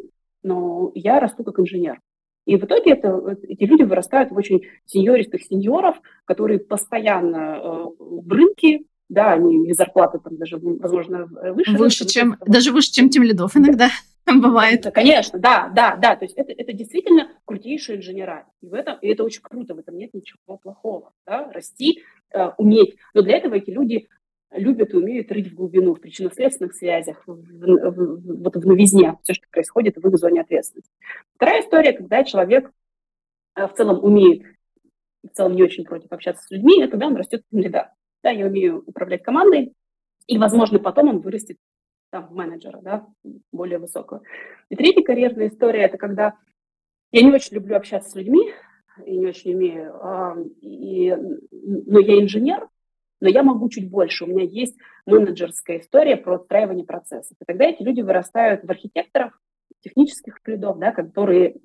но 0.44 0.92
я 0.94 1.20
расту 1.20 1.44
как 1.44 1.60
инженер. 1.60 2.00
И 2.46 2.58
в 2.58 2.64
итоге 2.64 2.92
это, 2.92 3.38
эти 3.42 3.64
люди 3.64 3.82
вырастают 3.82 4.32
в 4.32 4.38
очень 4.38 4.62
сеньористых 4.86 5.44
сеньоров, 5.44 6.00
которые 6.26 6.60
постоянно 6.60 7.58
э, 7.58 7.86
в 8.00 8.32
рынке, 8.32 8.84
да, 9.10 9.34
они 9.34 9.68
и 9.68 9.74
зарплаты 9.74 10.20
там 10.20 10.38
даже, 10.38 10.58
возможно, 10.58 11.26
выше. 11.26 11.78
Выше, 11.78 12.06
чем, 12.06 12.38
даже 12.46 12.72
выше, 12.72 12.92
чем 12.92 13.10
тем 13.10 13.24
лидов 13.24 13.58
иногда 13.58 13.90
бывает. 14.42 14.82
Да, 14.82 14.92
конечно, 14.92 15.40
да, 15.40 15.70
да, 15.70 15.96
да, 15.96 16.16
то 16.16 16.26
есть 16.26 16.36
это, 16.36 16.52
это 16.52 16.74
действительно 16.74 17.30
крутейшие 17.46 17.98
инженера, 17.98 18.48
и, 18.62 18.68
в 18.68 18.74
этом, 18.74 18.98
и 19.00 19.08
это 19.08 19.24
очень 19.24 19.42
круто, 19.42 19.76
в 19.76 19.80
этом 19.80 19.98
нет 19.98 20.14
ничего 20.14 20.58
плохого, 20.58 21.14
да, 21.26 21.52
расти, 21.52 22.04
э, 22.34 22.50
уметь, 22.58 22.96
но 23.14 23.22
для 23.22 23.38
этого 23.38 23.56
эти 23.56 23.70
люди 23.70 24.08
любят 24.52 24.94
и 24.94 24.98
умеют 24.98 25.32
рыть 25.32 25.52
в 25.52 25.56
глубину, 25.56 25.94
в 25.94 26.00
причинно-следственных 26.00 26.74
связях, 26.74 27.24
в, 27.28 27.34
в, 27.34 27.92
в, 27.92 28.44
вот 28.44 28.56
в 28.56 28.66
новизне, 28.66 29.18
все, 29.24 29.34
что 29.34 29.46
происходит 29.52 29.98
в 29.98 30.08
их 30.08 30.18
зоне 30.18 30.42
ответственности. 30.42 30.92
Вторая 31.36 31.62
история, 31.62 31.94
когда 31.94 32.24
человек 32.24 32.72
э, 33.56 33.68
в 33.68 33.74
целом 33.74 34.04
умеет, 34.04 34.44
в 35.24 35.36
целом 35.36 35.56
не 35.56 35.64
очень 35.64 35.84
против 35.84 36.12
общаться 36.12 36.44
с 36.44 36.52
людьми, 36.52 36.82
это 36.82 36.92
когда 36.92 37.08
он 37.08 37.16
растет 37.16 37.44
в. 37.52 37.70
Да, 38.24 38.32
я 38.32 38.48
умею 38.48 38.84
управлять 38.88 39.22
командой, 39.22 39.74
и, 40.26 40.40
возможно, 40.40 40.80
потом 40.80 41.10
он 41.10 41.20
вырастет 41.20 41.58
там, 42.16 42.30
менеджера, 42.32 42.80
да, 42.82 43.06
более 43.52 43.78
высокого. 43.78 44.22
И 44.70 44.76
третья 44.78 45.04
карьерная 45.04 45.50
история– 45.50 45.82
это 45.84 45.98
когда 45.98 46.36
я 47.12 47.24
не 47.24 47.34
очень 47.34 47.56
люблю 47.56 47.76
общаться 47.76 48.10
с 48.10 48.16
людьми, 48.16 48.54
и 49.06 49.18
не 49.18 49.28
очень 49.28 49.54
умею, 49.54 49.94
а, 50.02 50.38
и, 50.62 51.14
но 51.52 52.00
я 52.00 52.22
инженер, 52.22 52.70
но 53.20 53.28
я 53.28 53.44
могу 53.44 53.68
чуть 53.68 53.90
больше. 53.90 54.24
У 54.24 54.28
меня 54.28 54.44
есть 54.44 54.78
менеджерская 55.06 55.80
история 55.80 56.16
про 56.16 56.36
отстраивание 56.36 56.86
процессов. 56.86 57.36
И 57.42 57.44
тогда 57.46 57.66
эти 57.66 57.84
люди 57.84 58.00
вырастают 58.00 58.64
в 58.64 58.72
архитекторов, 58.72 59.38
технических 59.86 60.40
лидов, 60.46 60.80
да, 60.80 60.92
которые 60.92 61.58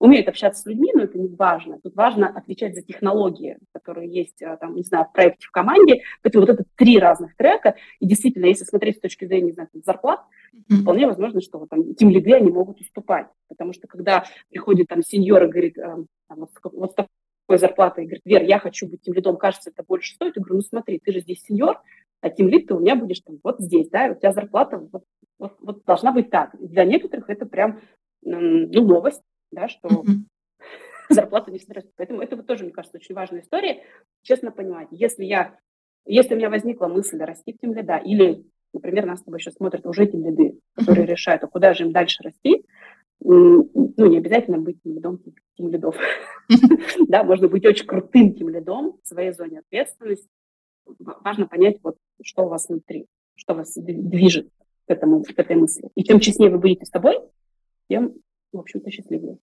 умеют 0.00 0.28
общаться 0.28 0.62
с 0.62 0.66
людьми, 0.66 0.90
но 0.94 1.04
это 1.04 1.16
не 1.16 1.28
важно. 1.28 1.78
Тут 1.80 1.94
важно 1.94 2.28
отвечать 2.28 2.74
за 2.74 2.82
технологии, 2.82 3.56
которые 3.72 4.12
есть, 4.12 4.42
а, 4.42 4.56
там, 4.56 4.74
не 4.74 4.82
знаю, 4.82 5.06
в 5.06 5.12
проекте, 5.12 5.46
в 5.46 5.52
команде. 5.52 6.02
Поэтому 6.22 6.44
вот 6.44 6.52
это 6.52 6.64
три 6.74 6.98
разных 6.98 7.36
трека. 7.36 7.76
И 8.00 8.06
действительно, 8.06 8.46
если 8.46 8.64
смотреть 8.64 8.96
с 8.96 9.00
точки 9.00 9.26
зрения, 9.26 9.46
не 9.46 9.52
знаю, 9.52 9.68
зарплат, 9.74 10.20
mm-hmm. 10.52 10.82
вполне 10.82 11.06
возможно, 11.06 11.40
что 11.40 11.60
вот, 11.60 11.68
там, 11.68 11.94
тем 11.94 12.10
лиды 12.10 12.34
они 12.34 12.50
могут 12.50 12.80
уступать. 12.80 13.28
Потому 13.48 13.72
что 13.72 13.86
когда 13.86 14.24
приходит 14.50 14.88
там 14.88 15.04
сеньор 15.04 15.44
и 15.44 15.48
говорит, 15.48 15.78
а, 15.78 15.98
там, 16.28 16.38
вот, 16.40 16.50
вот 16.64 16.96
такой 16.96 17.58
зарплатой, 17.58 18.02
и 18.02 18.06
говорит, 18.08 18.22
Вер, 18.24 18.42
я 18.42 18.58
хочу 18.58 18.88
быть 18.88 19.02
тем 19.02 19.14
лидом, 19.14 19.36
кажется, 19.36 19.70
это 19.70 19.84
больше 19.84 20.14
стоит. 20.14 20.34
Я 20.34 20.42
говорю, 20.42 20.56
ну 20.56 20.62
смотри, 20.62 20.98
ты 20.98 21.12
же 21.12 21.20
здесь 21.20 21.44
сеньор, 21.44 21.80
а 22.22 22.30
тем 22.30 22.48
лид 22.48 22.68
ты 22.68 22.74
у 22.74 22.80
меня 22.80 22.96
будешь 22.96 23.20
там 23.20 23.38
вот 23.42 23.58
здесь, 23.58 23.90
да, 23.90 24.06
у 24.10 24.14
тебя 24.14 24.32
зарплата 24.32 24.78
вот, 24.78 25.04
вот, 25.38 25.56
вот 25.60 25.84
должна 25.84 26.12
быть 26.12 26.30
так. 26.30 26.56
Для 26.58 26.84
некоторых 26.84 27.28
это 27.28 27.44
прям, 27.46 27.80
ну, 28.22 28.68
новость, 28.68 29.22
да, 29.50 29.68
что 29.68 29.88
mm-hmm. 29.88 30.24
зарплата 31.10 31.50
не 31.50 31.58
всегда 31.58 31.74
растет. 31.74 31.92
Поэтому 31.96 32.22
это 32.22 32.36
вот 32.36 32.46
тоже, 32.46 32.64
мне 32.64 32.72
кажется, 32.72 32.96
очень 32.96 33.14
важная 33.14 33.40
история. 33.40 33.82
Честно 34.22 34.52
понимать, 34.52 34.88
если 34.92 35.24
я, 35.24 35.58
если 36.06 36.34
у 36.34 36.38
меня 36.38 36.48
возникла 36.48 36.86
мысль 36.86 37.18
расти 37.18 37.52
в 37.52 37.58
тем 37.58 37.74
лида, 37.74 37.96
или, 37.96 38.44
например, 38.72 39.04
нас 39.04 39.20
с 39.20 39.24
тобой 39.24 39.40
сейчас 39.40 39.54
смотрят 39.54 39.84
уже 39.84 40.06
тем 40.06 40.24
лиды, 40.24 40.60
которые 40.74 41.04
mm-hmm. 41.04 41.10
решают, 41.10 41.42
а 41.42 41.48
куда 41.48 41.74
же 41.74 41.84
им 41.84 41.92
дальше 41.92 42.22
расти, 42.22 42.64
ну, 43.24 44.06
не 44.06 44.18
обязательно 44.18 44.58
быть 44.58 44.82
тем 44.82 44.94
лидом 44.94 45.20
тем 45.56 45.68
лидов. 45.68 45.96
Да, 47.08 47.24
можно 47.24 47.48
быть 47.48 47.64
очень 47.64 47.86
крутым 47.86 48.34
тем 48.34 48.48
лидом 48.48 48.98
в 49.02 49.08
своей 49.08 49.32
зоне 49.32 49.60
ответственности. 49.60 50.28
Важно 50.98 51.46
понять, 51.46 51.78
вот, 51.82 51.96
что 52.24 52.44
у 52.44 52.48
вас 52.48 52.68
внутри, 52.68 53.06
что 53.34 53.54
вас 53.54 53.74
движет 53.74 54.48
к, 54.86 54.90
этому, 54.90 55.22
к 55.22 55.38
этой 55.38 55.56
мысли. 55.56 55.88
И 55.94 56.04
чем 56.04 56.20
честнее 56.20 56.50
вы 56.50 56.58
будете 56.58 56.84
с 56.84 56.90
тобой, 56.90 57.18
тем, 57.88 58.14
в 58.52 58.58
общем-то, 58.58 58.90
счастливее. 58.90 59.38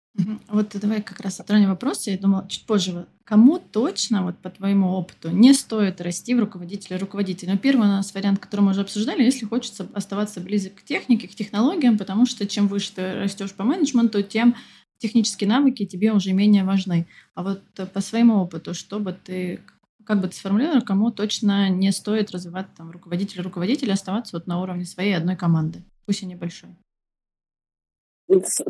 Вот 0.48 0.76
давай 0.82 1.02
как 1.02 1.20
раз 1.20 1.40
отроним 1.40 1.70
вопрос. 1.70 2.08
Я 2.08 2.18
думала 2.18 2.48
чуть 2.48 2.66
позже, 2.66 3.06
кому 3.26 3.60
точно, 3.60 4.24
вот 4.24 4.38
по 4.38 4.50
твоему 4.50 4.92
опыту, 4.92 5.30
не 5.30 5.54
стоит 5.54 6.00
расти 6.00 6.34
в 6.34 6.40
руководителя 6.40 6.98
руководителя? 6.98 7.54
Ну, 7.54 7.58
первый 7.58 7.88
у 7.88 7.92
нас 7.92 8.14
вариант, 8.14 8.40
который 8.40 8.62
мы 8.62 8.72
уже 8.72 8.82
обсуждали, 8.82 9.24
если 9.24 9.46
хочется 9.46 9.88
оставаться 9.94 10.40
близок 10.40 10.76
к 10.76 10.84
технике, 10.84 11.28
к 11.28 11.36
технологиям, 11.36 11.98
потому 11.98 12.26
что 12.26 12.48
чем 12.48 12.68
выше 12.68 12.94
ты 12.96 13.14
растешь 13.16 13.54
по 13.54 13.64
менеджменту, 13.64 14.24
тем 14.24 14.56
технические 14.98 15.50
навыки 15.50 15.86
тебе 15.86 16.14
уже 16.14 16.32
менее 16.32 16.64
важны. 16.64 17.08
А 17.34 17.44
вот 17.44 17.62
по 17.94 18.00
своему 18.00 18.36
опыту, 18.36 18.74
что 18.74 19.00
бы 19.00 19.14
ты, 19.14 19.60
как 20.06 20.22
бы 20.22 20.28
ты 20.28 20.36
сформулировал, 20.36 20.82
кому 20.82 21.12
точно 21.12 21.70
не 21.70 21.92
стоит 21.92 22.32
развивать 22.32 22.68
там 22.76 22.92
руководителя 22.92 23.44
руководителя, 23.44 23.94
оставаться 23.94 24.38
вот 24.38 24.48
на 24.48 24.62
уровне 24.62 24.86
своей 24.86 25.14
одной 25.14 25.36
команды, 25.36 25.84
пусть 26.06 26.24
и 26.24 26.26
небольшой? 26.26 26.70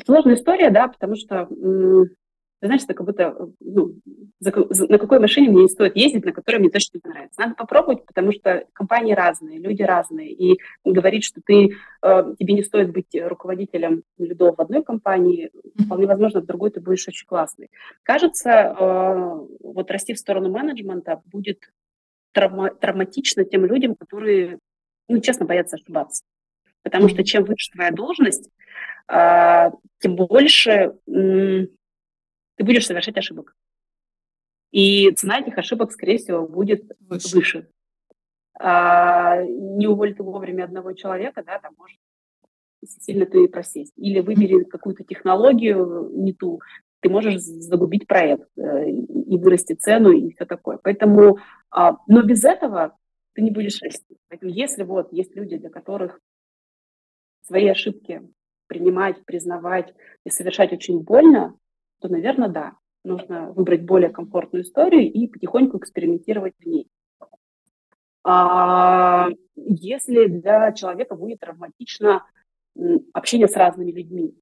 Сложная 0.05 0.35
история, 0.35 0.69
да, 0.69 0.87
потому 0.87 1.15
что, 1.15 1.47
знаешь, 2.61 2.83
это 2.83 2.93
как 2.93 3.05
будто, 3.05 3.49
ну, 3.59 3.95
за, 4.39 4.53
за, 4.69 4.87
на 4.87 4.97
какой 4.97 5.19
машине 5.19 5.49
мне 5.49 5.63
не 5.63 5.69
стоит 5.69 5.95
ездить, 5.95 6.25
на 6.25 6.31
которой 6.31 6.57
мне 6.57 6.69
точно 6.69 6.99
не 7.03 7.09
нравится. 7.09 7.39
Надо 7.39 7.55
попробовать, 7.55 8.05
потому 8.05 8.31
что 8.31 8.65
компании 8.73 9.13
разные, 9.13 9.59
люди 9.59 9.83
разные, 9.83 10.31
и 10.31 10.59
говорить, 10.83 11.23
что 11.23 11.41
ты, 11.45 11.75
э, 12.01 12.33
тебе 12.39 12.53
не 12.53 12.63
стоит 12.63 12.91
быть 12.91 13.07
руководителем 13.13 14.03
лидов 14.17 14.57
в 14.57 14.61
одной 14.61 14.83
компании, 14.83 15.51
вполне 15.85 16.07
возможно, 16.07 16.41
в 16.41 16.45
другой 16.45 16.71
ты 16.71 16.79
будешь 16.79 17.07
очень 17.07 17.27
классный. 17.27 17.69
Кажется, 18.03 18.49
э, 18.49 19.45
вот 19.61 19.91
расти 19.91 20.13
в 20.13 20.19
сторону 20.19 20.49
менеджмента 20.49 21.21
будет 21.25 21.59
травма, 22.31 22.69
травматично 22.69 23.45
тем 23.45 23.65
людям, 23.65 23.95
которые, 23.95 24.59
ну, 25.07 25.19
честно, 25.19 25.45
боятся 25.45 25.77
ошибаться. 25.77 26.23
Потому 26.83 27.09
что 27.09 27.23
чем 27.23 27.43
выше 27.45 27.71
твоя 27.71 27.91
должность, 27.91 28.49
а, 29.07 29.71
тем 29.99 30.15
больше 30.15 30.93
ты 32.55 32.63
будешь 32.63 32.85
совершать 32.85 33.17
ошибок. 33.17 33.55
И 34.71 35.11
цена 35.11 35.39
этих 35.39 35.57
ошибок, 35.57 35.91
скорее 35.91 36.17
всего, 36.17 36.47
будет 36.47 36.91
выше. 36.99 37.35
выше. 37.35 37.69
А, 38.59 39.43
не 39.43 39.87
уволить 39.87 40.19
вовремя 40.19 40.63
одного 40.63 40.93
человека, 40.93 41.43
да, 41.45 41.59
там 41.59 41.75
может 41.77 41.97
сильно 42.83 43.25
ты 43.25 43.47
просесть. 43.47 43.93
Или 43.95 44.19
выбери 44.19 44.63
какую-то 44.63 45.03
технологию 45.03 46.09
не 46.13 46.33
ту, 46.33 46.61
ты 46.99 47.09
можешь 47.09 47.39
загубить 47.39 48.07
проект 48.07 48.49
э, 48.57 48.89
и 48.89 49.37
вырасти 49.37 49.73
цену 49.73 50.11
и 50.11 50.31
все 50.33 50.45
такое. 50.45 50.79
Поэтому, 50.81 51.37
а, 51.69 51.97
но 52.07 52.23
без 52.23 52.43
этого 52.43 52.97
ты 53.33 53.41
не 53.41 53.51
будешь 53.51 53.81
расти. 53.81 54.17
Поэтому 54.27 54.51
если 54.51 54.83
вот 54.83 55.11
есть 55.13 55.35
люди, 55.35 55.57
для 55.57 55.69
которых 55.69 56.19
свои 57.43 57.67
ошибки 57.67 58.21
принимать, 58.67 59.23
признавать 59.25 59.93
и 60.25 60.29
совершать 60.29 60.73
очень 60.73 61.01
больно, 61.01 61.55
то, 61.99 62.07
наверное, 62.07 62.49
да, 62.49 62.77
нужно 63.03 63.51
выбрать 63.51 63.83
более 63.83 64.09
комфортную 64.09 64.63
историю 64.63 65.11
и 65.11 65.27
потихоньку 65.27 65.77
экспериментировать 65.77 66.55
в 66.59 66.65
ней. 66.65 66.89
А 68.23 69.27
если 69.55 70.25
для 70.25 70.71
человека 70.71 71.15
будет 71.15 71.39
травматично 71.39 72.25
общение 73.13 73.47
с 73.47 73.55
разными 73.55 73.91
людьми, 73.91 74.35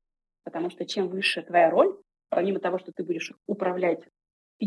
потому 0.44 0.70
что 0.70 0.86
чем 0.86 1.10
выше 1.10 1.42
твоя 1.42 1.70
роль, 1.70 1.98
помимо 2.30 2.60
того, 2.60 2.80
что 2.80 2.92
ты 2.94 3.04
будешь 3.04 3.34
управлять 3.46 4.08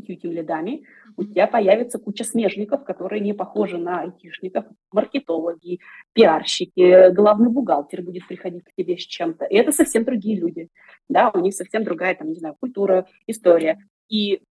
пятью 0.01 0.33
лидами, 0.33 0.85
у 1.17 1.25
тебя 1.25 1.47
появится 1.47 1.99
куча 1.99 2.25
смежников, 2.25 2.85
которые 2.85 3.21
не 3.21 3.33
похожи 3.33 3.79
на 3.79 4.01
айтишников, 4.01 4.67
маркетологи, 4.93 5.81
пиарщики, 6.13 7.13
главный 7.13 7.51
бухгалтер 7.51 8.03
будет 8.03 8.27
приходить 8.27 8.65
к 8.65 8.75
тебе 8.77 8.97
с 8.97 9.03
чем-то. 9.03 9.47
И 9.47 9.57
это 9.57 9.73
совсем 9.73 10.05
другие 10.05 10.39
люди. 10.39 10.69
Да, 11.09 11.31
у 11.31 11.39
них 11.39 11.55
совсем 11.55 11.85
другая, 11.85 12.15
там, 12.15 12.29
не 12.29 12.37
знаю, 12.37 12.57
культура, 12.61 13.07
история. 13.27 13.79
И 14.09 14.43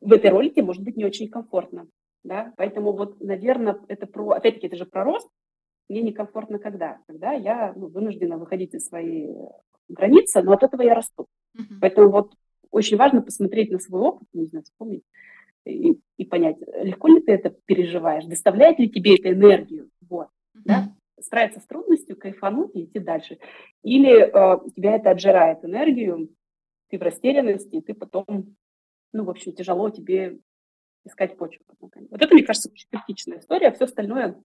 в 0.00 0.12
этой 0.12 0.30
роли 0.30 0.48
тебе 0.48 0.64
может 0.64 0.82
быть 0.82 0.96
не 0.96 1.04
очень 1.04 1.28
комфортно. 1.28 1.86
Да? 2.24 2.52
Поэтому 2.56 2.92
вот, 2.92 3.20
наверное, 3.20 3.78
это 3.88 4.06
про, 4.06 4.30
опять-таки, 4.30 4.66
это 4.66 4.76
же 4.76 4.86
про 4.86 5.04
рост. 5.04 5.28
Мне 5.88 6.02
некомфортно 6.02 6.58
когда? 6.58 6.98
Когда 7.06 7.32
я 7.32 7.72
ну, 7.76 7.86
вынуждена 7.86 8.38
выходить 8.38 8.74
из 8.74 8.88
своей 8.88 9.30
границы, 9.88 10.42
но 10.42 10.52
от 10.52 10.64
этого 10.64 10.82
я 10.82 10.94
расту. 10.94 11.26
Uh-huh. 11.56 11.78
Поэтому 11.80 12.10
вот 12.10 12.34
очень 12.76 12.96
важно 12.96 13.22
посмотреть 13.22 13.70
на 13.70 13.78
свой 13.78 14.00
опыт, 14.02 14.28
не 14.32 14.46
знаю, 14.46 14.64
вспомнить 14.64 15.02
и, 15.66 15.98
и 16.16 16.24
понять, 16.24 16.56
легко 16.82 17.08
ли 17.08 17.20
ты 17.20 17.32
это 17.32 17.50
переживаешь, 17.50 18.24
доставляет 18.24 18.78
ли 18.78 18.88
тебе 18.88 19.16
это 19.16 19.32
энергию, 19.32 19.90
вот, 20.08 20.28
mm-hmm. 20.56 20.62
да, 20.64 20.94
справиться 21.20 21.60
с 21.60 21.66
трудностью, 21.66 22.16
кайфануть 22.16 22.74
и 22.74 22.84
идти 22.84 22.98
дальше. 22.98 23.38
Или 23.82 24.12
э, 24.12 24.70
тебя 24.74 24.96
это 24.96 25.10
отжирает 25.10 25.64
энергию, 25.64 26.30
ты 26.88 26.98
в 26.98 27.02
растерянности, 27.02 27.76
и 27.76 27.80
ты 27.80 27.94
потом, 27.94 28.56
ну, 29.12 29.24
в 29.24 29.30
общем, 29.30 29.52
тяжело 29.52 29.90
тебе 29.90 30.38
искать 31.04 31.36
почву. 31.36 31.64
Вот 31.80 32.22
это, 32.22 32.34
мне 32.34 32.44
кажется, 32.44 32.70
очень 32.70 32.88
критичная 32.90 33.38
история, 33.38 33.68
а 33.68 33.72
все 33.72 33.84
остальное 33.84 34.40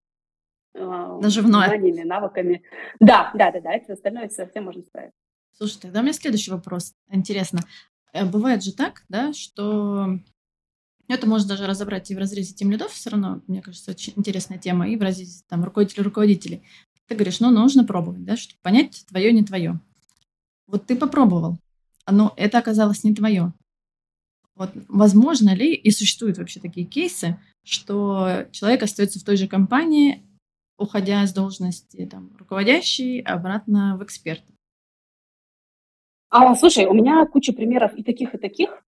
э, 0.74 0.80
Наживное. 1.22 1.67
знаниями, 1.67 2.04
навыками. 2.04 2.63
Да, 3.00 3.32
да, 3.36 3.52
да, 3.52 3.62
да, 3.62 3.74
это 3.74 3.94
остальное 3.94 4.30
совсем 4.30 4.65
можно 4.65 4.82
справиться. 4.84 5.17
Слушай, 5.54 5.82
тогда 5.82 6.00
у 6.00 6.04
меня 6.04 6.13
следующий 6.13 6.52
вопрос. 6.52 6.96
Интересно. 7.10 7.60
Э, 8.13 8.26
бывает 8.26 8.63
же 8.63 8.74
так, 8.74 9.04
да, 9.10 9.34
что 9.34 10.19
это 11.08 11.28
можно 11.28 11.50
даже 11.50 11.65
разобрать 11.65 12.10
и 12.12 12.15
в 12.15 12.17
разрезе 12.17 12.54
тем 12.54 12.71
лидов, 12.71 12.91
все 12.91 13.10
равно, 13.10 13.41
мне 13.47 13.62
кажется, 13.62 13.91
очень 13.91 14.13
интересная 14.15 14.58
тема, 14.58 14.89
и 14.89 14.95
в 14.95 15.02
разрезе 15.02 15.43
там 15.47 15.63
руководителей 15.63 16.04
руководителей. 16.04 16.63
Ты 17.08 17.15
говоришь, 17.15 17.39
ну, 17.39 17.52
нужно 17.52 17.84
пробовать, 17.84 18.24
да, 18.24 18.38
чтобы 18.38 18.60
понять, 18.62 19.06
твое, 19.10 19.34
не 19.34 19.43
твое. 19.43 19.80
Вот 20.67 20.86
ты 20.86 20.95
попробовал, 20.95 21.58
но 22.10 22.34
это 22.38 22.58
оказалось 22.58 23.04
не 23.04 23.13
твое. 23.13 23.54
Вот 24.56 24.71
возможно 24.88 25.54
ли 25.54 25.74
и 25.74 25.91
существуют 25.91 26.38
вообще 26.38 26.60
такие 26.60 26.86
кейсы, 26.86 27.39
что 27.63 28.45
человек 28.52 28.84
остается 28.84 29.19
в 29.19 29.24
той 29.24 29.36
же 29.36 29.47
компании, 29.47 30.24
уходя 30.78 31.26
с 31.26 31.34
должности 31.34 32.06
там, 32.10 32.32
руководящей 32.38 33.21
обратно 33.21 33.97
в 33.97 34.04
эксперта? 34.04 34.51
А, 36.32 36.56
слушай, 36.56 36.86
у 36.86 36.94
меня 36.94 37.26
куча 37.26 37.52
примеров 37.52 37.94
и 37.94 38.04
таких, 38.04 38.34
и 38.34 38.38
таких 38.38 38.84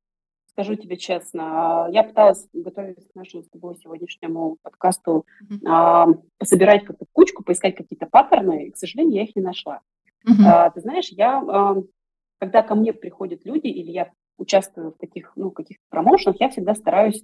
скажу 0.53 0.75
тебе 0.75 0.95
честно. 0.95 1.89
Я 1.91 2.03
пыталась, 2.03 2.47
готовиться 2.53 3.09
к 3.09 3.15
нашему 3.15 3.43
с 3.43 3.49
тобой 3.49 3.75
сегодняшнему 3.75 4.57
подкасту, 4.61 5.25
mm-hmm. 5.43 5.67
а, 5.67 6.07
пособирать 6.37 6.85
как-то 6.85 7.05
кучку, 7.11 7.43
поискать 7.43 7.75
какие-то 7.75 8.05
паттерны, 8.05 8.67
и, 8.67 8.71
к 8.71 8.77
сожалению, 8.77 9.15
я 9.15 9.23
их 9.23 9.35
не 9.35 9.41
нашла. 9.41 9.81
Mm-hmm. 10.25 10.45
А, 10.45 10.69
ты 10.69 10.79
знаешь, 10.79 11.09
я, 11.09 11.39
а, 11.39 11.75
когда 12.39 12.61
ко 12.61 12.75
мне 12.75 12.93
приходят 12.93 13.45
люди, 13.45 13.67
или 13.67 13.91
я 13.91 14.11
участвую 14.37 14.91
в 14.91 14.97
таких, 14.97 15.33
ну, 15.35 15.51
каких-то 15.51 15.83
промоушенах, 15.89 16.39
я 16.39 16.49
всегда 16.49 16.75
стараюсь 16.75 17.21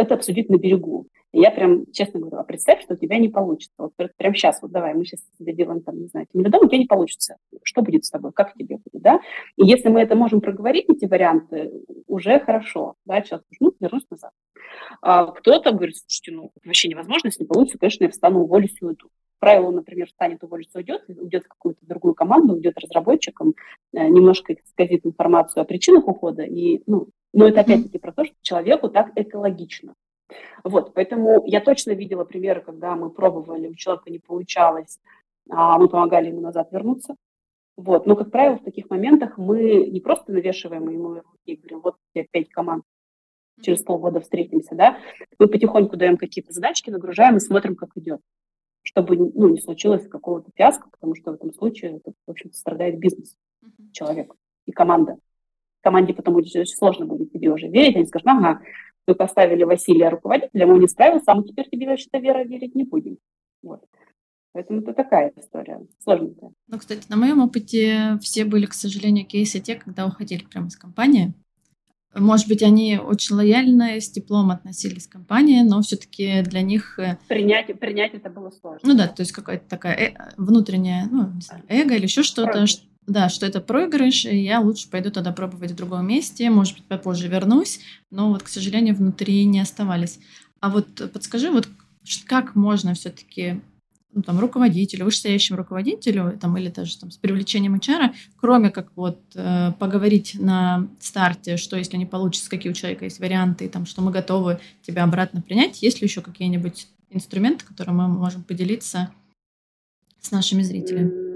это 0.00 0.14
обсудить 0.14 0.48
на 0.48 0.56
берегу. 0.56 1.06
И 1.32 1.40
я 1.40 1.50
прям 1.50 1.84
честно 1.92 2.18
говорю, 2.20 2.38
а 2.38 2.44
представь, 2.44 2.82
что 2.82 2.94
у 2.94 2.96
тебя 2.96 3.18
не 3.18 3.28
получится. 3.28 3.74
Вот 3.78 3.92
прям 4.16 4.34
сейчас, 4.34 4.60
вот 4.62 4.72
давай, 4.72 4.94
мы 4.94 5.04
сейчас 5.04 5.20
тебе 5.38 5.52
делаем 5.52 5.80
там, 5.80 6.00
не 6.00 6.08
знаю, 6.08 6.26
миллион, 6.34 6.64
у 6.64 6.68
тебя 6.68 6.78
не 6.78 6.86
получится. 6.86 7.36
Что 7.62 7.82
будет 7.82 8.04
с 8.04 8.10
тобой? 8.10 8.32
Как 8.32 8.54
тебе 8.54 8.76
будет, 8.76 9.02
да? 9.02 9.20
И 9.56 9.64
если 9.64 9.88
мы 9.90 10.00
это 10.00 10.16
можем 10.16 10.40
проговорить, 10.40 10.86
эти 10.88 11.04
варианты, 11.04 11.70
уже 12.06 12.40
хорошо, 12.40 12.94
да, 13.04 13.22
сейчас, 13.22 13.42
ну, 13.60 13.72
вернусь 13.78 14.06
назад. 14.10 14.32
А 15.02 15.26
кто-то 15.26 15.72
говорит, 15.72 15.96
слушайте, 15.96 16.32
ну, 16.32 16.50
вообще 16.64 16.88
невозможно, 16.88 17.28
если 17.28 17.42
не 17.42 17.48
получится, 17.48 17.78
конечно, 17.78 18.04
я 18.04 18.10
встану, 18.10 18.40
уволюсь 18.40 18.76
и 18.80 18.84
уйду. 18.84 19.08
Правило, 19.38 19.70
например, 19.70 20.08
встанет, 20.08 20.42
уволится, 20.42 20.78
уйдет, 20.78 21.04
уйдет 21.08 21.44
в 21.44 21.48
какую-то 21.48 21.80
другую 21.86 22.14
команду, 22.14 22.54
уйдет 22.54 22.78
разработчиком, 22.78 23.54
э, 23.94 24.06
немножко 24.08 24.54
сказит 24.66 25.06
информацию 25.06 25.62
о 25.62 25.64
причинах 25.64 26.08
ухода, 26.08 26.42
и, 26.42 26.82
ну, 26.86 27.08
но 27.32 27.46
это 27.46 27.60
опять-таки 27.60 27.98
про 27.98 28.12
то, 28.12 28.24
что 28.24 28.34
человеку 28.42 28.88
так 28.88 29.12
экологично. 29.16 29.94
Вот, 30.64 30.94
поэтому 30.94 31.44
я 31.46 31.60
точно 31.60 31.92
видела 31.92 32.24
примеры, 32.24 32.60
когда 32.60 32.94
мы 32.94 33.10
пробовали, 33.10 33.68
у 33.68 33.74
человека 33.74 34.10
не 34.10 34.18
получалось, 34.18 34.98
а 35.48 35.78
мы 35.78 35.88
помогали 35.88 36.28
ему 36.28 36.40
назад 36.40 36.70
вернуться. 36.70 37.16
Вот, 37.76 38.06
но, 38.06 38.14
как 38.14 38.30
правило, 38.30 38.58
в 38.58 38.64
таких 38.64 38.90
моментах 38.90 39.38
мы 39.38 39.86
не 39.86 40.00
просто 40.00 40.32
навешиваем 40.32 40.88
ему 40.88 41.14
руки 41.14 41.24
и 41.46 41.56
говорим, 41.56 41.80
вот 41.80 41.96
тебе 42.12 42.26
пять 42.30 42.50
команд, 42.50 42.84
через 43.60 43.82
полгода 43.82 44.20
встретимся, 44.20 44.74
да, 44.74 44.98
мы 45.38 45.48
потихоньку 45.48 45.96
даем 45.96 46.16
какие-то 46.16 46.52
задачки, 46.52 46.90
нагружаем 46.90 47.36
и 47.36 47.40
смотрим, 47.40 47.76
как 47.76 47.90
идет, 47.96 48.20
чтобы 48.82 49.16
ну, 49.16 49.48
не 49.48 49.60
случилось 49.60 50.06
какого-то 50.08 50.50
фиаско, 50.54 50.88
потому 50.90 51.14
что 51.14 51.32
в 51.32 51.34
этом 51.34 51.52
случае, 51.52 51.96
это, 51.96 52.12
в 52.26 52.30
общем-то, 52.30 52.56
страдает 52.56 52.98
бизнес 52.98 53.36
человека 53.92 54.36
и 54.66 54.72
команда 54.72 55.16
команде 55.82 56.14
потом 56.14 56.34
будет 56.34 56.54
очень 56.54 56.76
сложно 56.76 57.06
будет 57.06 57.32
тебе 57.32 57.50
уже 57.50 57.68
верить, 57.68 57.96
они 57.96 58.06
скажут, 58.06 58.28
ага, 58.28 58.60
вы 59.06 59.14
поставили 59.14 59.64
Василия 59.64 60.08
руководителем, 60.08 60.70
он 60.70 60.80
не 60.80 60.88
справился, 60.88 61.32
а 61.32 61.34
мы 61.34 61.44
теперь 61.44 61.68
тебе 61.70 61.86
вообще-то 61.86 62.18
Вера 62.18 62.44
верить 62.44 62.74
не 62.74 62.84
будем. 62.84 63.18
Вот. 63.62 63.84
Поэтому 64.52 64.80
это 64.80 64.92
такая 64.94 65.32
история, 65.36 65.80
сложная. 66.02 66.34
Ну, 66.66 66.78
кстати, 66.78 67.02
на 67.08 67.16
моем 67.16 67.40
опыте 67.40 68.18
все 68.20 68.44
были, 68.44 68.66
к 68.66 68.72
сожалению, 68.72 69.26
кейсы 69.26 69.60
те, 69.60 69.76
когда 69.76 70.06
уходили 70.06 70.44
прямо 70.44 70.66
из 70.66 70.76
компании. 70.76 71.32
Может 72.14 72.48
быть, 72.48 72.62
они 72.64 72.98
очень 72.98 73.36
лояльно, 73.36 74.00
с 74.00 74.10
теплом 74.10 74.50
относились 74.50 75.06
к 75.06 75.12
компании, 75.12 75.62
но 75.62 75.80
все-таки 75.82 76.42
для 76.42 76.62
них... 76.62 76.98
Э, 76.98 77.18
принять, 77.28 77.78
принять 77.78 78.14
это 78.14 78.28
было 78.30 78.50
сложно. 78.50 78.80
Ну 78.82 78.96
да, 78.96 79.06
то 79.06 79.20
есть 79.20 79.30
какая-то 79.30 79.68
такая 79.68 79.94
э- 79.94 80.14
внутренняя, 80.36 81.06
ну, 81.08 81.30
не 81.30 81.40
знаю, 81.40 81.62
эго 81.68 81.94
или 81.94 82.04
еще 82.04 82.24
что-то, 82.24 82.66
да, 83.10 83.28
что 83.28 83.44
это 83.44 83.60
проигрыш, 83.60 84.24
и 84.24 84.36
я 84.36 84.60
лучше 84.60 84.88
пойду 84.88 85.10
тогда 85.10 85.32
пробовать 85.32 85.72
в 85.72 85.74
другом 85.74 86.06
месте, 86.06 86.48
может 86.48 86.74
быть, 86.74 86.84
попозже 86.84 87.26
вернусь, 87.28 87.80
но 88.10 88.30
вот, 88.30 88.42
к 88.44 88.48
сожалению, 88.48 88.94
внутри 88.94 89.44
не 89.44 89.60
оставались. 89.60 90.20
А 90.60 90.70
вот 90.70 91.10
подскажи, 91.12 91.50
вот 91.50 91.68
как 92.26 92.54
можно 92.54 92.94
все-таки 92.94 93.60
ну, 94.12 94.22
там, 94.22 94.38
руководителю, 94.38 95.04
вышестоящему 95.04 95.58
руководителю, 95.58 96.38
там, 96.40 96.56
или 96.56 96.68
даже 96.68 96.98
там, 96.98 97.10
с 97.10 97.16
привлечением 97.16 97.74
HR, 97.74 98.14
кроме 98.36 98.70
как 98.70 98.88
вот 98.94 99.20
э, 99.34 99.72
поговорить 99.78 100.36
на 100.38 100.86
старте, 101.00 101.56
что 101.56 101.76
если 101.76 101.96
не 101.96 102.06
получится, 102.06 102.50
какие 102.50 102.70
у 102.70 102.74
человека 102.74 103.04
есть 103.04 103.18
варианты, 103.18 103.68
там, 103.68 103.86
что 103.86 104.02
мы 104.02 104.12
готовы 104.12 104.60
тебя 104.82 105.04
обратно 105.04 105.42
принять, 105.42 105.82
есть 105.82 106.00
ли 106.00 106.06
еще 106.06 106.20
какие-нибудь 106.20 106.86
инструменты, 107.10 107.64
которые 107.64 107.94
мы 107.94 108.08
можем 108.08 108.44
поделиться 108.44 109.10
с 110.20 110.30
нашими 110.30 110.62
зрителями? 110.62 111.29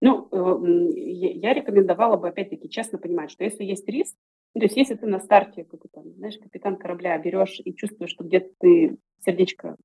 Ну, 0.00 0.28
э, 0.30 0.90
я 0.96 1.52
рекомендовала 1.52 2.16
бы, 2.16 2.28
опять-таки, 2.28 2.68
честно 2.68 2.98
понимать, 2.98 3.30
что 3.30 3.44
если 3.44 3.64
есть 3.64 3.88
риск, 3.88 4.16
ну, 4.54 4.60
то 4.60 4.66
есть 4.66 4.76
если 4.76 4.94
ты 4.94 5.06
на 5.06 5.20
старте, 5.20 5.64
как 5.64 5.80
там, 5.92 6.04
знаешь, 6.16 6.38
капитан 6.38 6.76
корабля 6.76 7.16
берешь 7.18 7.60
и 7.62 7.74
чувствуешь, 7.74 8.10
что 8.10 8.24
где-то 8.24 8.50
ты 8.58 8.96
сердечко 9.24 9.76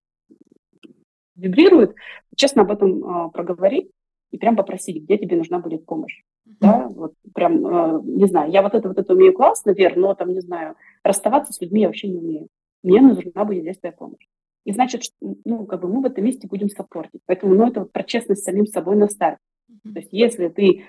вибрирует, 1.36 1.96
честно 2.36 2.62
об 2.62 2.72
этом 2.72 3.04
э, 3.04 3.32
проговорить 3.32 3.92
и 4.32 4.38
прям 4.38 4.56
попросить, 4.56 5.04
где 5.04 5.18
тебе 5.18 5.36
нужна 5.36 5.60
будет 5.60 5.86
помощь. 5.86 6.22
Mm-hmm. 6.48 6.56
Да, 6.62 6.88
вот 6.88 7.14
прям, 7.34 7.66
э, 7.66 8.02
не 8.04 8.26
знаю, 8.26 8.52
я 8.52 8.62
вот 8.62 8.74
это 8.74 8.88
вот 8.88 8.98
это 8.98 9.14
умею 9.14 9.34
классно, 9.34 9.72
Вер, 9.72 9.98
но 9.98 10.16
там, 10.16 10.32
не 10.32 10.40
знаю, 10.40 10.76
расставаться 11.04 11.52
с 11.52 11.62
людьми 11.62 11.82
я 11.82 11.88
вообще 11.88 12.08
не 12.08 12.18
умею. 12.18 12.48
Мне 12.84 13.02
нужна 13.02 13.44
будет 13.44 13.64
здесь 13.64 13.80
твоя 13.80 13.94
помощь. 13.94 14.26
И 14.64 14.72
значит, 14.72 15.02
ну, 15.22 15.66
как 15.66 15.82
бы 15.82 15.88
мы 15.88 16.02
в 16.02 16.06
этом 16.06 16.24
месте 16.24 16.48
будем 16.48 16.70
саппортить. 16.70 17.22
Поэтому, 17.26 17.54
ну, 17.54 17.68
это 17.68 17.82
вот 17.82 17.92
про 17.92 18.04
честность 18.04 18.42
с 18.42 18.46
самим 18.46 18.66
собой 18.66 18.96
на 18.96 19.08
старте. 19.08 19.40
То 19.68 20.00
есть 20.00 20.10
если 20.12 20.48
ты 20.50 20.86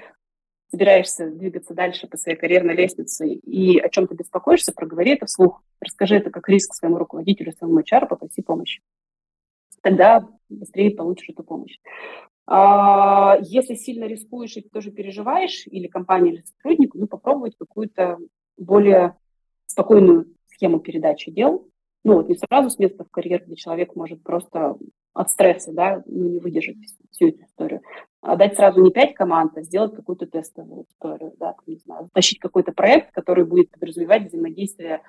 собираешься 0.70 1.30
двигаться 1.30 1.74
дальше 1.74 2.06
по 2.06 2.16
своей 2.16 2.36
карьерной 2.36 2.74
лестнице 2.74 3.28
и 3.28 3.78
о 3.78 3.88
чем-то 3.88 4.14
беспокоишься, 4.14 4.72
проговори 4.72 5.12
это 5.12 5.26
вслух. 5.26 5.62
Расскажи 5.80 6.16
это 6.16 6.30
как 6.30 6.48
риск 6.48 6.74
своему 6.74 6.98
руководителю, 6.98 7.52
своему 7.52 7.80
HR, 7.80 8.06
попроси 8.08 8.42
помощи. 8.42 8.82
Тогда 9.82 10.28
быстрее 10.48 10.90
получишь 10.90 11.28
эту 11.28 11.44
помощь. 11.44 11.78
А 12.48 13.38
если 13.42 13.74
сильно 13.74 14.04
рискуешь 14.04 14.56
и 14.56 14.62
тоже 14.62 14.90
переживаешь, 14.90 15.66
или 15.66 15.88
компания, 15.88 16.32
или 16.32 16.42
сотрудник, 16.42 16.94
ну, 16.94 17.06
попробовать 17.06 17.56
какую-то 17.56 18.18
более 18.56 19.16
спокойную 19.66 20.34
схему 20.46 20.80
передачи 20.80 21.30
дел. 21.30 21.68
Ну, 22.04 22.14
вот 22.14 22.28
не 22.28 22.36
сразу 22.36 22.70
с 22.70 22.78
места 22.78 23.04
в 23.04 23.10
карьер, 23.10 23.44
где 23.44 23.56
человек 23.56 23.96
может 23.96 24.22
просто 24.22 24.76
от 25.16 25.30
стресса, 25.30 25.72
да, 25.72 26.02
ну, 26.06 26.28
не 26.28 26.38
выдержать 26.38 26.76
всю 27.10 27.28
эту 27.28 27.44
историю. 27.44 27.80
А 28.20 28.36
дать 28.36 28.56
сразу 28.56 28.82
не 28.82 28.90
пять 28.90 29.14
команд, 29.14 29.56
а 29.56 29.62
сделать 29.62 29.94
какую-то 29.94 30.26
тестовую 30.26 30.84
историю, 30.84 31.32
да, 31.38 31.54
не 31.66 31.76
знаю, 31.76 32.04
затащить 32.04 32.38
какой-то 32.38 32.72
проект, 32.72 33.12
который 33.12 33.44
будет 33.44 33.70
подразумевать 33.70 34.28
взаимодействие, 34.28 35.02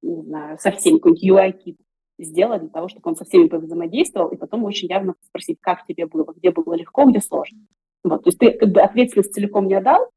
не 0.00 0.22
знаю, 0.22 0.58
со 0.58 0.70
всеми, 0.70 0.98
какой-нибудь 0.98 1.28
UI-кит 1.28 1.76
сделать 2.18 2.62
для 2.62 2.70
того, 2.70 2.88
чтобы 2.88 3.10
он 3.10 3.16
со 3.16 3.24
всеми 3.24 3.48
взаимодействовал, 3.48 4.28
и 4.28 4.36
потом 4.36 4.64
очень 4.64 4.88
явно 4.88 5.14
спросить, 5.22 5.58
как 5.60 5.86
тебе 5.86 6.06
было, 6.06 6.32
где 6.34 6.50
было 6.50 6.74
легко, 6.74 7.04
где 7.04 7.20
сложно. 7.20 7.58
Вот, 8.04 8.24
то 8.24 8.28
есть 8.28 8.38
ты 8.38 8.52
как 8.52 8.70
бы 8.70 8.80
ответственность 8.80 9.34
целиком 9.34 9.68
не 9.68 9.74
отдал, 9.74 10.10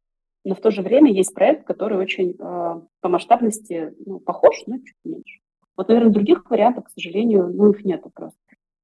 но 0.46 0.56
в 0.56 0.62
то 0.62 0.72
же 0.72 0.82
время 0.82 1.12
есть 1.12 1.34
проект, 1.34 1.66
который 1.66 1.98
очень 1.98 2.32
э, 2.32 2.36
по 3.02 3.10
масштабности 3.10 3.94
ну, 4.06 4.20
похож, 4.20 4.64
но 4.66 4.78
чуть 4.78 4.96
меньше. 5.04 5.40
Вот, 5.76 5.90
наверное, 5.90 6.14
других 6.14 6.50
вариантов, 6.50 6.86
к 6.86 6.90
сожалению, 6.92 7.50
ну, 7.54 7.72
их 7.72 7.84
нету 7.84 8.10
просто. 8.14 8.38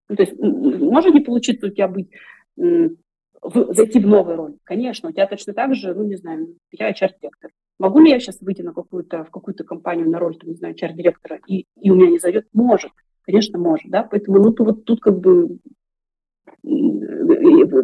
Ну, 0.09 0.15
то 0.15 0.23
есть 0.23 0.37
может 0.39 1.13
не 1.13 1.21
получиться 1.21 1.67
у 1.67 1.69
тебя 1.69 1.87
быть, 1.87 2.09
в, 2.55 3.73
зайти 3.73 3.99
в 3.99 4.07
новую 4.07 4.37
роль? 4.37 4.57
Конечно, 4.63 5.09
у 5.09 5.11
тебя 5.11 5.27
точно 5.27 5.53
так 5.53 5.75
же, 5.75 5.93
ну, 5.93 6.03
не 6.03 6.15
знаю, 6.15 6.57
я 6.71 6.91
HR-директор. 6.91 7.51
Могу 7.79 7.99
ли 7.99 8.09
я 8.09 8.19
сейчас 8.19 8.41
выйти 8.41 8.61
на 8.61 8.73
какую-то, 8.73 9.23
в 9.25 9.31
какую-то 9.31 9.63
компанию 9.63 10.09
на 10.09 10.19
роль, 10.19 10.37
там, 10.37 10.49
не 10.49 10.55
знаю, 10.55 10.75
HR-директора, 10.75 11.39
и, 11.47 11.65
и 11.79 11.91
у 11.91 11.95
меня 11.95 12.09
не 12.09 12.19
зайдет? 12.19 12.47
Может, 12.53 12.91
конечно, 13.21 13.59
может, 13.59 13.89
да, 13.89 14.03
поэтому, 14.03 14.39
ну, 14.39 14.51
то 14.51 14.63
вот 14.63 14.85
тут 14.85 15.01
как 15.01 15.19
бы, 15.19 15.59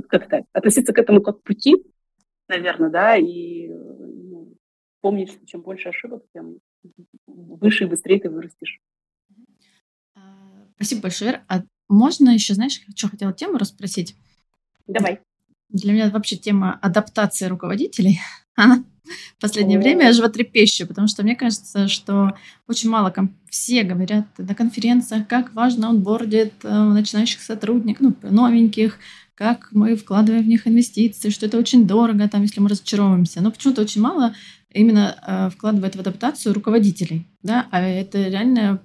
как 0.09 0.29
то 0.29 0.45
относиться 0.53 0.93
к 0.93 0.99
этому 0.99 1.21
как 1.21 1.39
к 1.39 1.43
пути, 1.43 1.75
наверное, 2.47 2.89
да, 2.89 3.17
и 3.17 3.67
ну, 3.69 4.53
помнить, 5.01 5.31
что 5.31 5.45
чем 5.45 5.61
больше 5.61 5.89
ошибок, 5.89 6.23
тем 6.33 6.59
выше 7.27 7.83
и 7.83 7.87
быстрее 7.87 8.19
ты 8.19 8.29
вырастешь. 8.29 8.79
А, 10.15 10.19
спасибо 10.75 11.03
большое. 11.03 11.43
А 11.47 11.61
можно 11.91 12.29
еще, 12.29 12.53
знаешь, 12.53 12.81
что 12.95 13.09
хотела 13.09 13.33
тему 13.33 13.57
расспросить? 13.57 14.15
Давай. 14.87 15.19
Для 15.69 15.93
меня 15.93 16.09
вообще 16.09 16.35
тема 16.35 16.77
адаптации 16.81 17.45
руководителей, 17.45 18.19
она 18.55 18.83
в 19.37 19.41
последнее 19.41 19.79
О. 19.79 19.81
время 19.81 20.13
животрепещущая, 20.13 20.87
потому 20.87 21.07
что 21.07 21.23
мне 21.23 21.35
кажется, 21.35 21.87
что 21.87 22.33
очень 22.67 22.89
мало 22.89 23.13
все 23.49 23.83
говорят 23.83 24.27
на 24.37 24.55
конференциях, 24.55 25.27
как 25.27 25.53
важно 25.53 25.89
он 25.89 26.01
бордит 26.01 26.53
э, 26.63 26.69
начинающих 26.69 27.41
сотрудников, 27.41 28.15
ну, 28.21 28.31
новеньких, 28.31 28.99
как 29.35 29.69
мы 29.71 29.95
вкладываем 29.95 30.43
в 30.43 30.47
них 30.47 30.67
инвестиции, 30.67 31.29
что 31.29 31.47
это 31.47 31.57
очень 31.57 31.87
дорого, 31.87 32.29
там, 32.29 32.43
если 32.43 32.61
мы 32.61 32.69
разочаровываемся. 32.69 33.41
Но 33.41 33.51
почему-то 33.51 33.81
очень 33.81 34.01
мало 34.01 34.35
именно 34.71 35.15
э, 35.25 35.49
вкладывает 35.49 35.95
в 35.95 35.99
адаптацию 35.99 36.53
руководителей. 36.53 37.27
Да? 37.41 37.67
А 37.71 37.81
это 37.81 38.27
реально 38.27 38.81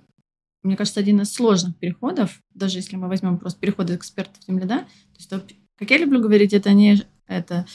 мне 0.67 0.77
кажется, 0.77 1.01
один 1.01 1.21
из 1.21 1.33
сложных 1.33 1.77
переходов, 1.77 2.41
даже 2.55 2.79
если 2.79 2.97
мы 2.97 3.09
возьмем 3.09 3.39
просто 3.39 3.61
переходы 3.61 3.95
экспертов 3.95 4.43
да, 4.47 4.79
то 4.79 4.87
есть, 5.17 5.31
то, 5.31 5.43
как 5.79 5.91
я 5.91 5.99
люблю 5.99 6.21
говорить, 6.21 6.53
это 6.53 6.73
не, 6.73 7.03
это 7.27 7.67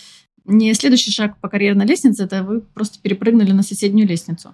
не 0.46 0.74
следующий 0.74 1.12
шаг 1.12 1.40
по 1.40 1.50
карьерной 1.50 1.86
лестнице, 1.86 2.24
это 2.24 2.44
вы 2.44 2.62
просто 2.62 3.00
перепрыгнули 3.00 3.52
на 3.52 3.64
соседнюю 3.64 4.08
лестницу. 4.08 4.54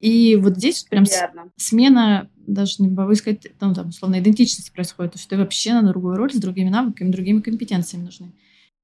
И 0.00 0.36
вот 0.36 0.56
здесь 0.56 0.84
прям 0.84 1.04
Верно. 1.04 1.50
смена, 1.56 2.30
даже 2.36 2.76
не 2.78 2.88
могу 2.88 3.14
сказать, 3.14 3.46
ну, 3.60 3.74
там, 3.74 3.88
условно, 3.88 4.18
идентичности 4.18 4.72
происходит, 4.72 5.12
то 5.12 5.18
что 5.18 5.30
ты 5.30 5.36
вообще 5.36 5.74
на 5.74 5.82
другую 5.82 6.16
роль 6.16 6.32
с 6.32 6.36
другими 6.36 6.70
навыками, 6.70 7.10
другими 7.10 7.40
компетенциями 7.40 8.04
нужны. 8.04 8.32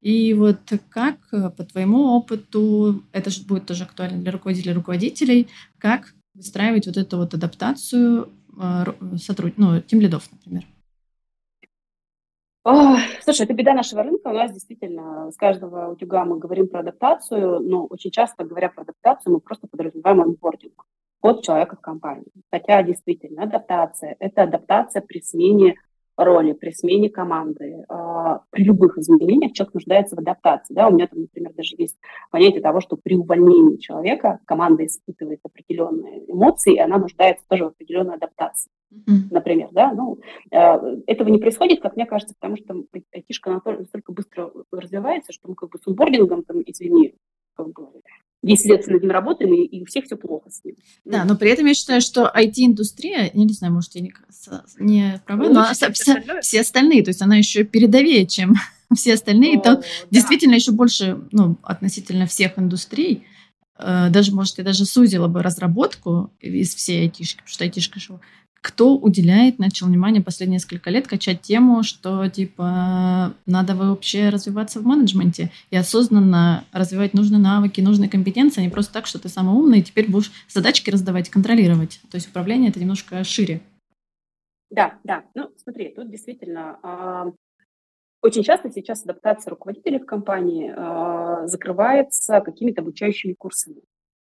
И 0.02 0.34
вот 0.34 0.60
как, 0.90 1.16
э, 1.32 1.50
по 1.50 1.64
твоему 1.64 2.16
опыту, 2.16 3.02
это 3.12 3.30
же 3.30 3.42
будет 3.44 3.64
тоже 3.64 3.84
актуально 3.84 4.20
для 4.20 4.30
руководителей 4.30 4.74
руководителей, 4.74 5.48
как 5.78 6.14
выстраивать 6.34 6.86
вот 6.86 6.98
эту 6.98 7.16
вот 7.16 7.32
адаптацию 7.32 8.28
э, 8.58 9.16
сотруд... 9.18 9.54
ну, 9.56 9.80
тем 9.80 10.00
лидов, 10.00 10.28
например? 10.32 10.64
О, 12.64 12.96
слушай, 13.22 13.42
это 13.42 13.54
беда 13.54 13.74
нашего 13.74 14.02
рынка. 14.02 14.28
У 14.28 14.32
нас 14.32 14.52
действительно 14.52 15.30
с 15.30 15.36
каждого 15.36 15.92
утюга 15.92 16.24
мы 16.24 16.38
говорим 16.38 16.66
про 16.66 16.80
адаптацию, 16.80 17.60
но 17.60 17.86
очень 17.86 18.10
часто, 18.10 18.44
говоря 18.44 18.70
про 18.70 18.82
адаптацию, 18.82 19.34
мы 19.34 19.40
просто 19.40 19.68
подразумеваем 19.68 20.22
онбординг 20.22 20.84
от 21.20 21.44
человека 21.44 21.76
в 21.76 21.80
компании. 21.80 22.26
Хотя 22.50 22.82
действительно 22.82 23.44
адаптация– 23.44 24.16
это 24.18 24.42
адаптация 24.42 25.00
при 25.00 25.20
смене 25.20 25.76
роли, 26.16 26.52
при 26.52 26.70
смене 26.70 27.10
команды, 27.10 27.84
э, 27.88 28.38
при 28.50 28.64
любых 28.64 28.98
изменениях 28.98 29.52
человек 29.52 29.74
нуждается 29.74 30.16
в 30.16 30.18
адаптации. 30.18 30.74
Да? 30.74 30.88
У 30.88 30.92
меня 30.92 31.06
там, 31.06 31.20
например, 31.22 31.52
даже 31.54 31.74
есть 31.76 31.96
понятие 32.30 32.62
того, 32.62 32.80
что 32.80 32.96
при 32.96 33.14
увольнении 33.16 33.76
человека 33.76 34.40
команда 34.46 34.86
испытывает 34.86 35.40
определенные 35.42 36.30
эмоции, 36.30 36.74
и 36.74 36.80
она 36.80 36.98
нуждается 36.98 37.44
тоже 37.48 37.64
в 37.64 37.68
определенной 37.68 38.14
адаптации. 38.14 38.70
Mm-hmm. 38.92 39.28
Например, 39.30 39.68
да, 39.72 39.92
ну, 39.92 40.18
э, 40.50 41.00
этого 41.06 41.28
не 41.28 41.38
происходит, 41.38 41.80
как 41.80 41.96
мне 41.96 42.06
кажется, 42.06 42.34
потому 42.38 42.56
что 42.56 42.84
айтишка 43.12 43.60
настолько 43.64 44.12
быстро 44.12 44.50
развивается, 44.70 45.32
что 45.32 45.48
мы 45.48 45.54
как 45.54 45.70
бы 45.70 45.78
с 45.78 45.86
онбордингом, 45.86 46.44
там, 46.44 46.62
извини, 46.64 47.14
как 47.54 47.68
бы, 47.68 47.88
10 48.42 48.66
лет 48.66 48.86
над 48.86 49.02
ним 49.02 49.10
работаем, 49.10 49.54
и, 49.54 49.64
и 49.64 49.82
у 49.82 49.86
всех 49.86 50.04
все 50.04 50.16
плохо 50.16 50.50
с 50.50 50.62
ним. 50.64 50.76
Да, 51.04 51.24
но 51.24 51.36
при 51.36 51.50
этом 51.50 51.66
я 51.66 51.74
считаю, 51.74 52.00
что 52.00 52.30
IT-индустрия, 52.34 53.30
я 53.32 53.44
не 53.44 53.52
знаю, 53.52 53.74
может, 53.74 53.94
я 53.94 54.02
не, 54.02 54.12
не 54.78 55.22
права, 55.26 55.42
ну, 55.42 55.52
но 55.52 55.72
все, 55.72 55.92
все, 55.92 56.22
все 56.40 56.60
остальные, 56.60 57.02
то 57.02 57.10
есть 57.10 57.22
она 57.22 57.36
еще 57.36 57.64
передовее, 57.64 58.26
чем 58.26 58.54
все 58.94 59.14
остальные, 59.14 59.58
О, 59.58 59.60
то 59.60 59.76
да. 59.76 59.82
действительно 60.10 60.54
еще 60.54 60.72
больше, 60.72 61.18
ну, 61.32 61.56
относительно 61.62 62.26
всех 62.26 62.58
индустрий, 62.58 63.26
э, 63.78 64.08
даже, 64.10 64.32
может, 64.32 64.58
я 64.58 64.64
даже 64.64 64.84
сузила 64.84 65.28
бы 65.28 65.42
разработку 65.42 66.32
из 66.40 66.74
всей 66.74 67.02
айтишки, 67.02 67.38
потому 67.38 67.52
что 67.52 67.64
айтишка 67.64 67.98
шоу, 67.98 68.20
кто 68.60 68.96
уделяет, 68.96 69.58
начал 69.58 69.86
внимание 69.86 70.22
последние 70.22 70.56
несколько 70.56 70.90
лет 70.90 71.06
качать 71.06 71.40
тему, 71.40 71.82
что, 71.82 72.28
типа, 72.28 73.34
надо 73.46 73.76
вообще 73.76 74.28
развиваться 74.28 74.80
в 74.80 74.86
менеджменте 74.86 75.50
и 75.70 75.76
осознанно 75.76 76.64
развивать 76.72 77.14
нужные 77.14 77.40
навыки, 77.40 77.80
нужные 77.80 78.10
компетенции, 78.10 78.60
а 78.60 78.64
не 78.64 78.70
просто 78.70 78.92
так, 78.92 79.06
что 79.06 79.18
ты 79.18 79.28
самый 79.28 79.54
умный, 79.54 79.78
и 79.78 79.82
теперь 79.82 80.10
будешь 80.10 80.32
задачки 80.48 80.90
раздавать, 80.90 81.30
контролировать. 81.30 82.00
То 82.10 82.16
есть 82.16 82.28
управление— 82.28 82.70
это 82.70 82.80
немножко 82.80 83.22
шире. 83.24 83.60
Да, 84.70 84.98
да. 85.04 85.24
Ну, 85.34 85.50
смотри, 85.62 85.94
тут 85.94 86.10
действительно 86.10 86.78
э, 86.82 87.32
очень 88.22 88.42
часто 88.42 88.70
сейчас 88.70 89.04
адаптация 89.04 89.50
руководителей 89.50 90.00
в 90.00 90.06
компании 90.06 90.74
э, 90.76 91.46
закрывается 91.46 92.40
какими-то 92.40 92.82
обучающими 92.82 93.34
курсами 93.34 93.82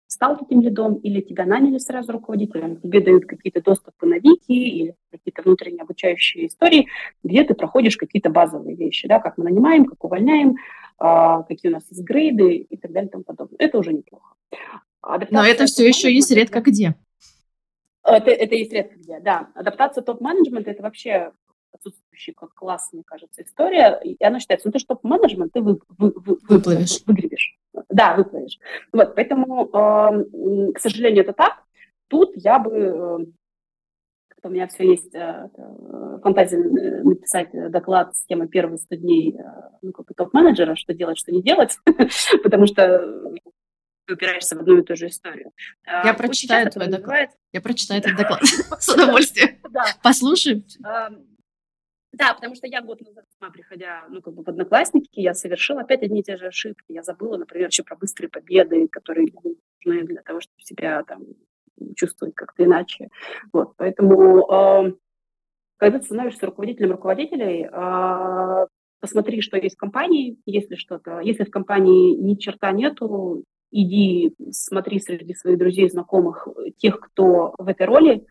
стал 0.08 0.38
таким 0.38 0.62
лидом, 0.62 0.96
или 0.96 1.22
тебя 1.22 1.46
наняли 1.46 1.78
сразу 1.78 2.12
руководителем, 2.12 2.78
тебе 2.78 3.02
дают 3.02 3.26
какие-то 3.26 3.62
доступы 3.62 4.06
на 4.06 4.16
вики 4.16 4.52
или 4.52 4.96
какие-то 5.12 5.42
внутренние 5.42 5.82
обучающие 5.82 6.48
истории, 6.48 6.88
где 7.24 7.44
ты 7.44 7.54
проходишь 7.54 7.98
какие-то 7.98 8.30
базовые 8.30 8.76
вещи, 8.76 9.08
да, 9.08 9.20
как 9.20 9.38
мы 9.38 9.46
нанимаем, 9.46 9.86
как 9.86 10.04
увольняем, 10.04 10.56
а, 10.98 11.44
какие 11.44 11.72
у 11.72 11.76
нас 11.76 11.84
есть 11.90 12.04
грейды 12.04 12.56
и 12.58 12.78
так 12.78 12.92
далее 12.92 13.10
и 13.10 13.12
тому 13.12 13.24
подобное. 13.24 13.58
Это 13.60 13.78
уже 13.78 13.94
неплохо. 13.94 14.36
Адаптация 15.02 15.38
Но 15.38 15.46
это 15.46 15.66
все 15.66 15.88
еще 15.88 16.14
есть 16.14 16.32
редко 16.32 16.62
где. 16.62 16.96
Это, 18.04 18.30
это 18.30 18.56
есть 18.56 18.72
редко 18.72 18.98
где, 18.98 19.20
да. 19.20 19.50
Адаптация 19.56 20.04
топ-менеджмента– 20.04 20.72
это 20.72 20.84
вообще 20.84 21.32
отсутствующий 21.72 22.34
как 22.34 22.54
класс, 22.54 22.90
мне 22.94 23.04
кажется, 23.06 23.44
история. 23.44 24.00
И 24.04 24.24
она 24.24 24.40
считается, 24.40 24.68
ну 24.68 24.72
ты 24.72 24.80
же 24.80 24.86
топ-менеджмент, 24.86 25.54
ты 25.54 25.62
вы, 25.62 25.80
вы, 25.90 26.14
вы, 26.16 26.38
выплывешь. 26.48 27.04
выгребешь. 27.06 27.58
Да, 27.90 28.16
выплывешь. 28.16 28.60
Вот, 28.92 29.16
поэтому, 29.16 29.66
э, 29.66 30.72
к 30.74 30.80
сожалению, 30.80 31.24
это 31.24 31.34
так. 31.34 31.64
Тут 32.08 32.32
я 32.36 32.60
бы, 32.60 32.72
э, 32.72 33.26
у 34.44 34.50
меня 34.50 34.68
все 34.68 34.90
есть 34.90 35.14
э, 35.16 35.50
фантазия 36.22 36.58
э, 36.58 37.04
написать 37.04 37.50
доклад 37.72 38.16
с 38.16 38.26
темой 38.26 38.48
первые 38.48 38.78
100 38.78 38.96
дней 38.96 39.38
э, 39.38 39.44
ну, 39.82 39.92
как 39.92 40.06
топ-менеджера, 40.16 40.76
что 40.76 40.94
делать, 40.94 41.18
что 41.18 41.32
не 41.32 41.42
делать, 41.42 41.78
потому 42.44 42.68
что 42.68 43.34
ты 44.06 44.14
упираешься 44.14 44.56
в 44.56 44.60
одну 44.60 44.78
и 44.78 44.84
ту 44.84 44.96
же 44.96 45.08
историю. 45.08 45.52
Я 45.86 46.14
прочитаю 46.14 46.70
твой 46.70 46.88
доклад. 46.88 47.32
Я 47.52 47.62
прочитаю 47.62 48.02
этот 48.02 48.16
доклад 48.16 48.42
с 48.80 48.90
удовольствием. 48.90 49.58
Послушай. 50.04 50.64
Да, 52.18 52.34
потому 52.34 52.56
что 52.56 52.66
я 52.68 52.82
год 52.82 53.02
назад 53.02 53.26
сама, 53.38 53.52
приходя, 53.52 54.06
ну, 54.10 54.22
как 54.22 54.34
бы 54.34 54.44
в 54.44 54.48
Одноклассники, 54.48 55.20
я 55.20 55.34
совершила 55.34 55.82
опять 55.82 56.02
одни 56.02 56.22
и 56.22 56.24
те 56.24 56.38
же 56.38 56.48
ошибки. 56.48 56.86
Я 56.88 57.04
забыла, 57.04 57.36
например, 57.36 57.68
еще 57.68 57.84
про 57.84 57.98
быстрые 57.98 58.30
победы, 58.30 58.88
которые 58.88 59.28
нужны 59.34 60.04
для 60.04 60.22
того, 60.22 60.40
чтобы 60.40 60.62
себя 60.62 61.04
там 61.04 61.24
чувствовать 61.98 62.34
как-то 62.34 62.64
иначе. 62.64 63.10
Вот, 63.52 63.74
поэтому, 63.76 64.48
э, 64.50 64.94
когда 65.76 66.00
ты 66.00 66.06
становишься 66.06 66.46
руководителем 66.46 66.92
руководителей, 66.92 67.68
э, 67.70 68.68
посмотри, 69.02 69.42
что 69.42 69.58
есть 69.58 69.76
в 69.76 69.80
компании, 69.80 70.38
если 70.46 70.76
что-то. 70.76 71.20
Если 71.20 71.44
в 71.44 71.52
компании 71.52 72.16
ни 72.16 72.36
черта 72.36 72.72
нету, 72.72 73.44
иди 73.72 74.34
смотри 74.52 75.02
среди 75.02 75.34
своих 75.34 75.58
друзей, 75.58 75.90
знакомых, 75.90 76.48
тех, 76.78 76.98
кто 77.02 77.54
в 77.58 77.68
этой 77.68 77.88
роли, 77.88 78.26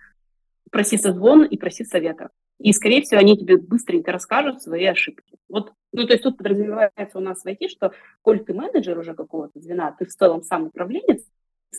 проси 0.70 0.96
созвон 0.96 1.44
и 1.44 1.58
проси 1.58 1.84
совета. 1.84 2.30
И, 2.58 2.72
скорее 2.72 3.02
всего, 3.02 3.20
они 3.20 3.36
тебе 3.36 3.56
быстренько 3.56 4.12
расскажут 4.12 4.62
свои 4.62 4.84
ошибки. 4.84 5.36
Вот, 5.48 5.72
ну, 5.92 6.06
то 6.06 6.12
есть 6.12 6.22
тут 6.22 6.38
подразумевается 6.38 7.18
у 7.18 7.20
нас 7.20 7.42
в 7.42 7.46
IT, 7.46 7.68
что, 7.68 7.92
коль 8.22 8.44
ты 8.44 8.54
менеджер 8.54 8.98
уже 8.98 9.14
какого-то 9.14 9.60
звена, 9.60 9.94
ты 9.98 10.04
в 10.06 10.10
целом 10.10 10.42
сам 10.42 10.66
управленец, 10.66 11.24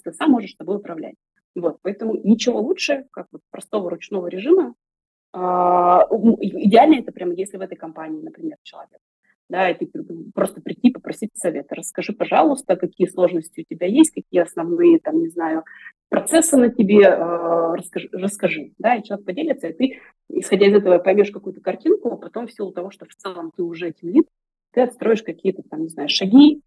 ты 0.04 0.14
сам 0.14 0.32
можешь 0.32 0.56
собой 0.56 0.78
управлять. 0.78 1.16
Вот, 1.56 1.80
поэтому 1.82 2.16
ничего 2.16 2.60
лучше, 2.60 3.06
как 3.12 3.28
вот 3.32 3.42
простого 3.50 3.90
ручного 3.90 4.28
режима. 4.28 4.76
А, 5.32 6.06
идеально 6.12 7.00
это 7.00 7.12
прямо, 7.12 7.34
если 7.34 7.58
в 7.58 7.62
этой 7.62 7.78
компании, 7.78 8.22
например, 8.22 8.58
человек 8.64 9.00
да, 9.50 9.70
и 9.70 9.76
ты 9.76 9.88
просто 10.34 10.62
прийти, 10.62 10.92
попросить 10.92 11.32
совета. 11.36 11.76
Расскажи, 11.76 12.14
пожалуйста, 12.14 12.76
какие 12.76 13.08
сложности 13.08 13.62
у 13.62 13.74
тебя 13.74 13.88
есть, 13.88 14.12
какие 14.12 14.42
основные, 14.42 15.00
там, 15.00 15.20
не 15.20 15.30
знаю, 15.30 15.64
процессы 16.10 16.58
на 16.58 16.70
тебе, 16.70 17.02
э, 17.04 17.74
расскажи, 17.76 18.10
расскажи, 18.12 18.72
да, 18.80 18.96
и 18.96 19.04
человек 19.04 19.26
поделится, 19.26 19.68
и 19.68 19.74
ты, 19.74 20.00
исходя 20.30 20.68
из 20.68 20.74
этого, 20.74 20.98
поймешь 20.98 21.32
какую-то 21.32 21.62
картинку, 21.62 22.12
а 22.12 22.18
потом 22.18 22.48
в 22.48 22.52
силу 22.52 22.72
того, 22.72 22.90
что 22.90 23.06
в 23.06 23.16
целом 23.16 23.52
ты 23.56 23.64
уже 23.64 23.90
этим 23.90 24.10
лид, 24.10 24.28
ты 24.72 24.82
отстроишь 24.82 25.24
какие-то, 25.24 25.62
там, 25.70 25.84
не 25.84 25.90
знаю, 25.90 26.10
шаги, 26.10 26.62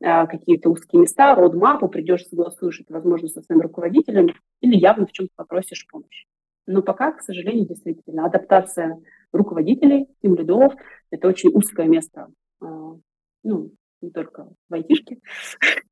э, 0.00 0.26
какие-то 0.26 0.68
узкие 0.70 1.02
места, 1.02 1.34
родмапу, 1.34 1.88
придешь, 1.88 2.26
согласуешь 2.26 2.80
это, 2.80 2.92
возможно, 2.94 3.28
со 3.28 3.42
своим 3.42 3.60
руководителем 3.60 4.34
или 4.60 4.76
явно 4.76 5.06
в 5.06 5.12
чем-то 5.12 5.32
попросишь 5.36 5.86
помощи. 5.86 6.26
Но 6.66 6.82
пока, 6.82 7.12
к 7.12 7.22
сожалению, 7.22 7.66
действительно, 7.66 8.26
адаптация 8.26 9.00
руководителей, 9.36 10.06
тем 10.22 10.34
лидов, 10.34 10.74
это 11.10 11.28
очень 11.28 11.50
узкое 11.50 11.86
место, 11.86 12.28
а, 12.60 12.96
ну, 13.42 13.72
не 14.00 14.10
только 14.10 14.48
в 14.68 14.74
айтишке, 14.74 15.18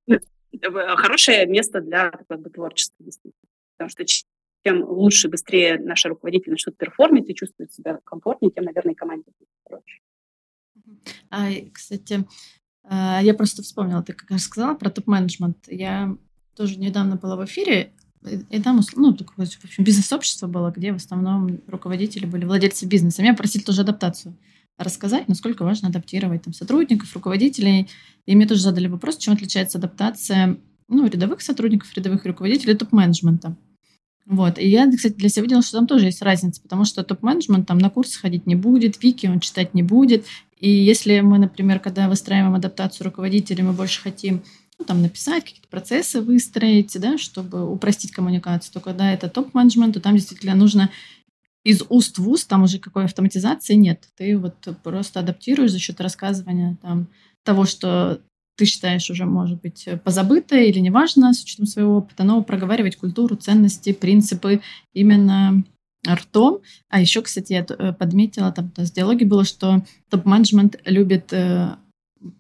хорошее 0.63 1.47
место 1.47 1.81
для 1.81 2.11
как 2.11 2.41
бы, 2.41 2.51
творчества, 2.51 3.05
Потому 3.77 3.91
что 3.91 4.05
чем 4.65 4.83
лучше, 4.85 5.29
быстрее 5.29 5.79
наши 5.79 6.09
руководители 6.09 6.53
начнут 6.53 6.77
перформить 6.77 7.29
и 7.29 7.35
чувствуют 7.35 7.73
себя 7.73 7.99
комфортнее, 8.05 8.51
тем, 8.51 8.65
наверное, 8.65 8.93
и 8.93 8.97
команде 8.97 9.31
будет 9.39 9.49
проще. 9.65 10.01
А, 11.31 11.49
кстати, 11.73 12.25
а, 12.85 13.21
я 13.23 13.35
просто 13.35 13.63
вспомнила, 13.63 14.03
ты 14.03 14.13
как 14.13 14.31
раз 14.31 14.43
сказала 14.43 14.75
про 14.75 14.91
топ-менеджмент. 14.91 15.69
Я 15.69 16.17
тоже 16.55 16.79
недавно 16.79 17.17
была 17.17 17.37
в 17.37 17.45
эфире, 17.45 17.93
и 18.25 18.61
там, 18.61 18.81
ну, 18.97 19.13
такое, 19.13 19.47
в 19.47 19.65
общем, 19.65 19.85
бизнес-общество 19.85 20.47
было, 20.47 20.73
где 20.75 20.93
в 20.93 20.97
основном 20.97 21.61
руководители 21.67 22.27
были 22.27 22.45
владельцы 22.45 22.87
бизнеса. 22.87 23.23
Меня 23.23 23.35
просили 23.35 23.63
тоже 23.63 23.83
адаптацию 23.83 24.37
рассказать, 24.79 25.29
насколько 25.29 25.65
важно 25.65 25.89
адаптировать 25.89 26.43
там, 26.43 26.53
сотрудников, 26.53 27.15
руководителей. 27.15 27.89
И 28.27 28.35
мне 28.35 28.47
тоже 28.47 28.63
задали 28.63 28.89
вопрос, 28.89 29.19
чем 29.19 29.35
отличается 29.35 29.79
адаптация 29.79 30.57
ну, 30.89 31.07
рядовых 31.07 31.43
сотрудников, 31.43 31.95
рядовых 31.97 32.25
руководителей 32.25 32.75
топ-менеджмента. 32.75 33.57
Вот. 34.27 34.59
И 34.59 34.67
я, 34.67 34.91
кстати, 34.91 35.15
для 35.15 35.29
себя 35.29 35.43
видела, 35.43 35.63
что 35.63 35.79
там 35.79 35.87
тоже 35.87 36.07
есть 36.07 36.23
разница, 36.23 36.63
потому 36.63 36.85
что 36.87 37.05
топ-менеджмент 37.05 37.69
там 37.69 37.79
на 37.79 37.91
курсы 37.91 38.19
ходить 38.19 38.47
не 38.47 38.55
будет, 38.55 39.03
вики 39.03 39.27
он 39.27 39.41
читать 39.41 39.75
не 39.75 39.83
будет. 39.83 40.25
И 40.59 40.71
если 40.71 41.21
мы, 41.21 41.39
например, 41.39 41.79
когда 41.79 42.09
выстраиваем 42.09 42.55
адаптацию 42.55 43.05
руководителей, 43.05 43.63
мы 43.63 43.73
больше 43.73 44.01
хотим 44.01 44.43
там, 44.85 45.03
написать, 45.03 45.45
какие-то 45.45 45.69
процессы 45.69 46.21
выстроить, 46.21 46.99
да, 47.01 47.19
чтобы 47.19 47.69
упростить 47.69 48.13
коммуникацию, 48.13 48.73
то 48.73 48.81
когда 48.81 49.13
это 49.13 49.29
топ-менеджмент, 49.29 49.95
то 49.95 50.01
там 50.01 50.15
действительно 50.15 50.55
нужно 50.55 50.91
из 51.65 51.83
уст 51.89 52.19
в 52.19 52.29
уст, 52.29 52.49
там 52.49 52.63
уже 52.63 52.79
какой 52.79 53.05
автоматизации 53.05 53.75
нет. 53.75 54.09
Ты 54.17 54.39
вот 54.39 54.55
просто 54.83 55.21
адаптируешь 55.21 55.73
за 55.73 55.79
счет 55.79 56.01
рассказывания 56.01 56.77
там, 56.83 57.09
того, 57.43 57.65
что 57.65 58.21
ты 58.57 58.67
считаешь 58.67 59.11
уже, 59.11 59.25
может 59.25 59.61
быть, 59.61 59.89
позабытое 60.05 60.65
или 60.65 60.79
неважно 60.79 61.33
с 61.33 61.43
учетом 61.43 61.67
своего 61.67 61.97
опыта, 61.97 62.23
но 62.23 62.43
проговаривать 62.43 62.97
культуру, 62.97 63.37
ценности, 63.37 63.93
принципы 63.93 64.61
именно 64.93 65.65
ртом. 66.09 66.61
А 66.89 67.01
еще, 67.01 67.23
кстати, 67.23 67.53
я 67.53 67.67
э, 67.67 67.93
подметила, 67.93 68.53
там 68.53 68.71
в 68.77 68.93
диалоге 68.93 69.27
было, 69.27 69.45
что 69.45 69.83
топ-менеджмент 70.11 70.79
любит 70.85 71.33
э, 71.33 71.77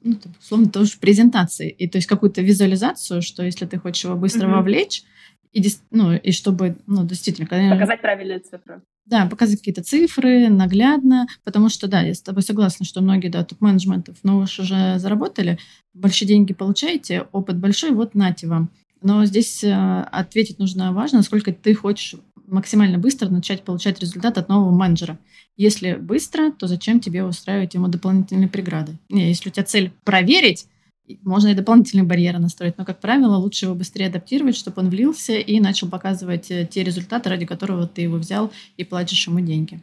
ну, 0.02 0.18
условно, 0.40 0.68
тоже 0.70 0.92
презентации. 1.00 1.70
И 1.70 1.88
то 1.88 1.98
есть 1.98 2.08
какую-то 2.08 2.42
визуализацию, 2.42 3.22
что 3.22 3.44
если 3.44 3.66
ты 3.66 3.78
хочешь 3.78 4.04
его 4.04 4.16
быстро 4.16 4.46
mm-hmm. 4.46 4.52
вовлечь, 4.52 5.04
и, 5.52 5.62
ну, 5.92 6.12
и 6.12 6.32
чтобы, 6.32 6.76
ну, 6.86 7.04
действительно... 7.06 7.46
Когда... 7.46 7.70
Показать 7.70 8.00
правильные 8.00 8.40
цифры. 8.40 8.82
Да, 9.06 9.26
показать 9.26 9.58
какие-то 9.58 9.82
цифры 9.82 10.48
наглядно, 10.48 11.26
потому 11.44 11.68
что, 11.68 11.86
да, 11.86 12.00
я 12.00 12.14
с 12.14 12.22
тобой 12.22 12.42
согласна, 12.42 12.84
что 12.84 13.02
многие, 13.02 13.28
да, 13.28 13.44
топ-менеджментов, 13.44 14.16
ну, 14.22 14.38
уж 14.38 14.58
уже 14.58 14.98
заработали, 14.98 15.58
большие 15.92 16.26
деньги 16.26 16.54
получаете, 16.54 17.26
опыт 17.30 17.58
большой, 17.58 17.92
вот 17.92 18.14
нате 18.14 18.48
вам. 18.48 18.70
Но 19.00 19.24
здесь 19.26 19.62
э, 19.62 19.72
ответить 20.10 20.58
нужно 20.58 20.92
важно, 20.92 21.18
насколько 21.18 21.52
ты 21.52 21.74
хочешь 21.74 22.16
максимально 22.46 22.98
быстро 22.98 23.28
начать 23.28 23.62
получать 23.62 24.00
результат 24.00 24.38
от 24.38 24.48
нового 24.48 24.70
менеджера. 24.70 25.18
Если 25.56 25.94
быстро, 25.94 26.50
то 26.50 26.66
зачем 26.66 27.00
тебе 27.00 27.24
устраивать 27.24 27.74
ему 27.74 27.88
дополнительные 27.88 28.48
преграды? 28.48 28.98
Не, 29.08 29.28
если 29.28 29.48
у 29.48 29.52
тебя 29.52 29.64
цель 29.64 29.92
проверить, 30.04 30.66
можно 31.22 31.48
и 31.48 31.54
дополнительные 31.54 32.04
барьеры 32.04 32.38
настроить, 32.38 32.78
но, 32.78 32.84
как 32.84 33.00
правило, 33.00 33.36
лучше 33.36 33.66
его 33.66 33.74
быстрее 33.74 34.06
адаптировать, 34.06 34.56
чтобы 34.56 34.80
он 34.82 34.88
влился 34.88 35.34
и 35.34 35.60
начал 35.60 35.88
показывать 35.88 36.50
э, 36.50 36.66
те 36.66 36.82
результаты, 36.82 37.28
ради 37.28 37.46
которого 37.46 37.86
ты 37.86 38.02
его 38.02 38.16
взял 38.16 38.50
и 38.76 38.84
платишь 38.84 39.26
ему 39.26 39.40
деньги. 39.40 39.80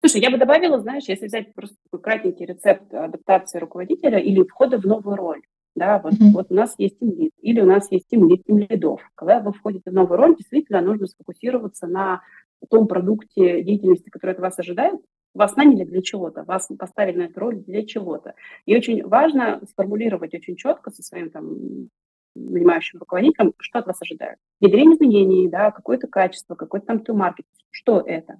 Слушай, 0.00 0.22
я 0.22 0.30
бы 0.30 0.38
добавила, 0.38 0.80
знаешь, 0.80 1.04
если 1.08 1.26
взять 1.26 1.52
просто 1.54 1.76
такой 1.84 2.00
кратенький 2.00 2.46
рецепт 2.46 2.92
адаптации 2.94 3.58
руководителя 3.58 4.18
или 4.18 4.42
входа 4.42 4.78
в 4.78 4.86
новую 4.86 5.16
роль, 5.16 5.42
да, 5.78 5.98
вот, 5.98 6.14
mm-hmm. 6.14 6.32
вот 6.32 6.46
у 6.50 6.54
нас 6.54 6.74
есть 6.78 6.98
тимлид, 6.98 7.32
или 7.40 7.60
у 7.60 7.66
нас 7.66 7.90
есть 7.90 8.08
тимлид, 8.08 8.44
тимлидов. 8.44 9.00
Когда 9.14 9.40
вы 9.40 9.52
входите 9.52 9.90
в 9.90 9.94
новую 9.94 10.18
роль, 10.18 10.36
действительно 10.36 10.80
нужно 10.80 11.06
сфокусироваться 11.06 11.86
на 11.86 12.22
том 12.68 12.86
продукте 12.86 13.62
деятельности, 13.62 14.10
который 14.10 14.32
от 14.32 14.40
вас 14.40 14.58
ожидает, 14.58 15.00
вас 15.34 15.56
наняли 15.56 15.84
для 15.84 16.02
чего-то, 16.02 16.42
вас 16.44 16.68
поставили 16.78 17.18
на 17.18 17.22
эту 17.24 17.40
роль 17.40 17.56
для 17.56 17.86
чего-то. 17.86 18.34
И 18.66 18.76
очень 18.76 19.06
важно 19.06 19.60
сформулировать 19.70 20.34
очень 20.34 20.56
четко 20.56 20.90
со 20.90 21.02
своим 21.02 21.30
там 21.30 21.88
нанимающим 22.34 22.98
руководителем, 22.98 23.52
что 23.58 23.78
от 23.78 23.86
вас 23.86 24.00
ожидают. 24.02 24.38
Внедрение 24.60 24.96
изменений, 24.96 25.48
да, 25.48 25.70
какое-то 25.70 26.06
качество, 26.06 26.54
какой-то 26.54 26.86
там 26.86 26.98
to 26.98 27.12
маркет 27.14 27.46
что 27.70 28.00
это. 28.00 28.38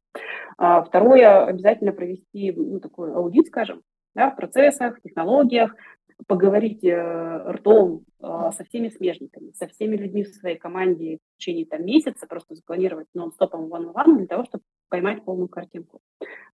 А, 0.57 0.83
второе, 0.83 1.45
обязательно 1.45 1.93
провести 1.93 2.53
ну, 2.53 2.81
такой 2.81 3.13
аудит, 3.13 3.47
скажем, 3.47 3.83
да, 4.15 4.31
в 4.31 4.37
процессах, 4.37 5.01
технологиях, 5.03 5.75
поговорить 6.27 6.85
э, 6.85 7.53
ртом 7.53 8.05
э, 8.21 8.51
со 8.57 8.65
всеми 8.65 8.89
смежниками, 8.89 9.53
со 9.53 9.67
всеми 9.69 9.97
людьми 9.97 10.25
в 10.25 10.29
своей 10.29 10.59
команде 10.59 11.17
в 11.17 11.39
течение 11.39 11.67
там, 11.67 11.85
месяца, 11.85 12.27
просто 12.27 12.55
запланировать 12.55 13.07
нон-стопом 13.15 13.73
one 13.73 14.17
для 14.17 14.27
того, 14.27 14.45
чтобы 14.45 14.65
поймать 14.89 15.25
полную 15.25 15.49
картинку. 15.49 16.01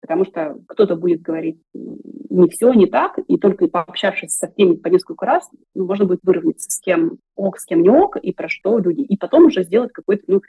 Потому 0.02 0.26
что 0.26 0.60
кто-то 0.68 0.96
будет 0.96 1.22
говорить 1.22 1.62
не 1.74 2.50
все, 2.50 2.74
не 2.74 2.88
так, 2.88 3.20
и 3.28 3.38
только 3.38 3.68
пообщавшись 3.68 4.36
со 4.36 4.52
всеми 4.52 4.76
по 4.76 4.88
несколько 4.88 5.26
раз, 5.26 5.50
ну, 5.74 5.86
можно 5.86 6.06
будет 6.06 6.20
выровняться, 6.24 6.70
с 6.70 6.80
кем 6.80 7.20
ок, 7.36 7.58
с 7.58 7.66
кем 7.66 7.82
не 7.82 7.90
ок, 7.90 8.18
и 8.18 8.34
про 8.34 8.50
что 8.50 8.78
люди. 8.80 9.02
И 9.02 9.18
потом 9.18 9.46
уже 9.46 9.64
сделать 9.64 9.94
какой-то 9.94 10.24
ну, 10.28 10.42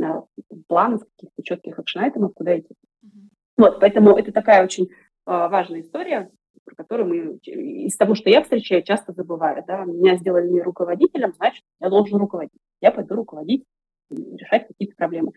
э, 0.00 0.22
план 0.68 0.96
из 0.96 1.00
каких-то 1.00 1.42
четких 1.42 1.78
action 1.78 2.03
item 2.03 2.20
ов, 2.20 2.32
куда 2.34 2.58
идти. 2.58 2.74
Mm-hmm. 3.04 3.28
Вот, 3.56 3.80
поэтому 3.80 4.16
это 4.16 4.32
такая 4.32 4.64
очень 4.64 4.88
важная 5.24 5.82
история, 5.82 6.32
про 6.64 6.74
которую 6.74 7.08
мы 7.08 7.38
из 7.44 7.96
того, 7.96 8.14
что 8.14 8.30
я 8.30 8.42
встречаю, 8.42 8.82
часто 8.82 9.12
забывают. 9.12 9.64
Да? 9.66 9.84
Меня 9.84 10.16
сделали 10.16 10.60
руководителем, 10.60 11.32
значит, 11.34 11.64
я 11.80 11.88
должен 11.88 12.18
руководить. 12.18 12.60
Я 12.80 12.92
пойду 12.92 13.14
руководить, 13.14 13.64
решать 14.10 14.68
какие-то 14.68 14.94
проблемы. 14.96 15.32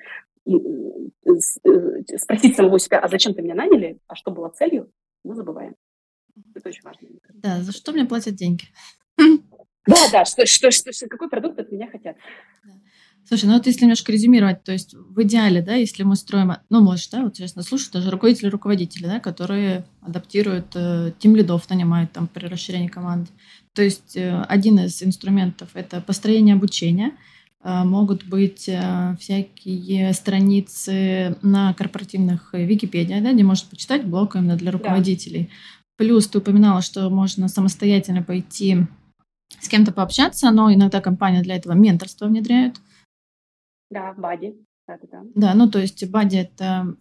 И 0.46 0.56
э, 0.56 1.32
э, 1.66 2.18
спросить 2.18 2.56
самого 2.56 2.80
себя, 2.80 3.00
а 3.00 3.08
зачем 3.08 3.34
ты 3.34 3.42
меня 3.42 3.56
наняли, 3.56 4.00
а 4.08 4.16
что 4.16 4.32
было 4.32 4.50
целью, 4.50 4.92
мы 5.24 5.36
забываем. 5.36 5.76
Это 6.54 6.70
очень 6.70 6.84
важно. 6.84 7.08
Да, 7.34 7.62
за 7.62 7.72
что 7.72 7.92
мне 7.92 8.06
платят 8.06 8.36
деньги? 8.36 8.66
Да, 9.88 9.96
да, 10.12 10.26
что, 10.26 10.46
что, 10.46 10.72
что, 10.72 10.92
что, 10.92 11.08
какой 11.08 11.30
продукт 11.30 11.60
от 11.60 11.72
меня 11.72 11.88
хотят. 11.88 12.18
Да. 12.64 12.72
Слушай, 13.28 13.46
ну 13.46 13.54
вот 13.54 13.66
если 13.66 13.82
немножко 13.82 14.12
резюмировать, 14.12 14.64
то 14.64 14.72
есть 14.72 14.94
в 14.94 15.24
идеале, 15.24 15.62
да, 15.64 15.74
если 15.74 16.04
мы 16.04 16.16
строим, 16.16 16.54
ну, 16.70 16.82
можешь, 16.82 17.08
да, 17.08 17.24
вот 17.24 17.36
сейчас 17.36 17.56
нас 17.56 17.68
слушают 17.68 17.94
даже 17.94 18.12
руководители 18.12 18.50
руководители, 18.50 19.08
да, 19.08 19.20
которые 19.20 19.86
адаптируют 20.02 20.68
э, 20.76 21.12
тим 21.18 21.36
лидов, 21.36 21.68
нанимают 21.70 22.12
там 22.12 22.28
при 22.28 22.46
расширении 22.46 22.88
команды. 22.88 23.32
То 23.74 23.82
есть 23.82 24.16
э, 24.16 24.44
один 24.48 24.78
из 24.80 25.02
инструментов– 25.02 25.70
это 25.74 26.02
построение 26.02 26.54
обучения. 26.54 27.14
Э, 27.64 27.84
могут 27.84 28.26
быть 28.26 28.70
э, 28.70 29.18
всякие 29.20 30.14
страницы 30.14 31.36
на 31.42 31.74
корпоративных 31.74 32.54
Википедиях, 32.54 33.24
да, 33.24 33.34
где 33.34 33.44
можно 33.44 33.68
почитать 33.68 34.06
блог 34.06 34.36
именно 34.36 34.56
для 34.56 34.70
руководителей. 34.72 35.50
Да. 35.50 36.06
Плюс 36.06 36.28
ты 36.28 36.38
упоминала, 36.38 36.84
что 36.84 37.10
можно 37.10 37.48
самостоятельно 37.48 38.22
пойти 38.22 38.86
с 39.60 39.68
кем-то 39.68 39.92
пообщаться, 39.92 40.52
но 40.52 40.72
иногда 40.72 41.02
компания 41.02 41.42
для 41.42 41.56
этого 41.56 41.74
менторство 41.74 42.28
внедряют. 42.28 42.76
Да, 43.90 44.14
бади. 44.14 44.56
Да, 44.88 44.98
да. 45.12 45.24
да, 45.34 45.54
ну 45.54 45.70
то 45.70 45.80
есть 45.80 46.10
бади 46.10 46.38
это... 46.38 46.96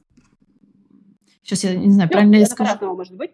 Сейчас 1.43 1.65
я 1.65 1.75
не 1.75 1.91
знаю, 1.91 2.09
ну, 2.09 2.13
правильно 2.13 2.37
я 2.37 2.47
скажу. 2.47 2.95
может 2.95 3.15
быть. 3.15 3.33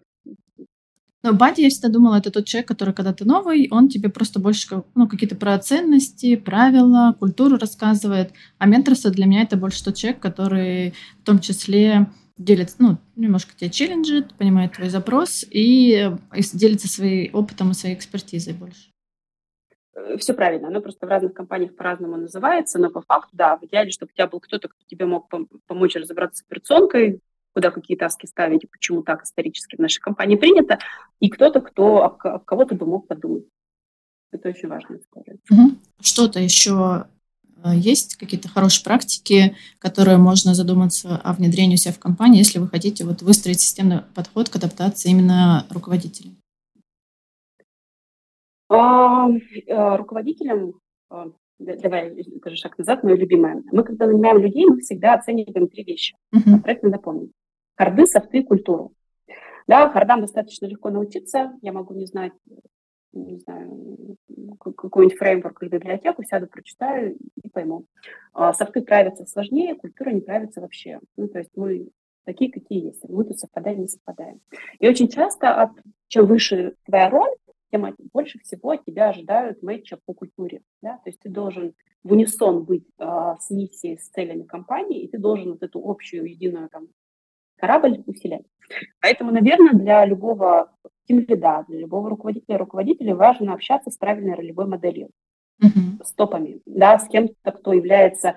Но 1.23 1.35
бади, 1.35 1.61
я 1.61 1.69
всегда 1.69 1.91
думала, 1.91 2.17
это 2.17 2.31
тот 2.31 2.47
человек, 2.47 2.67
который, 2.67 2.95
когда 2.95 3.13
ты 3.13 3.27
новый, 3.27 3.69
он 3.71 3.89
тебе 3.89 4.09
просто 4.09 4.41
больше 4.41 4.83
ну, 4.95 5.07
какие-то 5.07 5.37
про 5.37 5.59
ценности, 5.59 6.35
правила, 6.37 7.15
культуру 7.19 7.59
рассказывает. 7.59 8.33
А 8.59 8.67
менторство 8.67 9.11
для 9.11 9.27
меня 9.27 9.43
это 9.43 9.57
больше 9.57 9.85
тот 9.85 9.97
человек, 9.97 10.21
который 10.21 10.95
в 11.21 11.25
том 11.25 11.39
числе 11.39 12.09
делится, 12.39 12.77
ну, 12.79 12.99
немножко 13.17 13.53
тебя 13.55 13.69
челленджит, 13.69 14.35
понимает 14.35 14.73
твой 14.73 14.89
запрос 14.89 15.45
и, 15.51 16.11
и 16.35 16.43
делится 16.55 16.89
своим 16.89 17.35
опытом 17.35 17.71
и 17.71 17.75
своей 17.75 17.95
экспертизой 17.95 18.55
больше. 18.55 18.90
Э, 19.95 20.17
все 20.19 20.35
правильно, 20.35 20.69
оно 20.69 20.81
просто 20.81 21.07
в 21.07 21.09
разных 21.09 21.35
компаниях 21.35 21.75
по-разному 21.75 22.17
называется, 22.17 22.79
но 22.79 22.91
по 22.91 23.03
факту, 23.03 23.31
да, 23.33 23.57
в 23.57 23.65
идеале, 23.65 23.91
чтобы 23.91 24.11
у 24.13 24.15
тебя 24.15 24.27
был 24.27 24.41
кто-то, 24.41 24.69
кто 24.69 24.79
тебе 24.87 25.07
мог 25.07 25.31
помочь 25.67 25.97
разобраться 25.97 26.43
с 26.43 26.47
операционкой, 26.47 27.21
куда 27.53 27.71
какие 27.71 27.97
таски 27.97 28.27
ставить, 28.27 28.65
и 28.65 28.69
почему 28.69 29.03
так 29.03 29.25
исторически 29.25 29.77
в 29.77 29.81
нашей 29.81 30.01
компании 30.01 30.37
принято, 30.37 30.79
и 31.19 31.29
кто-то, 31.29 31.61
кто 31.61 32.05
об 32.05 32.19
кого 32.45 32.65
ты 32.65 32.75
бы 32.75 32.87
мог 32.87 33.09
подумать. 33.09 33.45
Это 34.33 34.49
очень 34.51 34.69
важно. 34.69 35.01
Угу. 35.51 35.77
Что-то 36.01 36.39
еще 36.39 37.07
э, 37.65 37.75
есть 37.75 38.15
какие-то 38.15 38.49
хорошие 38.49 38.85
практики, 38.85 39.57
которые 39.81 40.19
можно 40.19 40.55
задуматься 40.55 41.17
о 41.17 41.33
внедрении 41.33 41.75
у 41.75 41.79
себя 41.79 41.93
в 41.93 41.99
компании, 41.99 42.39
если 42.39 42.61
вы 42.61 42.69
хотите 42.69 43.05
вот 43.05 43.23
выстроить 43.23 43.61
системный 43.61 44.03
подход 44.15 44.49
к 44.49 44.57
адаптации 44.57 45.11
именно 45.11 45.67
руководителей? 45.71 46.40
А, 48.71 49.29
э, 49.29 49.97
руководителям, 49.97 50.75
а, 51.11 51.27
давай 51.59 52.25
скажу 52.39 52.57
шаг 52.57 52.79
назад, 52.79 53.03
мое 53.03 53.17
любимое. 53.17 53.63
Мы, 53.73 53.83
когда 53.83 54.07
нанимаем 54.07 54.39
людей, 54.39 54.65
мы 54.67 54.79
всегда 54.79 55.15
оцениваем 55.15 55.67
три 55.69 55.83
вещи. 55.83 56.17
Uh-huh. 56.33 56.63
Про 56.63 56.73
это 56.73 56.87
надо 56.87 57.03
помнить. 57.03 57.33
Харды, 57.77 58.07
софты, 58.07 58.45
культуру. 58.45 58.93
Да, 59.67 59.91
хардам 59.91 60.21
достаточно 60.21 60.67
легко 60.67 60.91
научиться. 60.91 61.53
Я 61.63 61.73
могу 61.73 61.95
не 61.95 62.07
знать, 62.07 62.33
не 63.13 63.39
знаю, 63.39 64.17
какой-нибудь 64.61 65.19
фреймворк 65.19 65.63
или 65.63 65.71
библиотеку, 65.71 66.23
сяду, 66.23 66.47
прочитаю 66.47 67.17
и 67.43 67.49
пойму. 67.49 67.87
А 68.33 68.53
софты 68.53 68.83
правятся 68.83 69.27
сложнее, 69.27 69.75
культура 69.75 70.11
не 70.11 70.21
правится 70.21 70.61
вообще. 70.61 71.01
Ну, 71.17 71.27
то 71.27 71.39
есть 71.39 71.51
мы 71.57 71.89
такие, 72.25 72.53
какие 72.53 72.87
есть. 72.87 73.03
Мы 73.09 73.25
тут 73.25 73.41
совпадаем, 73.41 73.81
не 73.81 73.89
совпадаем. 73.89 74.41
И 74.79 74.89
очень 74.89 75.09
часто, 75.09 75.61
от, 75.61 75.71
чем 76.07 76.27
выше 76.27 76.77
твоя 76.85 77.11
роль, 77.11 77.31
тем 77.71 77.95
больше 78.13 78.39
всего 78.41 78.77
тебя 78.77 79.11
ожидают 79.11 79.63
матча 79.63 79.99
по 80.05 80.15
культуре. 80.15 80.63
Да? 80.83 80.97
То 80.99 81.11
есть 81.11 81.21
ты 81.21 81.29
должен 81.29 81.75
в 82.03 82.13
унисон 82.13 82.65
быть 82.65 82.87
э, 82.99 83.35
с 83.39 83.51
миссией, 83.51 83.99
с 83.99 84.09
целями 84.09 84.45
компании, 84.45 85.03
и 85.03 85.09
ты 85.09 85.19
должен 85.19 85.53
вот 85.53 85.63
эту 85.63 85.81
общую 85.85 86.29
единую 86.31 86.69
там, 86.69 86.89
корабль 87.57 88.03
усилять. 88.07 88.47
Поэтому, 89.01 89.33
наверное, 89.33 89.75
для 89.75 90.05
любого 90.07 90.73
тимлида, 91.07 91.65
для 91.69 91.81
любого 91.81 92.11
руководителя, 92.11 92.59
руководителя 92.59 93.15
важно 93.15 93.53
общаться 93.53 93.91
с 93.91 93.97
правильной 93.97 94.35
ролевой 94.35 94.67
моделью, 94.67 95.11
mm-hmm. 95.63 96.05
с 96.05 96.13
топами, 96.13 96.61
да, 96.67 96.99
с 96.99 97.09
кем-то, 97.09 97.53
кто 97.53 97.73
является 97.73 98.37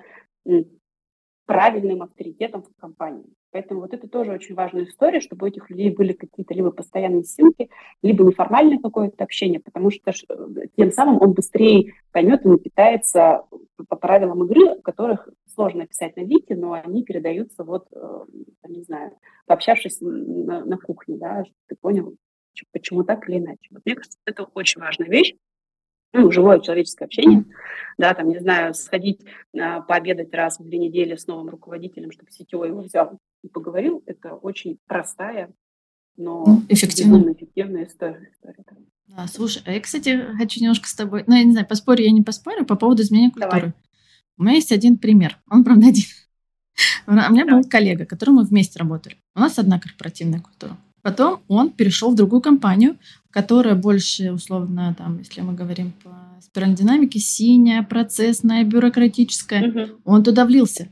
правильным 1.45 2.01
авторитетом 2.01 2.63
в 2.63 2.75
компании. 2.79 3.33
Поэтому 3.53 3.81
вот 3.81 3.93
это 3.93 4.07
тоже 4.07 4.31
очень 4.31 4.55
важная 4.55 4.85
история, 4.85 5.21
чтобы 5.21 5.45
у 5.45 5.47
этих 5.47 5.69
людей 5.69 5.91
были 5.91 6.13
какие-то 6.13 6.55
либо 6.55 6.71
постоянные 6.71 7.23
ссылки, 7.23 7.69
либо 8.01 8.23
неформальное 8.23 8.79
какое-то 8.79 9.23
общение, 9.23 9.59
потому 9.59 9.91
что 9.91 10.09
э, 10.09 10.67
тем 10.75 10.91
самым 10.91 11.21
он 11.21 11.33
быстрее 11.33 11.93
поймет 12.11 12.43
и 12.45 12.49
напитается 12.49 13.43
по 13.87 13.95
правилам 13.95 14.43
игры, 14.45 14.81
которых 14.81 15.29
сложно 15.45 15.83
описать 15.83 16.15
на 16.17 16.21
Вики, 16.21 16.53
но 16.53 16.73
они 16.73 17.03
передаются 17.03 17.63
вот, 17.63 17.85
э, 17.91 18.25
не 18.67 18.81
знаю, 18.81 19.11
пообщавшись 19.45 20.01
на, 20.01 20.65
на 20.65 20.77
кухне, 20.79 21.17
да, 21.17 21.43
ты 21.67 21.75
понял, 21.75 22.15
почему 22.71 23.03
так 23.03 23.29
или 23.29 23.37
иначе. 23.37 23.69
Вот 23.69 23.83
мне 23.85 23.93
кажется, 23.93 24.17
это 24.25 24.45
очень 24.55 24.81
важная 24.81 25.07
вещь, 25.07 25.35
ну, 26.13 26.31
живое 26.31 26.59
человеческое 26.59 27.05
общение, 27.05 27.43
да, 27.97 28.13
там, 28.13 28.29
не 28.29 28.39
знаю, 28.39 28.73
сходить 28.73 29.21
а, 29.59 29.81
пообедать 29.81 30.33
раз 30.33 30.59
в 30.59 30.63
две 30.63 30.77
недели 30.77 31.15
с 31.15 31.27
новым 31.27 31.49
руководителем, 31.49 32.11
чтобы 32.11 32.31
сетевой 32.31 32.69
его 32.69 32.81
взял 32.81 33.19
и 33.43 33.47
поговорил, 33.47 34.03
это 34.05 34.33
очень 34.35 34.77
простая, 34.87 35.51
но 36.15 36.43
ну, 36.45 36.63
эффективная, 36.69 37.33
эффективная 37.33 37.85
история. 37.85 38.29
да, 39.07 39.27
слушай, 39.27 39.61
а 39.65 39.71
я, 39.71 39.81
кстати, 39.81 40.27
хочу 40.37 40.61
немножко 40.61 40.87
с 40.87 40.95
тобой, 40.95 41.23
ну, 41.27 41.35
я 41.35 41.43
не 41.43 41.51
знаю, 41.51 41.67
поспорю, 41.67 42.03
я 42.03 42.11
не 42.11 42.21
поспорю 42.21 42.65
по 42.65 42.75
поводу 42.75 43.01
изменения 43.01 43.31
культуры. 43.31 43.51
Давай. 43.51 43.73
У 44.37 44.43
меня 44.43 44.55
есть 44.55 44.71
один 44.71 44.97
пример, 44.97 45.37
он, 45.49 45.63
правда, 45.63 45.87
один. 45.87 46.05
У 47.07 47.11
меня 47.11 47.45
был 47.45 47.63
коллега, 47.63 48.05
которым 48.05 48.35
мы 48.35 48.43
вместе 48.43 48.79
работали. 48.79 49.17
У 49.35 49.39
нас 49.39 49.59
одна 49.59 49.79
корпоративная 49.79 50.39
культура. 50.39 50.77
Потом 51.03 51.43
он 51.49 51.69
перешел 51.69 52.11
в 52.11 52.15
другую 52.15 52.41
компанию, 52.41 52.97
которая 53.33 53.73
больше, 53.73 54.31
условно, 54.31 54.95
там, 54.95 55.17
если 55.17 55.41
мы 55.41 55.53
говорим 55.53 55.91
по 56.03 56.11
спиральной 56.39 56.77
динамике, 56.77 57.19
синяя, 57.19 57.81
процессная, 57.81 58.63
бюрократическая. 58.63 59.67
Угу. 59.67 60.01
Он 60.05 60.23
туда 60.23 60.45
влился. 60.45 60.87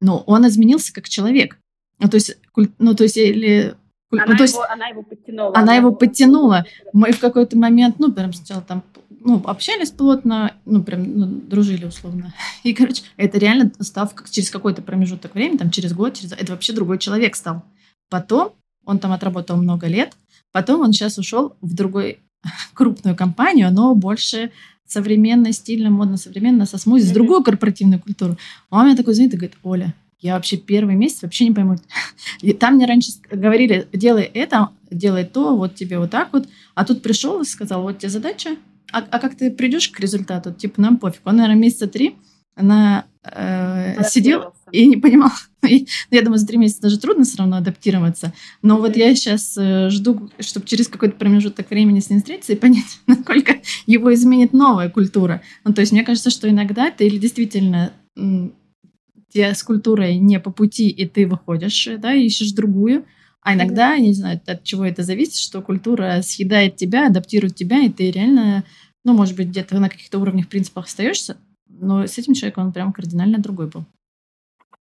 Но 0.00 0.24
он 0.26 0.46
изменился 0.48 0.92
как 0.92 1.08
человек. 1.08 1.58
Ну, 1.98 2.08
то 2.08 2.16
есть, 2.16 2.38
ну, 2.78 2.94
то 2.94 3.04
есть, 3.04 3.18
или 3.18 3.74
она, 4.10 4.24
ну, 4.26 4.36
то 4.36 4.42
есть, 4.44 4.54
его, 4.54 4.64
она 4.64 4.86
его 4.88 5.02
подтянула. 5.02 5.48
Она, 5.50 5.60
она 5.60 5.74
его 5.74 5.92
подтянула. 5.92 6.66
Мы 6.94 7.12
в 7.12 7.20
какой-то 7.20 7.58
момент, 7.58 7.98
ну, 7.98 8.10
прям 8.10 8.32
сначала 8.32 8.62
там, 8.62 8.82
ну, 9.10 9.42
общались 9.44 9.90
плотно, 9.90 10.54
ну, 10.64 10.82
прям, 10.82 11.18
ну, 11.18 11.26
дружили 11.26 11.84
условно. 11.84 12.32
И, 12.62 12.72
короче, 12.72 13.02
это 13.18 13.36
реально 13.38 13.70
стал 13.80 14.10
через 14.30 14.50
какой-то 14.50 14.80
промежуток 14.80 15.34
времени, 15.34 15.58
там, 15.58 15.70
через 15.70 15.92
год, 15.92 16.14
через... 16.14 16.32
это 16.32 16.52
вообще 16.52 16.72
другой 16.72 16.98
человек 16.98 17.36
стал. 17.36 17.64
Потом 18.08 18.54
он 18.86 18.98
там 18.98 19.12
отработал 19.12 19.56
много 19.56 19.86
лет, 19.86 20.14
потом 20.52 20.80
он 20.80 20.92
сейчас 20.92 21.18
ушел 21.18 21.56
в 21.60 21.74
другой 21.74 22.20
крупную 22.74 23.14
компанию, 23.14 23.70
но 23.70 23.94
больше 23.94 24.50
современно, 24.86 25.52
стильно, 25.52 25.90
модно, 25.90 26.16
современно, 26.16 26.64
со 26.64 26.78
смузи, 26.78 27.06
с 27.06 27.10
другую 27.10 27.42
корпоративную 27.42 28.00
культуру. 28.00 28.38
Он 28.70 28.86
меня 28.86 28.96
такой 28.96 29.14
звонит 29.14 29.34
и 29.34 29.36
говорит, 29.36 29.56
Оля, 29.62 29.94
я 30.20 30.34
вообще 30.34 30.56
первый 30.56 30.94
месяц 30.94 31.22
вообще 31.22 31.46
не 31.48 31.54
пойму. 31.54 31.76
И 32.40 32.52
там 32.52 32.76
мне 32.76 32.86
раньше 32.86 33.12
говорили, 33.30 33.88
делай 33.92 34.22
это, 34.22 34.70
делай 34.90 35.24
то, 35.24 35.56
вот 35.56 35.74
тебе 35.74 35.98
вот 35.98 36.10
так 36.10 36.32
вот. 36.32 36.48
А 36.74 36.84
тут 36.84 37.02
пришел 37.02 37.40
и 37.40 37.44
сказал, 37.44 37.82
вот 37.82 37.98
тебе 37.98 38.08
задача, 38.08 38.56
а, 38.92 38.98
а 38.98 39.18
как 39.18 39.36
ты 39.36 39.50
придешь 39.50 39.88
к 39.88 39.98
результату? 40.00 40.54
Типа, 40.54 40.80
нам 40.80 40.96
пофиг. 40.98 41.20
Он, 41.24 41.36
наверное, 41.36 41.60
месяца 41.60 41.88
три 41.88 42.16
она 42.56 43.04
э, 43.22 44.02
сидел 44.08 44.54
и 44.72 44.86
не 44.86 44.96
понимал. 44.96 45.30
И, 45.66 45.86
ну, 46.10 46.16
я 46.16 46.22
думаю, 46.22 46.38
за 46.38 46.46
три 46.46 46.58
месяца 46.58 46.82
даже 46.82 46.98
трудно 46.98 47.24
все 47.24 47.38
равно 47.38 47.56
адаптироваться. 47.56 48.32
Но 48.62 48.78
вот 48.78 48.96
я 48.96 49.14
сейчас 49.14 49.56
э, 49.58 49.90
жду, 49.90 50.30
чтобы 50.38 50.66
через 50.66 50.86
какой-то 50.86 51.16
промежуток 51.16 51.70
времени 51.70 52.00
с 52.00 52.08
ним 52.08 52.20
встретиться 52.20 52.52
и 52.52 52.56
понять, 52.56 53.00
насколько 53.06 53.56
его 53.86 54.14
изменит 54.14 54.52
новая 54.52 54.88
культура. 54.88 55.42
Ну, 55.64 55.72
то 55.72 55.80
есть 55.80 55.92
мне 55.92 56.04
кажется, 56.04 56.30
что 56.30 56.48
иногда 56.48 56.90
ты 56.90 57.06
или 57.06 57.18
действительно 57.18 57.92
тебе 58.14 59.54
с 59.54 59.62
культурой 59.62 60.16
не 60.18 60.40
по 60.40 60.50
пути, 60.50 60.88
и 60.88 61.06
ты 61.06 61.26
выходишь, 61.26 61.88
да, 61.98 62.12
ищешь 62.14 62.52
другую. 62.52 63.04
А 63.42 63.54
иногда, 63.54 63.94
я 63.94 64.00
не 64.00 64.14
знаю, 64.14 64.40
от 64.46 64.64
чего 64.64 64.84
это 64.84 65.02
зависит, 65.02 65.36
что 65.36 65.62
культура 65.62 66.20
съедает 66.22 66.76
тебя, 66.76 67.06
адаптирует 67.06 67.54
тебя, 67.54 67.80
и 67.80 67.88
ты 67.88 68.10
реально, 68.10 68.64
ну, 69.04 69.14
может 69.14 69.36
быть, 69.36 69.48
где-то 69.48 69.78
на 69.78 69.88
каких-то 69.88 70.18
уровнях, 70.18 70.48
принципах 70.48 70.86
остаешься, 70.86 71.36
но 71.68 72.06
с 72.06 72.18
этим 72.18 72.34
человеком 72.34 72.66
он 72.66 72.72
прям 72.72 72.92
кардинально 72.92 73.38
другой 73.38 73.68
был. 73.68 73.84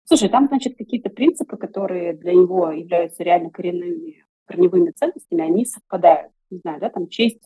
Слушай, 0.05 0.28
там, 0.28 0.48
значит, 0.48 0.76
какие-то 0.76 1.09
принципы, 1.09 1.57
которые 1.57 2.12
для 2.12 2.34
него 2.34 2.70
являются 2.70 3.22
реально 3.22 3.50
коренными, 3.50 4.24
корневыми 4.44 4.90
ценностями, 4.90 5.42
они 5.42 5.64
совпадают. 5.64 6.32
Не 6.50 6.59
знаю, 6.59 6.80
да, 6.80 6.90
там 6.90 7.09
честь, 7.09 7.40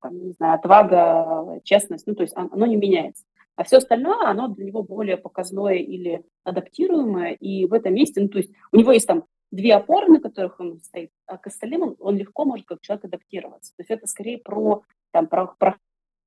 там, 0.00 0.24
не 0.24 0.32
знаю, 0.32 0.54
отвага, 0.54 1.60
честность, 1.64 2.06
ну, 2.06 2.14
то 2.14 2.22
есть 2.22 2.34
оно 2.36 2.64
не 2.66 2.76
меняется. 2.76 3.24
А 3.56 3.64
все 3.64 3.78
остальное, 3.78 4.26
оно 4.26 4.48
для 4.48 4.64
него 4.64 4.82
более 4.82 5.16
показное 5.16 5.74
или 5.74 6.22
адаптируемое. 6.44 7.32
И 7.34 7.66
в 7.66 7.74
этом 7.74 7.92
месте, 7.92 8.20
ну, 8.20 8.28
то 8.28 8.38
есть 8.38 8.50
у 8.72 8.76
него 8.76 8.92
есть 8.92 9.06
там 9.06 9.24
две 9.50 9.74
опоры, 9.74 10.06
на 10.06 10.20
которых 10.20 10.60
он 10.60 10.80
стоит, 10.80 11.10
а 11.26 11.36
к 11.36 11.48
остальным 11.48 11.82
он, 11.82 11.96
он 11.98 12.16
легко 12.16 12.44
может 12.44 12.66
как 12.66 12.80
человек 12.80 13.04
адаптироваться. 13.04 13.72
То 13.76 13.82
есть 13.82 13.90
это 13.90 14.06
скорее 14.06 14.38
про, 14.38 14.82
там, 15.10 15.26
про, 15.26 15.54
про 15.58 15.76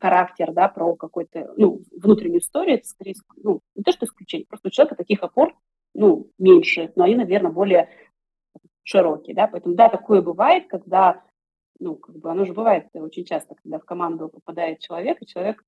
характер, 0.03 0.51
да, 0.51 0.67
про 0.67 0.95
какую-то, 0.97 1.53
ну, 1.55 1.81
внутреннюю 1.91 2.41
историю, 2.41 2.79
это 2.79 2.87
скорее, 2.87 3.15
ну, 3.37 3.61
не 3.73 3.83
то, 3.83 3.93
что 3.93 4.05
исключение, 4.05 4.45
просто 4.45 4.67
у 4.67 4.71
человека 4.71 4.97
таких 4.97 5.23
опор, 5.23 5.55
ну, 5.93 6.29
меньше, 6.37 6.91
но 6.97 7.05
они, 7.05 7.15
наверное, 7.15 7.51
более 7.51 7.89
широкие, 8.83 9.33
да, 9.33 9.47
поэтому, 9.47 9.75
да, 9.75 9.87
такое 9.87 10.21
бывает, 10.21 10.67
когда, 10.67 11.23
ну, 11.79 11.95
как 11.95 12.17
бы 12.17 12.29
оно 12.29 12.43
же 12.43 12.51
бывает 12.51 12.87
очень 12.93 13.23
часто, 13.23 13.55
когда 13.55 13.79
в 13.79 13.85
команду 13.85 14.27
попадает 14.27 14.79
человек, 14.79 15.21
и 15.21 15.25
человек 15.25 15.63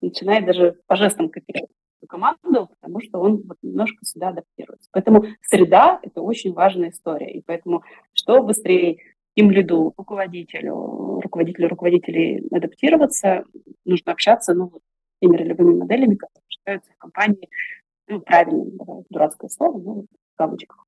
начинает 0.00 0.46
даже 0.46 0.80
по 0.86 0.96
жестам 0.96 1.28
копировать 1.28 1.70
команду, 2.08 2.70
потому 2.80 3.00
что 3.00 3.18
он 3.18 3.42
вот 3.48 3.58
немножко 3.62 3.98
сюда 4.04 4.28
адаптируется. 4.28 4.88
Поэтому 4.92 5.24
среда– 5.42 5.98
это 6.02 6.20
очень 6.20 6.52
важная 6.52 6.90
история. 6.90 7.32
И 7.32 7.42
поэтому 7.42 7.82
что 8.12 8.44
быстрее 8.44 8.98
им 9.36 9.50
лиду, 9.50 9.94
руководителю, 9.96 11.20
руководителю 11.20 11.68
руководителей 11.68 12.46
адаптироваться, 12.50 13.44
нужно 13.84 14.12
общаться 14.12 14.54
ну, 14.54 14.68
вот, 14.68 14.82
с 14.82 15.20
теми 15.20 15.36
ролевыми 15.36 15.78
моделями, 15.78 16.16
которые 16.16 16.44
считаются 16.48 16.92
в 16.92 16.98
компании 16.98 17.48
ну, 18.08 18.20
правильными, 18.20 18.76
давай, 18.76 19.04
дурацкое 19.08 19.48
слово, 19.48 19.78
ну, 19.78 20.06
в 20.34 20.36
кавычках. 20.36 20.84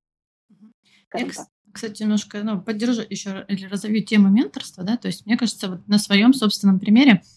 Я, 1.14 1.26
кстати, 1.72 2.03
немножко 2.03 2.42
ну, 2.42 2.61
поддержу 2.61 3.03
еще 3.09 3.44
или 3.49 3.66
разовью 3.66 4.05
тему 4.05 4.28
менторства, 4.28 4.82
да, 4.82 4.96
то 4.96 5.07
есть 5.07 5.26
мне 5.26 5.36
кажется, 5.36 5.68
вот 5.70 5.86
на 5.86 5.99
своем 5.99 6.32
собственном 6.32 6.80
примере– 6.80 7.22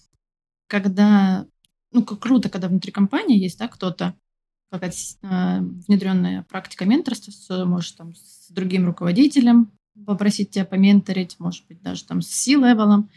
когда, 0.72 1.45
ну, 1.91 2.05
как 2.05 2.20
круто, 2.20 2.49
когда 2.49 2.70
внутри 2.70 2.93
компании 2.93 3.38
есть, 3.38 3.59
да, 3.59 3.68
кто-то, 3.68 4.16
какая-то 4.72 4.95
э, 5.22 5.59
внедренная 5.86 6.43
практика 6.43 6.86
менторства, 6.86 7.66
может 7.66 7.97
там 7.97 8.16
с 8.16 8.49
другим 8.49 8.86
руководителем 8.86 9.70
попросить 10.06 10.52
тебя 10.52 10.66
поменторить, 10.66 11.36
может 11.39 11.66
быть, 11.68 11.82
даже 11.82 12.04
там 12.06 12.22
с 12.22 12.28
C-level 12.28 12.85
ом, 12.85 13.09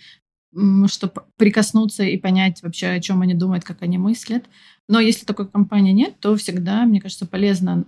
чтобы 0.87 1.25
прикоснуться 1.37 2.05
и 2.05 2.17
понять 2.17 2.63
вообще, 2.63 2.89
о 2.89 3.01
чем 3.01 3.23
они 3.23 3.35
думают, 3.35 3.65
как 3.65 3.83
они 3.83 3.99
мыслят. 3.99 4.45
Но 4.89 5.01
если 5.01 5.25
такой 5.25 5.49
компании 5.49 5.93
нет, 5.93 6.15
то 6.21 6.37
всегда, 6.37 6.85
мне 6.85 7.01
кажется, 7.01 7.27
полезно 7.27 7.85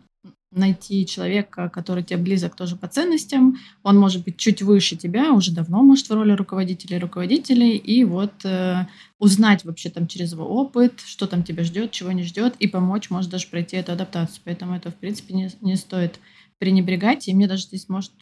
найти 0.53 1.05
человека, 1.07 1.69
который 1.69 2.03
тебе 2.03 2.19
близок 2.19 2.57
тоже 2.57 2.77
по 2.77 2.89
ценностям. 2.89 3.59
Он 3.83 3.99
может 3.99 4.25
быть 4.25 4.37
чуть 4.37 4.63
выше 4.63 4.97
тебя, 4.97 5.33
уже 5.33 5.53
давно 5.53 5.83
может 5.83 6.09
в 6.09 6.15
роли 6.15 6.33
руководителя 6.33 6.99
руководителей, 6.99 7.77
и 7.77 8.05
вот 8.05 8.33
э, 8.45 8.87
узнать 9.19 9.65
вообще 9.65 9.91
там 9.91 10.07
через 10.07 10.33
его 10.33 10.45
опыт, 10.45 11.01
что 11.05 11.27
там 11.27 11.43
тебя 11.43 11.63
ждет, 11.63 11.91
чего 11.91 12.13
не 12.13 12.23
ждет, 12.23 12.55
и 12.59 12.69
помочь, 12.69 13.11
может 13.11 13.31
даже 13.31 13.49
пройти 13.49 13.77
эту 13.77 13.93
адаптацию. 13.93 14.41
Поэтому 14.45 14.75
это, 14.75 14.91
в 14.91 14.95
принципе, 14.97 15.35
не, 15.35 15.51
не 15.61 15.77
стоит 15.77 16.21
пренебрегать, 16.59 17.29
и 17.29 17.35
мне 17.35 17.49
даже 17.49 17.65
здесь 17.65 17.89
может 17.89 18.13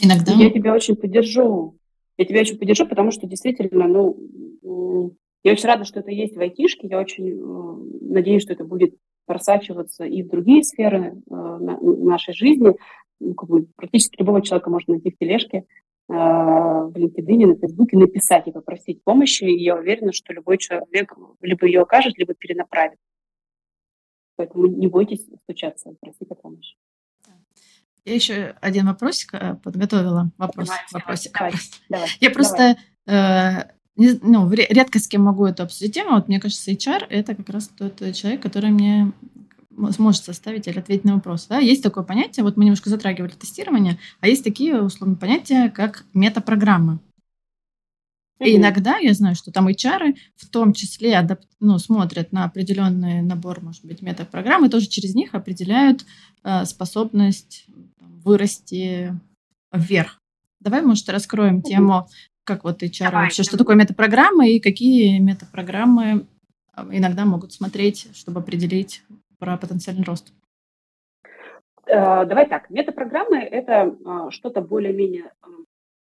иногда... 0.00 0.32
Я 0.32 0.50
тебя 0.50 0.74
очень 0.74 0.96
поддержу. 0.96 1.76
Я 2.16 2.24
тебя 2.24 2.40
очень 2.40 2.58
поддержу, 2.58 2.86
потому 2.86 3.10
что 3.10 3.26
действительно, 3.26 3.88
ну, 3.88 4.16
я 5.44 5.52
очень 5.52 5.68
рада, 5.68 5.84
что 5.84 6.00
это 6.00 6.10
есть 6.10 6.36
в 6.36 6.40
айтишке. 6.40 6.86
Я 6.88 7.00
очень 7.00 7.30
э, 7.30 8.04
надеюсь, 8.12 8.42
что 8.42 8.52
это 8.52 8.64
будет 8.64 8.94
просачиваться 9.26 10.04
и 10.04 10.22
в 10.22 10.28
другие 10.28 10.62
сферы 10.62 11.16
э, 11.30 11.34
нашей 11.34 12.34
жизни. 12.34 12.76
Ну, 13.20 13.34
как 13.34 13.48
бы, 13.48 13.66
практически 13.76 14.20
любого 14.20 14.42
человека 14.42 14.70
можно 14.70 14.94
найти 14.94 15.10
в 15.10 15.18
тележке, 15.18 15.58
э, 15.58 16.12
в 16.12 16.92
LinkedIn, 16.94 17.46
на 17.46 17.56
Фейсбуке, 17.56 17.96
написать 17.96 18.46
и 18.46 18.52
попросить 18.52 19.02
помощи. 19.02 19.44
И 19.44 19.64
я 19.64 19.76
уверена, 19.76 20.12
что 20.12 20.32
любой 20.32 20.58
человек 20.58 21.12
либо 21.40 21.66
ее 21.66 21.80
окажет, 21.82 22.16
либо 22.18 22.34
перенаправит. 22.34 22.98
Поэтому 24.36 24.66
не 24.66 24.86
бойтесь 24.86 25.26
стучаться, 25.42 25.94
просить 26.00 26.30
о 26.30 26.34
помощи. 26.36 26.76
Я 28.04 28.14
еще 28.14 28.54
один 28.60 28.86
вопросик 28.86 29.34
э, 29.34 29.56
подготовила. 29.62 30.30
Вопрос, 30.38 30.68
давай, 30.68 30.82
вопросик. 30.92 31.32
Давай, 31.32 31.52
давай, 31.88 32.08
Я 32.20 32.30
просто 32.30 32.76
давай. 33.06 33.60
Э, 33.60 33.70
не, 33.96 34.18
ну, 34.22 34.50
редко 34.50 34.98
с 34.98 35.06
кем 35.06 35.22
могу 35.22 35.46
эту 35.46 35.62
обсудить 35.62 35.94
тему. 35.94 36.12
Вот 36.14 36.28
мне 36.28 36.40
кажется, 36.40 36.70
HR— 36.70 37.06
это 37.10 37.34
как 37.34 37.48
раз 37.50 37.68
тот 37.68 37.98
человек, 38.14 38.42
который 38.42 38.70
мне 38.70 39.12
сможет 39.92 40.24
составить 40.24 40.66
или 40.66 40.78
ответить 40.78 41.04
на 41.04 41.14
вопрос. 41.14 41.46
Да? 41.46 41.58
Есть 41.58 41.82
такое 41.82 42.04
понятие, 42.04 42.44
вот 42.44 42.56
мы 42.56 42.64
немножко 42.64 42.90
затрагивали 42.90 43.32
тестирование, 43.32 43.98
а 44.20 44.28
есть 44.28 44.44
такие, 44.44 44.80
условно, 44.82 45.16
понятия, 45.16 45.70
как 45.70 46.04
метапрограммы. 46.12 46.98
И 48.38 48.56
иногда 48.56 48.98
я 48.98 49.14
знаю, 49.14 49.36
что 49.36 49.52
там 49.52 49.68
HR 49.68 50.16
в 50.34 50.48
том 50.48 50.72
числе 50.72 51.12
адап- 51.12 51.44
ну, 51.60 51.78
смотрят 51.78 52.32
на 52.32 52.44
определенный 52.44 53.22
набор, 53.22 53.60
может 53.62 53.84
быть, 53.84 54.02
метапрограмм, 54.02 54.64
и 54.64 54.68
тоже 54.68 54.86
через 54.88 55.14
них 55.14 55.34
определяют 55.34 56.04
э, 56.42 56.64
способность 56.64 57.66
вырасти 58.24 59.14
вверх. 59.72 60.20
Давай, 60.60 60.82
может, 60.82 61.08
раскроем 61.08 61.62
тему 61.62 62.06
как 62.44 62.64
вот 62.64 62.82
HR 62.82 63.10
Давай, 63.10 63.24
вообще, 63.24 63.42
что 63.42 63.56
такое 63.56 63.76
метапрограммы 63.76 64.50
и 64.50 64.60
какие 64.60 65.18
метапрограммы 65.18 66.26
а, 66.72 66.86
иногда 66.90 67.24
могут 67.24 67.52
смотреть, 67.52 68.08
чтобы 68.14 68.40
определить 68.40 69.04
про 69.38 69.56
потенциальный 69.56 70.04
рост? 70.04 70.32
Э, 71.86 72.24
давай 72.24 72.48
так, 72.48 72.68
метапрограммы– 72.70 73.38
это 73.40 73.96
а, 74.04 74.30
что-то 74.30 74.60
более-менее 74.60 75.30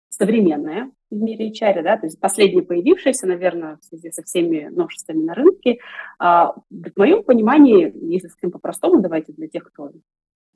современная 0.10 0.92
в 1.10 1.16
мире 1.16 1.52
HR, 1.52 1.84
да, 1.84 1.98
то 1.98 2.08
есть 2.08 2.20
последняя 2.20 2.64
появившаяся, 2.64 3.28
наверное, 3.28 3.78
в 3.78 3.86
связи 3.86 4.12
со 4.12 4.24
всеми 4.24 4.68
новшествами 4.68 5.24
на 5.24 5.34
рынке. 5.34 5.78
А, 6.20 6.56
в 6.70 6.92
моем 6.98 7.24
понимании, 7.24 7.94
если 8.12 8.28
сказать 8.28 8.54
по-простому, 8.54 9.02
давайте 9.02 9.34
для 9.34 9.48
тех, 9.48 9.64
кто 9.64 9.92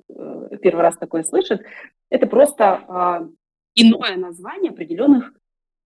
первый 0.08 0.82
раз 0.82 0.98
такое 0.98 1.24
слышит, 1.24 1.62
это 2.10 2.28
просто 2.28 2.84
а, 2.88 3.28
иное 3.76 4.18
название 4.18 4.72
определенных 4.72 5.34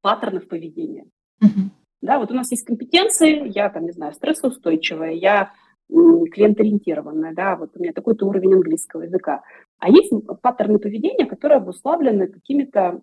паттернов 0.01 0.47
поведения. 0.47 1.05
Mm-hmm. 1.43 1.69
Да, 2.01 2.19
вот 2.19 2.31
у 2.31 2.35
нас 2.35 2.51
есть 2.51 2.65
компетенции, 2.65 3.51
я 3.53 3.69
там, 3.69 3.85
не 3.85 3.91
знаю, 3.91 4.13
стрессоустойчивая, 4.13 5.11
я 5.11 5.51
клиент-ориентированная, 5.87 7.33
да, 7.33 7.55
вот 7.55 7.71
у 7.75 7.79
меня 7.79 7.93
такой-то 7.93 8.25
уровень 8.25 8.55
английского 8.55 9.03
языка. 9.03 9.43
А 9.79 9.89
есть 9.89 10.11
паттерны 10.41 10.79
поведения, 10.79 11.25
которые 11.25 11.57
обуславлены 11.57 12.27
какими-то 12.27 13.01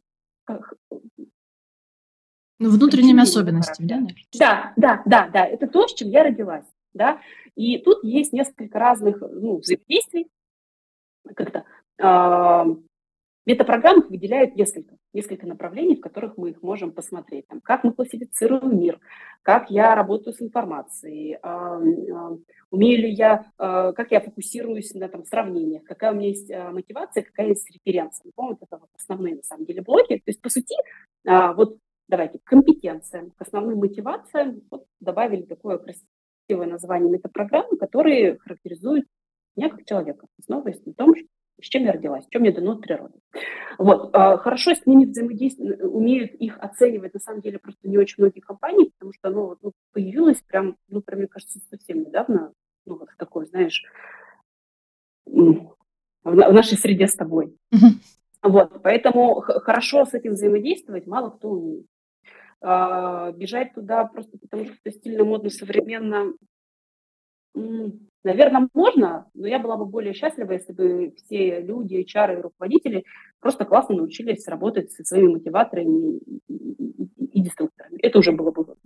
ну, 2.58 2.70
внутренними 2.70 3.22
особенностями, 3.22 3.86
да? 3.86 4.00
Да, 4.38 4.72
да, 4.76 5.02
да, 5.04 5.28
да. 5.32 5.46
Это 5.46 5.66
то, 5.66 5.86
с 5.86 5.94
чем 5.94 6.08
я 6.08 6.22
родилась, 6.22 6.66
да. 6.94 7.20
И 7.56 7.78
тут 7.78 8.04
есть 8.04 8.32
несколько 8.32 8.78
разных 8.78 9.20
ну, 9.20 9.58
взаимодействий. 9.58 10.28
Как-то 11.34 11.64
э, 11.98 12.76
метапрограммах 13.46 14.10
выделяют 14.10 14.56
несколько, 14.56 14.96
несколько 15.12 15.46
направлений, 15.46 15.96
в 15.96 16.00
которых 16.00 16.36
мы 16.36 16.50
их 16.50 16.62
можем 16.62 16.92
посмотреть. 16.92 17.46
Там, 17.48 17.60
как 17.60 17.84
мы 17.84 17.92
классифицируем 17.92 18.78
мир, 18.78 19.00
как 19.42 19.70
я 19.70 19.94
работаю 19.94 20.34
с 20.34 20.42
информацией, 20.42 21.34
э, 21.34 21.38
э, 21.42 22.36
умею 22.70 23.00
ли 23.00 23.10
я, 23.10 23.46
э, 23.58 23.92
как 23.94 24.10
я 24.10 24.20
фокусируюсь 24.20 24.94
на 24.94 25.08
там, 25.08 25.24
сравнениях, 25.24 25.84
какая 25.84 26.12
у 26.12 26.14
меня 26.14 26.28
есть 26.28 26.50
э, 26.50 26.70
мотивация, 26.70 27.22
какая 27.22 27.48
есть 27.48 27.68
референция. 27.70 28.30
Ну, 28.36 28.48
вот 28.48 28.58
это 28.60 28.78
вот 28.78 28.90
основные, 28.96 29.36
на 29.36 29.42
самом 29.42 29.64
деле, 29.64 29.82
блоки. 29.82 30.16
То 30.16 30.30
есть, 30.30 30.40
по 30.40 30.48
сути, 30.50 30.74
э, 31.24 31.52
вот 31.54 31.78
давайте, 32.08 32.38
к 32.38 32.44
компетенциям, 32.44 33.30
к 33.30 33.42
основным 33.42 33.78
мотивациям 33.78 34.62
вот, 34.70 34.84
добавили 35.00 35.42
такое 35.42 35.78
красивое 35.78 36.66
название 36.66 37.10
метапрограммы, 37.10 37.76
которые 37.76 38.38
характеризуют 38.38 39.06
меня 39.56 39.70
как 39.70 39.84
человека, 39.84 40.26
основываясь 40.38 40.84
на 40.84 40.94
том, 40.94 41.14
с 41.60 41.66
чем 41.66 41.84
я 41.84 41.92
родилась, 41.92 42.26
чем 42.30 42.42
мне 42.42 42.52
дано 42.52 42.72
от 42.72 42.80
природы. 42.80 43.18
Вот. 43.78 44.10
А, 44.14 44.36
хорошо 44.36 44.74
с 44.74 44.84
ними 44.86 45.04
взаимодействовать, 45.04 45.80
умеют 45.80 46.32
их 46.34 46.58
оценивать, 46.58 47.14
на 47.14 47.20
самом 47.20 47.40
деле, 47.40 47.58
просто 47.58 47.88
не 47.88 47.98
очень 47.98 48.16
многие 48.18 48.40
компании, 48.40 48.90
потому 48.98 49.12
что 49.12 49.28
оно 49.28 49.56
ну, 49.62 49.72
появилось 49.92 50.42
прям, 50.42 50.76
ну, 50.88 51.02
прям, 51.02 51.20
мне 51.20 51.28
кажется, 51.28 51.60
совсем 51.70 52.00
недавно, 52.00 52.52
ну, 52.84 52.98
вот 52.98 53.08
такое, 53.16 53.46
знаешь, 53.46 53.84
в 55.24 55.72
нашей 56.24 56.78
среде 56.78 57.06
с 57.06 57.14
тобой. 57.14 57.56
Вот, 58.42 58.82
поэтому 58.82 59.36
хорошо 59.40 60.04
с 60.04 60.14
этим 60.14 60.32
взаимодействовать 60.32 61.06
мало 61.06 61.30
кто 61.30 61.50
умеет. 61.50 61.86
А, 62.60 63.30
бежать 63.32 63.72
туда 63.74 64.04
просто 64.04 64.36
потому, 64.36 64.64
что 64.64 64.74
это 64.84 64.96
стильно, 64.96 65.24
модно, 65.24 65.48
современно, 65.48 66.32
наверное, 67.54 68.68
можно, 68.74 69.26
но 69.34 69.46
я 69.46 69.58
была 69.58 69.76
бы 69.76 69.84
более 69.84 70.14
счастлива, 70.14 70.52
если 70.52 70.72
бы 70.72 71.14
все 71.16 71.60
люди, 71.60 72.04
HR 72.04 72.38
и 72.38 72.42
руководители 72.42 73.04
просто 73.40 73.64
классно 73.64 73.96
научились 73.96 74.46
работать 74.48 74.90
со 74.92 75.04
своими 75.04 75.34
мотиваторами 75.34 76.18
и 76.48 77.42
деструкторами. 77.42 77.98
Это 78.00 78.18
уже 78.18 78.32
было 78.32 78.50
бы 78.50 78.76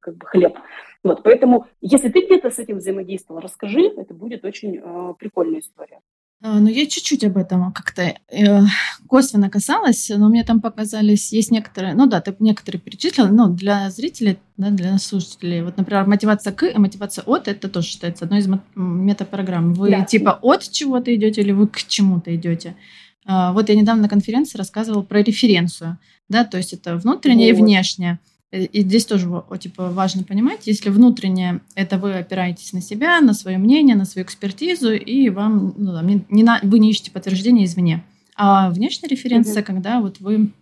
как 0.00 0.16
бы 0.16 0.26
хлеб. 0.26 0.58
Вот, 1.02 1.22
поэтому, 1.22 1.66
если 1.80 2.08
ты 2.08 2.24
где-то 2.24 2.50
с 2.50 2.58
этим 2.58 2.78
взаимодействовал, 2.78 3.40
расскажи, 3.40 3.82
это 3.96 4.14
будет 4.14 4.44
очень 4.44 4.76
э, 4.76 5.14
прикольная 5.18 5.60
история. 5.60 6.00
А, 6.46 6.60
ну, 6.60 6.68
я 6.68 6.84
чуть-чуть 6.84 7.24
об 7.24 7.38
этом 7.38 7.72
как-то 7.72 8.02
э, 8.02 8.60
косвенно 9.08 9.48
касалась, 9.48 10.10
но 10.14 10.28
мне 10.28 10.44
там 10.44 10.60
показались, 10.60 11.32
есть 11.32 11.50
некоторые, 11.50 11.94
ну 11.94 12.06
да, 12.06 12.20
ты 12.20 12.36
некоторые 12.38 12.82
перечислила, 12.82 13.28
но 13.28 13.48
для 13.48 13.88
зрителей, 13.88 14.36
да, 14.58 14.68
для 14.68 14.98
слушателей, 14.98 15.62
вот, 15.62 15.78
например, 15.78 16.06
мотивация 16.06 16.52
к 16.52 16.66
и 16.66 16.76
мотивация 16.76 17.24
от, 17.24 17.48
это 17.48 17.70
тоже 17.70 17.86
считается 17.86 18.26
одной 18.26 18.40
из 18.40 18.48
метапрограмм. 18.74 19.72
Вы 19.72 19.90
да. 19.92 20.04
типа 20.04 20.38
от 20.42 20.70
чего-то 20.70 21.14
идете 21.14 21.40
или 21.40 21.52
вы 21.52 21.66
к 21.66 21.78
чему-то 21.78 22.36
идете? 22.36 22.76
А, 23.24 23.54
вот 23.54 23.70
я 23.70 23.74
недавно 23.74 24.02
на 24.02 24.08
конференции 24.10 24.58
рассказывала 24.58 25.00
про 25.00 25.22
референцию, 25.22 25.96
да, 26.28 26.44
то 26.44 26.58
есть 26.58 26.74
это 26.74 26.98
внутреннее 26.98 27.54
вот. 27.54 27.60
и 27.60 27.62
внешнее. 27.62 28.18
И 28.54 28.82
здесь 28.82 29.04
тоже 29.04 29.28
типа, 29.58 29.90
важно 29.90 30.22
понимать, 30.22 30.66
если 30.66 30.88
внутренне 30.88 31.60
это 31.74 31.98
вы 31.98 32.14
опираетесь 32.14 32.72
на 32.72 32.80
себя, 32.80 33.20
на 33.20 33.34
свое 33.34 33.58
мнение, 33.58 33.96
на 33.96 34.04
свою 34.04 34.24
экспертизу, 34.24 34.92
и 34.92 35.28
вам 35.28 35.74
ну, 35.76 36.00
не, 36.02 36.24
не 36.28 36.42
на, 36.44 36.60
вы 36.62 36.78
не 36.78 36.90
ищете 36.90 37.10
подтверждения 37.10 37.64
извне. 37.64 38.04
А 38.36 38.70
внешняя 38.70 39.08
референция, 39.08 39.62
угу. 39.62 39.66
когда 39.66 40.00
вот 40.00 40.20
вы 40.20 40.52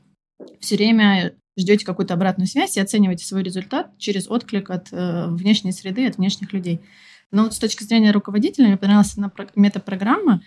все 0.60 0.76
время 0.76 1.34
ждете 1.58 1.84
какую-то 1.84 2.14
обратную 2.14 2.46
связь 2.46 2.76
и 2.76 2.80
оцениваете 2.80 3.26
свой 3.26 3.42
результат 3.42 3.90
через 3.98 4.26
отклик 4.26 4.70
от 4.70 4.88
э, 4.90 5.26
внешней 5.28 5.72
среды, 5.72 6.06
от 6.06 6.16
внешних 6.16 6.54
людей. 6.54 6.80
Но 7.30 7.44
вот 7.44 7.54
с 7.54 7.58
точки 7.58 7.84
зрения 7.84 8.10
руководителя 8.10 8.68
мне 8.68 8.76
понравилась 8.78 9.12
одна 9.12 9.30
метапрограмма, 9.54 10.42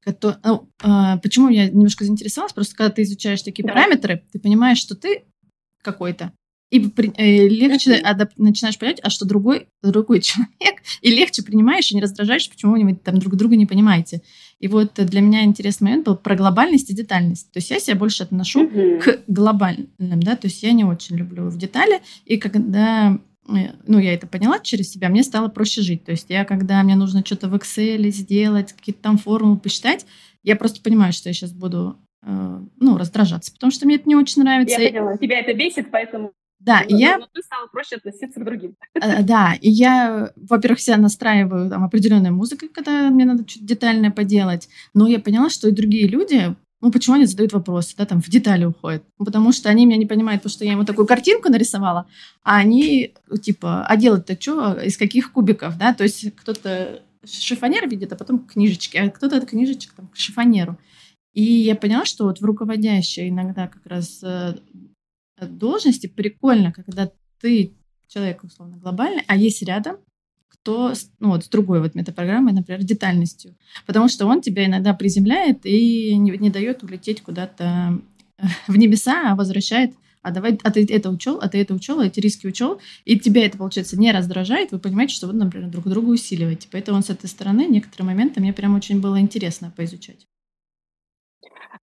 который, 0.00 0.36
ну, 0.44 0.68
э, 0.82 1.18
почему 1.22 1.48
я 1.48 1.70
немножко 1.70 2.04
заинтересовалась, 2.04 2.52
просто 2.52 2.76
когда 2.76 2.90
ты 2.90 3.02
изучаешь 3.02 3.42
такие 3.42 3.66
да. 3.66 3.72
параметры, 3.72 4.24
ты 4.30 4.38
понимаешь, 4.38 4.78
что 4.78 4.94
ты 4.94 5.24
какой-то, 5.82 6.32
и 6.70 6.80
э, 6.80 7.48
легче 7.48 8.00
адап- 8.00 8.32
начинаешь 8.36 8.78
понять, 8.78 8.98
а 9.02 9.10
что 9.10 9.24
другой, 9.24 9.68
другой 9.82 10.20
человек, 10.22 10.82
и 11.00 11.10
легче 11.10 11.42
принимаешь 11.42 11.90
и 11.90 11.94
не 11.94 12.02
раздражаешь, 12.02 12.48
почему 12.48 12.72
вы 12.72 12.94
там 12.96 13.18
друг 13.18 13.36
друга 13.36 13.56
не 13.56 13.66
понимаете. 13.66 14.22
И 14.58 14.68
вот 14.68 14.94
для 14.94 15.20
меня 15.20 15.44
интересный 15.44 15.84
момент 15.84 16.06
был 16.06 16.16
про 16.16 16.34
глобальность 16.34 16.90
и 16.90 16.94
детальность. 16.94 17.52
То 17.52 17.58
есть 17.58 17.70
я 17.70 17.78
себя 17.78 17.96
больше 17.96 18.24
отношу 18.24 18.64
mm-hmm. 18.64 18.98
к 19.00 19.20
глобальным, 19.28 19.88
да, 19.98 20.34
то 20.36 20.46
есть 20.46 20.62
я 20.62 20.72
не 20.72 20.84
очень 20.84 21.16
люблю 21.16 21.48
в 21.48 21.56
детали, 21.56 22.00
и 22.24 22.36
когда 22.36 23.18
э, 23.48 23.52
ну, 23.86 23.98
я 23.98 24.14
это 24.14 24.26
поняла 24.26 24.58
через 24.58 24.90
себя, 24.90 25.08
мне 25.08 25.22
стало 25.22 25.48
проще 25.48 25.82
жить. 25.82 26.04
То 26.04 26.12
есть 26.12 26.30
я, 26.30 26.44
когда 26.44 26.82
мне 26.82 26.96
нужно 26.96 27.24
что-то 27.24 27.48
в 27.48 27.54
Excel 27.54 28.10
сделать, 28.10 28.72
какие-то 28.72 29.02
там 29.02 29.18
формулы 29.18 29.58
посчитать, 29.58 30.04
я 30.42 30.56
просто 30.56 30.80
понимаю, 30.80 31.12
что 31.12 31.28
я 31.28 31.32
сейчас 31.32 31.52
буду 31.52 31.96
э, 32.24 32.60
ну, 32.80 32.96
раздражаться, 32.98 33.52
потому 33.52 33.70
что 33.70 33.86
мне 33.86 33.96
это 33.96 34.08
не 34.08 34.16
очень 34.16 34.42
нравится. 34.42 34.80
Я 34.80 34.90
поняла. 34.90 35.16
Тебя 35.16 35.38
это 35.38 35.54
бесит, 35.54 35.92
поэтому 35.92 36.32
да, 36.58 36.80
и 36.80 36.94
я... 36.94 37.18
Но 37.18 37.26
ты 37.32 37.42
стала 37.42 37.66
проще 37.68 37.96
относиться 37.96 38.40
к 38.40 38.44
другим. 38.44 38.76
Э, 38.94 39.22
да, 39.22 39.54
и 39.60 39.70
я, 39.70 40.32
во-первых, 40.36 40.80
себя 40.80 40.96
настраиваю 40.96 41.70
там 41.70 41.84
определенной 41.84 42.30
музыкой, 42.30 42.68
когда 42.68 43.10
мне 43.10 43.24
надо 43.24 43.48
что-то 43.48 43.66
детальное 43.66 44.10
поделать, 44.10 44.68
но 44.94 45.06
я 45.06 45.20
поняла, 45.20 45.50
что 45.50 45.68
и 45.68 45.72
другие 45.72 46.08
люди, 46.08 46.54
ну, 46.80 46.90
почему 46.90 47.16
они 47.16 47.26
задают 47.26 47.52
вопросы, 47.52 47.94
да, 47.96 48.04
там, 48.04 48.20
в 48.20 48.28
детали 48.28 48.64
уходят? 48.64 49.02
Ну, 49.18 49.24
потому 49.24 49.52
что 49.52 49.68
они 49.68 49.86
меня 49.86 49.96
не 49.96 50.06
понимают, 50.06 50.42
потому 50.42 50.52
что 50.52 50.64
я 50.64 50.72
ему 50.72 50.84
такую 50.84 51.06
картинку 51.06 51.50
нарисовала, 51.50 52.06
а 52.42 52.56
они, 52.56 53.14
типа, 53.42 53.84
а 53.86 53.96
делать-то 53.96 54.40
что, 54.40 54.74
из 54.74 54.96
каких 54.96 55.32
кубиков, 55.32 55.78
да? 55.78 55.94
То 55.94 56.04
есть 56.04 56.34
кто-то 56.36 57.02
шифонер 57.24 57.88
видит, 57.88 58.12
а 58.12 58.16
потом 58.16 58.40
книжечки, 58.40 58.96
а 58.96 59.10
кто-то 59.10 59.38
от 59.38 59.46
книжечек 59.46 59.92
там, 59.92 60.08
к 60.08 60.16
шифонеру. 60.16 60.78
И 61.32 61.42
я 61.42 61.76
поняла, 61.76 62.04
что 62.04 62.24
вот 62.24 62.40
в 62.40 62.44
руководящей 62.44 63.28
иногда 63.28 63.68
как 63.68 63.84
раз 63.86 64.20
э, 64.22 64.54
должности 65.40 66.06
прикольно, 66.06 66.72
когда 66.72 67.10
ты 67.40 67.72
человек, 68.08 68.44
условно, 68.44 68.78
глобальный, 68.78 69.22
а 69.26 69.36
есть 69.36 69.62
рядом 69.62 69.96
кто, 70.48 70.92
ну, 71.20 71.28
вот 71.28 71.44
с 71.44 71.48
другой 71.48 71.80
вот 71.80 71.94
метапрограммой, 71.94 72.52
например, 72.52 72.82
детальностью. 72.82 73.54
Потому 73.86 74.08
что 74.08 74.26
он 74.26 74.40
тебя 74.40 74.66
иногда 74.66 74.94
приземляет 74.94 75.64
и 75.64 76.16
не, 76.16 76.32
не 76.38 76.50
дает 76.50 76.82
улететь 76.82 77.22
куда-то 77.22 78.00
э, 78.38 78.46
в 78.66 78.76
небеса, 78.76 79.32
а 79.32 79.36
возвращает 79.36 79.94
а 80.22 80.32
давай, 80.32 80.58
а 80.64 80.72
ты 80.72 80.84
это 80.90 81.10
учел, 81.10 81.38
а 81.40 81.48
ты 81.48 81.58
это 81.58 81.72
учел, 81.72 82.00
а 82.00 82.06
эти 82.06 82.18
риски 82.18 82.48
учел, 82.48 82.80
и 83.04 83.16
тебя 83.16 83.46
это, 83.46 83.58
получается, 83.58 83.96
не 83.96 84.10
раздражает, 84.10 84.72
вы 84.72 84.80
понимаете, 84.80 85.14
что 85.14 85.28
вы, 85.28 85.34
например, 85.34 85.70
друг 85.70 85.86
друга 85.86 86.08
усиливаете. 86.08 86.66
Поэтому 86.72 87.00
с 87.00 87.10
этой 87.10 87.28
стороны 87.28 87.64
некоторые 87.68 88.06
моменты 88.06 88.40
мне 88.40 88.52
прям 88.52 88.74
очень 88.74 89.00
было 89.00 89.20
интересно 89.20 89.72
поизучать. 89.76 90.26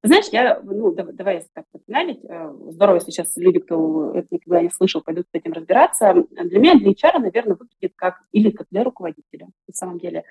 Знаешь, 0.06 0.26
я, 0.34 0.60
ну, 0.62 0.94
давай, 0.94 1.14
давай 1.14 1.46
так 1.54 1.66
финалить. 1.88 2.20
Э, 2.26 2.54
здорово, 2.72 2.96
если 2.96 3.12
сейчас 3.12 3.38
люди, 3.38 3.60
кто 3.60 4.12
это 4.14 4.28
никогда 4.32 4.62
не 4.62 4.70
слышал, 4.70 5.02
пойдут 5.02 5.28
с 5.28 5.34
этим 5.34 5.54
разбираться. 5.54 6.14
Для 6.30 6.60
меня, 6.60 6.76
для 6.76 6.92
HR, 6.92 7.20
наверное, 7.20 7.56
выглядит 7.56 7.94
как, 7.96 8.22
или 8.34 8.52
как 8.52 8.68
для 8.70 8.84
руководителя, 8.84 9.48
на 9.68 9.74
самом 9.74 10.00
деле. 10.00 10.26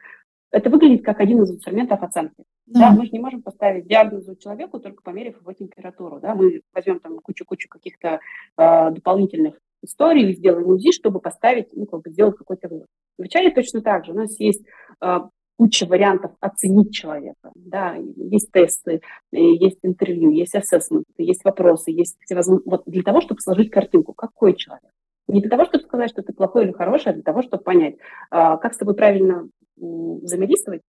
Это 0.50 0.68
выглядит 0.68 1.02
как 1.02 1.20
один 1.20 1.42
из 1.42 1.50
инструментов 1.50 2.02
оценки. 2.02 2.44
Да. 2.66 2.90
да 2.90 2.90
мы 2.90 3.06
же 3.06 3.12
не 3.12 3.18
можем 3.18 3.40
поставить 3.40 3.86
диагнозу 3.86 4.36
человеку, 4.36 4.78
только 4.78 5.02
померив 5.02 5.40
его 5.40 5.52
температуру. 5.54 6.20
Да? 6.20 6.34
Мы 6.34 6.60
возьмем 6.74 7.00
там 7.00 7.18
кучу-кучу 7.20 7.70
каких-то 7.70 8.20
э, 8.58 8.90
дополнительных 8.90 9.58
историй, 9.82 10.34
сделаем 10.34 10.66
УЗИ, 10.66 10.92
чтобы 10.92 11.20
поставить, 11.20 11.68
ну, 11.72 11.86
как 11.86 12.02
бы 12.02 12.10
сделать 12.10 12.36
какой-то 12.36 12.68
вывод. 12.68 12.86
В 13.16 13.22
HR 13.22 13.52
точно 13.54 13.80
так 13.80 14.04
же. 14.04 14.12
У 14.12 14.16
нас 14.16 14.38
есть 14.38 14.64
э, 15.00 15.18
куча 15.62 15.86
вариантов 15.86 16.32
оценить 16.40 16.92
человека. 16.92 17.52
Да, 17.54 17.94
есть 18.16 18.50
тесты, 18.50 19.00
есть 19.30 19.78
интервью, 19.82 20.32
есть 20.32 20.56
ассессменты, 20.56 21.06
есть 21.18 21.44
вопросы, 21.44 21.92
есть 21.92 22.16
всевозможные... 22.20 22.68
Вот 22.68 22.82
для 22.86 23.02
того, 23.04 23.20
чтобы 23.20 23.40
сложить 23.40 23.70
картинку, 23.70 24.12
какой 24.12 24.56
человек. 24.56 24.90
Не 25.28 25.40
для 25.40 25.48
того, 25.48 25.64
чтобы 25.64 25.84
сказать, 25.84 26.10
что 26.10 26.22
ты 26.22 26.32
плохой 26.32 26.64
или 26.64 26.72
хороший, 26.72 27.10
а 27.10 27.12
для 27.12 27.22
того, 27.22 27.42
чтобы 27.42 27.62
понять, 27.62 27.94
а, 28.30 28.56
как 28.56 28.74
с 28.74 28.78
тобой 28.78 28.96
правильно 28.96 29.48
взаимодействовать, 29.76 30.82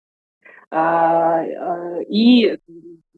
а, 0.70 1.42
а, 1.42 2.02
и 2.08 2.58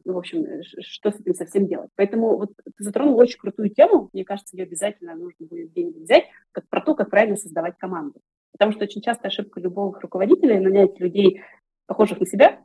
в 0.04 0.18
общем, 0.18 0.44
что 0.80 1.12
с 1.12 1.20
этим 1.20 1.34
совсем 1.34 1.68
делать. 1.68 1.90
Поэтому 1.94 2.36
вот 2.36 2.50
ты 2.56 2.84
затронул 2.84 3.16
очень 3.16 3.38
крутую 3.38 3.70
тему, 3.70 4.10
мне 4.12 4.24
кажется, 4.24 4.56
ее 4.56 4.64
обязательно 4.64 5.14
нужно 5.14 5.46
будет 5.46 5.70
где-нибудь 5.70 6.02
взять, 6.02 6.24
как 6.50 6.68
про 6.68 6.80
то, 6.80 6.96
как 6.96 7.10
правильно 7.10 7.36
создавать 7.36 7.78
команду. 7.78 8.20
Потому 8.54 8.70
что 8.70 8.84
очень 8.84 9.02
часто 9.02 9.26
ошибка 9.26 9.60
любого 9.60 10.00
руководителя 10.00 10.60
нанять 10.60 10.98
людей, 11.00 11.42
похожих 11.86 12.20
на 12.20 12.26
себя, 12.26 12.64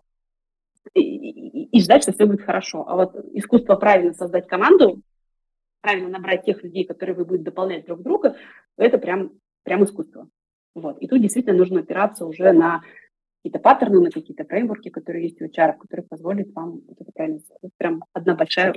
и, 0.94 1.02
и, 1.02 1.66
и 1.66 1.82
ждать, 1.82 2.04
что 2.04 2.14
все 2.14 2.28
будет 2.28 2.42
хорошо. 2.42 2.88
А 2.88 2.96
вот 2.96 3.16
искусство 3.34 3.76
правильно 3.76 4.14
создать 4.14 4.48
команду, 4.48 5.02
правильно 5.82 6.10
набрать 6.10 6.46
тех 6.46 6.64
людей, 6.64 6.86
которые 6.86 7.16
вы 7.16 7.26
будете 7.26 7.46
дополнять 7.46 7.86
друг 7.86 8.04
друга, 8.04 8.36
это 8.78 9.00
прям, 9.00 9.32
прям 9.64 9.84
искусство. 9.84 10.30
Вот. 10.76 11.00
И 11.00 11.08
тут 11.08 11.22
действительно 11.22 11.58
нужно 11.58 11.80
опираться 11.80 12.28
уже 12.28 12.52
на 12.52 12.84
какие-то 13.40 13.60
паттерны, 13.60 14.00
на 14.00 14.12
какие-то 14.12 14.46
фреймворки, 14.46 14.90
которые 14.90 15.24
есть 15.24 15.42
у 15.42 15.46
HR, 15.46 15.78
которые 15.78 16.06
позволят 16.06 16.54
вам 16.54 16.82
это 16.88 17.12
правильно 17.12 17.40
сделать. 17.40 17.74
Прям 17.78 18.04
одна 18.14 18.36
большая 18.36 18.76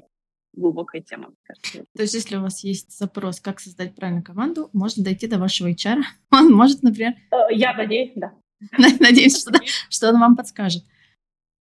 глубокая 0.54 1.02
тема. 1.02 1.32
Кажется. 1.44 1.84
То 1.94 2.02
есть, 2.02 2.14
если 2.14 2.36
у 2.36 2.42
вас 2.42 2.62
есть 2.64 2.96
запрос, 2.96 3.40
как 3.40 3.60
создать 3.60 3.94
правильную 3.94 4.24
команду, 4.24 4.70
можно 4.72 5.04
дойти 5.04 5.26
до 5.26 5.38
вашего 5.38 5.70
HR. 5.70 6.02
Он 6.30 6.52
может, 6.52 6.82
например... 6.82 7.14
Э, 7.30 7.52
я 7.52 7.74
надеюсь, 7.74 8.12
да. 8.16 8.32
Надеюсь, 9.00 9.40
что, 9.40 9.52
что 9.88 10.10
он 10.10 10.20
вам 10.20 10.36
подскажет. 10.36 10.84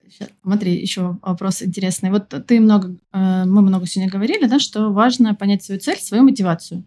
Сейчас, 0.09 0.29
смотри, 0.41 0.73
еще 0.73 1.17
вопрос 1.21 1.61
интересный. 1.61 2.11
Вот 2.11 2.29
ты 2.47 2.61
много, 2.61 2.95
э, 3.11 3.43
мы 3.43 3.61
много 3.61 3.85
сегодня 3.85 4.09
говорили, 4.09 4.47
да, 4.47 4.57
что 4.57 4.89
важно 4.93 5.35
понять 5.35 5.63
свою 5.63 5.81
цель, 5.81 5.97
свою 5.97 6.23
мотивацию. 6.23 6.85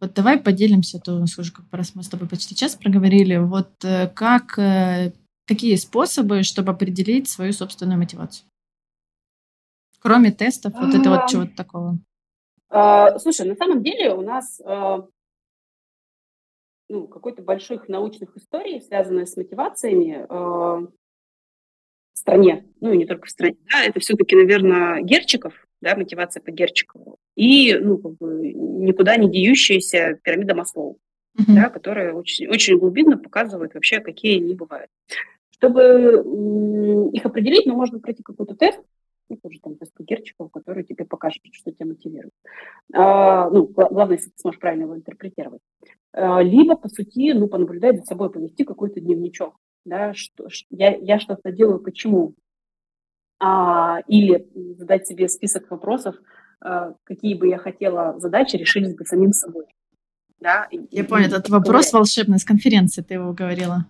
Вот 0.00 0.14
давай 0.14 0.38
поделимся, 0.38 0.98
то, 0.98 1.26
скажу, 1.26 1.52
как 1.52 1.66
раз 1.70 1.94
мы 1.94 2.02
с 2.02 2.08
тобой 2.08 2.28
почти 2.28 2.54
час 2.54 2.76
проговорили, 2.76 3.36
вот 3.36 3.72
э, 3.84 4.08
как, 4.08 4.58
какие 5.46 5.76
способы, 5.76 6.42
чтобы 6.42 6.72
определить 6.72 7.28
свою 7.28 7.52
собственную 7.52 7.98
мотивацию? 7.98 8.46
Кроме 10.06 10.30
тестов, 10.30 10.72
вот 10.78 10.94
это 10.94 11.10
вот 11.10 11.26
чего-то 11.28 11.56
такого. 11.56 11.98
А, 12.68 13.18
слушай, 13.18 13.46
на 13.46 13.56
самом 13.56 13.82
деле 13.82 14.14
у 14.14 14.20
нас 14.22 14.60
ну, 16.88 17.08
какой-то 17.08 17.42
больших 17.42 17.88
научных 17.88 18.36
историй, 18.36 18.80
связанных 18.80 19.28
с 19.28 19.36
мотивациями, 19.36 20.26
стране, 22.26 22.64
ну 22.80 22.92
и 22.92 22.96
не 22.96 23.06
только 23.06 23.26
в 23.26 23.30
стране, 23.30 23.56
да, 23.70 23.84
это 23.84 24.00
все-таки, 24.00 24.34
наверное, 24.34 25.02
Герчиков, 25.02 25.54
да, 25.80 25.94
мотивация 25.96 26.40
по 26.40 26.50
Герчикову, 26.50 27.18
и, 27.36 27.74
ну, 27.74 27.98
как 27.98 28.16
бы 28.16 28.52
никуда 28.52 29.16
не 29.16 29.30
деющаяся 29.30 30.18
пирамида 30.22 30.54
Маслоу, 30.54 30.98
uh-huh. 31.38 31.54
да, 31.54 31.68
которая 31.68 32.14
очень, 32.14 32.48
очень 32.48 32.78
глубинно 32.78 33.18
показывает 33.18 33.74
вообще, 33.74 34.00
какие 34.00 34.42
они 34.42 34.54
бывают. 34.54 34.90
Чтобы 35.50 37.10
их 37.12 37.24
определить, 37.24 37.66
ну, 37.66 37.76
можно 37.76 38.00
пройти 38.00 38.22
какой-то 38.22 38.54
тест, 38.54 38.80
ну, 39.28 39.36
тоже 39.36 39.58
там 39.60 39.76
тест 39.76 39.92
по 39.94 40.02
Герчикову, 40.02 40.48
который 40.48 40.84
тебе 40.84 41.04
покажет, 41.04 41.42
что 41.52 41.72
тебя 41.72 41.86
мотивирует. 41.86 42.32
А, 42.94 43.50
ну, 43.50 43.66
главное, 43.66 44.16
если 44.16 44.30
ты 44.30 44.38
сможешь 44.38 44.60
правильно 44.60 44.84
его 44.84 44.96
интерпретировать. 44.96 45.62
А, 46.12 46.42
либо, 46.42 46.76
по 46.76 46.88
сути, 46.88 47.32
ну, 47.32 47.48
понаблюдать 47.48 47.98
за 48.00 48.04
собой, 48.04 48.30
повести 48.30 48.64
какой-то 48.64 49.00
дневничок 49.00 49.54
да, 49.86 50.12
что, 50.14 50.48
я, 50.70 50.94
я 50.96 51.18
что-то 51.18 51.52
делаю, 51.52 51.78
почему, 51.78 52.34
а, 53.38 54.00
или 54.08 54.46
задать 54.78 55.06
себе 55.06 55.28
список 55.28 55.70
вопросов, 55.70 56.16
а, 56.60 56.94
какие 57.04 57.34
бы 57.34 57.48
я 57.48 57.58
хотела 57.58 58.18
задачи 58.18 58.56
решить 58.56 58.96
бы 58.96 59.04
самим 59.04 59.32
собой. 59.32 59.64
Да, 60.40 60.68
я 60.70 61.02
и, 61.02 61.06
понял, 61.06 61.28
этот 61.28 61.48
вопрос 61.48 61.92
волшебный 61.92 62.38
с 62.38 62.44
конференции, 62.44 63.02
ты 63.02 63.14
его 63.14 63.32
говорила. 63.32 63.86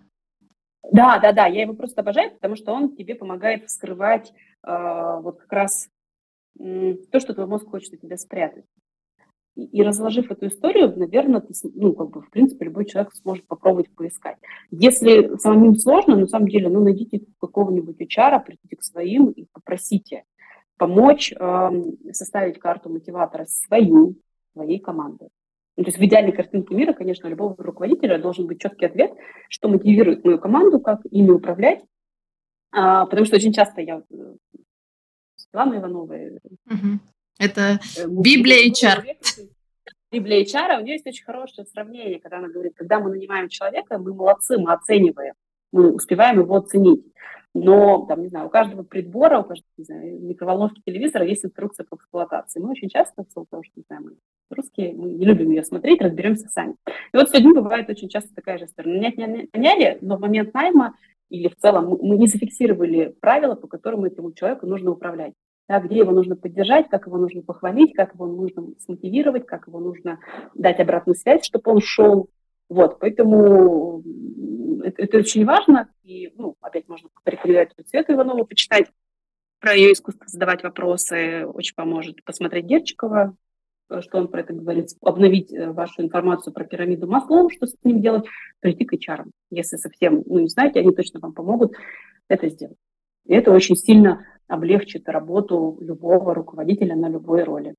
Да, 0.92 1.18
да, 1.18 1.32
да, 1.32 1.46
я 1.46 1.62
его 1.62 1.74
просто 1.74 2.00
обожаю, 2.00 2.32
потому 2.32 2.56
что 2.56 2.72
он 2.72 2.94
тебе 2.94 3.14
помогает 3.14 3.64
вскрывать 3.64 4.32
э, 4.66 5.20
вот 5.20 5.40
как 5.40 5.52
раз 5.52 5.88
э, 6.58 6.94
то, 7.10 7.18
что 7.20 7.34
твой 7.34 7.46
мозг 7.46 7.68
хочет 7.68 7.94
от 7.94 8.00
тебя 8.00 8.16
спрятать. 8.16 8.64
И 9.56 9.82
разложив 9.82 10.30
эту 10.30 10.48
историю, 10.48 10.92
наверное, 10.96 11.40
ты, 11.40 11.54
ну, 11.74 11.94
как 11.94 12.10
бы, 12.10 12.20
в 12.20 12.30
принципе, 12.30 12.66
любой 12.66 12.84
человек 12.84 13.14
сможет 13.14 13.46
попробовать 13.46 13.90
поискать. 13.94 14.36
Если 14.70 15.34
самим 15.38 15.76
сложно, 15.76 16.14
на 16.14 16.26
самом 16.26 16.48
деле, 16.48 16.68
ну, 16.68 16.80
найдите 16.84 17.22
какого-нибудь 17.40 17.98
HR, 17.98 18.44
придите 18.44 18.76
к 18.76 18.82
своим 18.82 19.30
и 19.30 19.46
попросите 19.52 20.24
помочь 20.76 21.32
э, 21.32 21.70
составить 22.12 22.58
карту 22.58 22.90
мотиватора 22.90 23.46
свою, 23.46 24.16
своей 24.52 24.78
команды. 24.78 25.28
Ну, 25.76 25.84
то 25.84 25.88
есть 25.88 25.98
в 25.98 26.04
идеальной 26.04 26.32
картинке 26.32 26.74
мира, 26.74 26.94
конечно, 26.94 27.28
у 27.28 27.30
любого 27.30 27.54
руководителя 27.58 28.18
должен 28.18 28.46
быть 28.46 28.60
четкий 28.60 28.86
ответ, 28.86 29.12
что 29.50 29.68
мотивирует 29.68 30.24
мою 30.24 30.38
команду, 30.38 30.80
как 30.80 31.00
ими 31.10 31.30
управлять. 31.30 31.84
А, 32.72 33.06
потому 33.06 33.26
что 33.26 33.36
очень 33.36 33.52
часто 33.52 33.80
я 33.82 34.02
э, 34.10 34.34
Светлана 35.36 35.76
Иванова, 35.76 36.14
угу. 36.14 37.00
Это 37.38 37.78
э, 37.98 38.06
Библия 38.08 38.70
HR. 38.70 39.04
Библия 40.10 40.44
HR, 40.44 40.80
у 40.80 40.84
нее 40.84 40.94
есть 40.94 41.06
очень 41.06 41.24
хорошее 41.24 41.66
сравнение, 41.66 42.20
когда 42.20 42.38
она 42.38 42.48
говорит, 42.48 42.74
когда 42.76 42.98
мы 43.00 43.10
нанимаем 43.10 43.48
человека, 43.48 43.98
мы 43.98 44.14
молодцы, 44.14 44.56
мы 44.58 44.72
оцениваем, 44.72 45.34
мы 45.72 45.92
успеваем 45.92 46.40
его 46.40 46.56
оценить. 46.56 47.04
Но, 47.64 48.04
там, 48.06 48.22
не 48.22 48.28
знаю, 48.28 48.46
у 48.46 48.50
каждого 48.50 48.82
прибора, 48.82 49.40
у 49.40 49.44
каждого, 49.44 49.68
не 49.78 49.84
знаю, 49.84 50.20
микроволновки 50.20 50.82
телевизора 50.84 51.24
есть 51.24 51.44
инструкция 51.44 51.86
по 51.88 51.96
эксплуатации. 51.96 52.60
Мы 52.60 52.70
очень 52.70 52.88
часто, 52.88 53.24
в 53.24 53.32
силу 53.32 53.46
что, 53.46 53.72
не 53.76 53.84
знаю, 53.86 54.04
мы 54.04 54.10
русские, 54.50 54.94
мы 54.94 55.10
не 55.10 55.24
любим 55.24 55.50
ее 55.50 55.64
смотреть, 55.64 56.02
разберемся 56.02 56.48
сами. 56.48 56.76
И 57.12 57.16
вот 57.16 57.30
с 57.30 57.34
людьми 57.34 57.52
бывает 57.54 57.88
очень 57.88 58.08
часто 58.08 58.34
такая 58.34 58.58
же 58.58 58.66
история. 58.66 58.92
Нанять 58.92 59.16
не 59.16 59.48
наняли, 59.52 59.98
но 60.00 60.16
в 60.16 60.20
момент 60.20 60.52
найма 60.54 60.94
или 61.30 61.48
в 61.48 61.56
целом 61.56 61.98
мы 62.00 62.16
не 62.16 62.26
зафиксировали 62.26 63.14
правила, 63.20 63.54
по 63.54 63.66
которым 63.66 64.04
этому 64.04 64.32
человеку 64.32 64.66
нужно 64.66 64.90
управлять 64.92 65.32
да, 65.68 65.80
где 65.80 65.98
его 65.98 66.12
нужно 66.12 66.36
поддержать, 66.36 66.88
как 66.88 67.06
его 67.06 67.18
нужно 67.18 67.42
похвалить, 67.42 67.92
как 67.94 68.14
его 68.14 68.26
нужно 68.26 68.68
смотивировать, 68.78 69.46
как 69.46 69.66
его 69.66 69.80
нужно 69.80 70.20
дать 70.54 70.78
обратную 70.80 71.16
связь, 71.16 71.44
чтобы 71.44 71.72
он 71.72 71.80
шел. 71.80 72.28
Вот, 72.68 72.98
поэтому 72.98 74.02
это, 74.82 75.02
это 75.02 75.18
очень 75.18 75.44
важно. 75.44 75.88
И, 76.02 76.32
ну, 76.36 76.56
опять 76.60 76.88
можно 76.88 77.08
порекомендовать 77.24 77.72
Свету 77.86 78.12
Иванову 78.12 78.44
почитать 78.44 78.86
про 79.60 79.74
ее 79.74 79.92
искусство 79.92 80.26
задавать 80.28 80.62
вопросы, 80.62 81.46
очень 81.46 81.74
поможет 81.74 82.22
посмотреть 82.24 82.66
Герчикова, 82.66 83.36
что 84.00 84.18
он 84.18 84.28
про 84.28 84.40
это 84.40 84.52
говорит, 84.52 84.88
обновить 85.00 85.52
э, 85.52 85.70
вашу 85.70 86.02
информацию 86.02 86.52
про 86.52 86.64
пирамиду 86.64 87.06
Маслоу, 87.06 87.50
что 87.50 87.66
с 87.66 87.74
ним 87.84 88.02
делать, 88.02 88.24
прийти 88.60 88.84
к 88.84 88.92
HR. 88.92 89.26
Если 89.50 89.76
совсем 89.76 90.22
ну, 90.26 90.40
не 90.40 90.48
знаете, 90.48 90.80
они 90.80 90.92
точно 90.92 91.20
вам 91.20 91.32
помогут 91.32 91.74
это 92.28 92.48
сделать. 92.48 92.78
И 93.26 93.34
это 93.34 93.52
очень 93.52 93.76
сильно 93.76 94.26
облегчит 94.48 95.08
работу 95.08 95.78
любого 95.80 96.34
руководителя 96.34 96.96
на 96.96 97.08
любой 97.08 97.44
роли. 97.44 97.74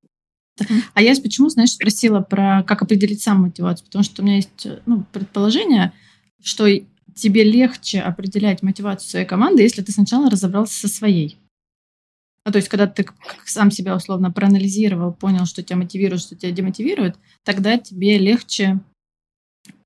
А 0.93 1.01
я 1.01 1.13
почему, 1.15 1.49
знаешь, 1.49 1.71
спросила 1.71 2.21
про 2.21 2.63
как 2.63 2.81
определить 2.81 3.21
сам 3.21 3.41
мотивацию, 3.41 3.85
потому 3.85 4.03
что 4.03 4.21
у 4.21 4.25
меня 4.25 4.37
есть 4.37 4.67
ну, 4.85 5.05
предположение, 5.11 5.93
что 6.41 6.67
тебе 7.15 7.43
легче 7.43 7.99
определять 7.99 8.63
мотивацию 8.63 9.09
своей 9.09 9.25
команды, 9.25 9.63
если 9.63 9.81
ты 9.81 9.91
сначала 9.91 10.29
разобрался 10.29 10.79
со 10.79 10.87
своей. 10.87 11.37
Ну, 12.45 12.51
то 12.51 12.57
есть, 12.59 12.69
когда 12.69 12.87
ты 12.87 13.05
сам 13.45 13.71
себя 13.71 13.95
условно 13.95 14.31
проанализировал, 14.31 15.11
понял, 15.11 15.45
что 15.45 15.63
тебя 15.63 15.77
мотивирует, 15.77 16.21
что 16.21 16.35
тебя 16.35 16.51
демотивирует, 16.51 17.17
тогда 17.43 17.77
тебе 17.77 18.17
легче 18.17 18.79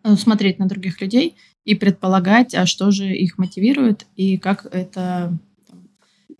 э, 0.03 0.15
смотреть 0.15 0.59
на 0.59 0.67
других 0.67 1.01
людей 1.01 1.35
и 1.65 1.73
предполагать, 1.73 2.53
а 2.53 2.67
что 2.67 2.91
же 2.91 3.15
их 3.15 3.37
мотивирует 3.39 4.05
и 4.15 4.37
как 4.37 4.67
это 4.71 5.37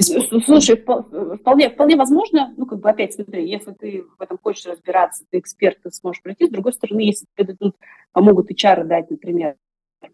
Слушай, 0.01 0.77
вполне, 0.77 1.69
вполне 1.69 1.95
возможно, 1.95 2.53
ну, 2.57 2.65
как 2.65 2.79
бы 2.79 2.89
опять 2.89 3.13
смотри, 3.13 3.49
если 3.49 3.71
ты 3.73 4.03
в 4.17 4.21
этом 4.21 4.37
хочешь 4.41 4.65
разбираться, 4.65 5.25
ты 5.29 5.39
эксперт, 5.39 5.81
ты 5.81 5.91
сможешь 5.91 6.21
пройти. 6.21 6.47
С 6.47 6.49
другой 6.49 6.73
стороны, 6.73 7.01
если 7.01 7.25
тебе 7.35 7.53
дадут, 7.53 7.75
помогут 8.11 8.51
HR 8.51 8.83
дать, 8.83 9.09
например, 9.09 9.55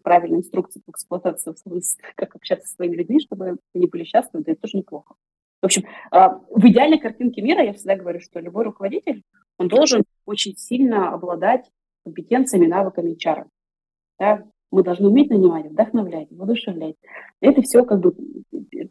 правильные 0.02 0.40
инструкции 0.40 0.80
по 0.84 0.90
эксплуатации, 0.90 1.54
как 2.16 2.36
общаться 2.36 2.68
со 2.68 2.74
своими 2.74 2.96
людьми, 2.96 3.20
чтобы 3.20 3.58
они 3.74 3.86
были 3.86 4.04
счастливы, 4.04 4.44
да 4.44 4.52
это 4.52 4.62
тоже 4.62 4.78
неплохо. 4.78 5.14
В 5.60 5.66
общем, 5.66 5.84
а, 6.10 6.40
в 6.50 6.64
идеальной 6.66 6.98
картинке 6.98 7.42
мира 7.42 7.62
я 7.62 7.72
всегда 7.72 7.96
говорю, 7.96 8.20
что 8.20 8.38
любой 8.38 8.64
руководитель, 8.64 9.24
он 9.58 9.68
должен 9.68 10.04
очень 10.24 10.56
сильно 10.56 11.12
обладать 11.12 11.68
компетенциями, 12.04 12.66
навыками 12.66 13.16
HR. 13.16 13.46
Да? 14.20 14.44
Мы 14.70 14.82
должны 14.82 15.08
уметь 15.08 15.30
нанимать, 15.30 15.66
вдохновлять, 15.70 16.28
воодушевлять. 16.30 16.96
Это 17.40 17.62
все 17.62 17.84
как 17.84 18.00
бы 18.00 18.14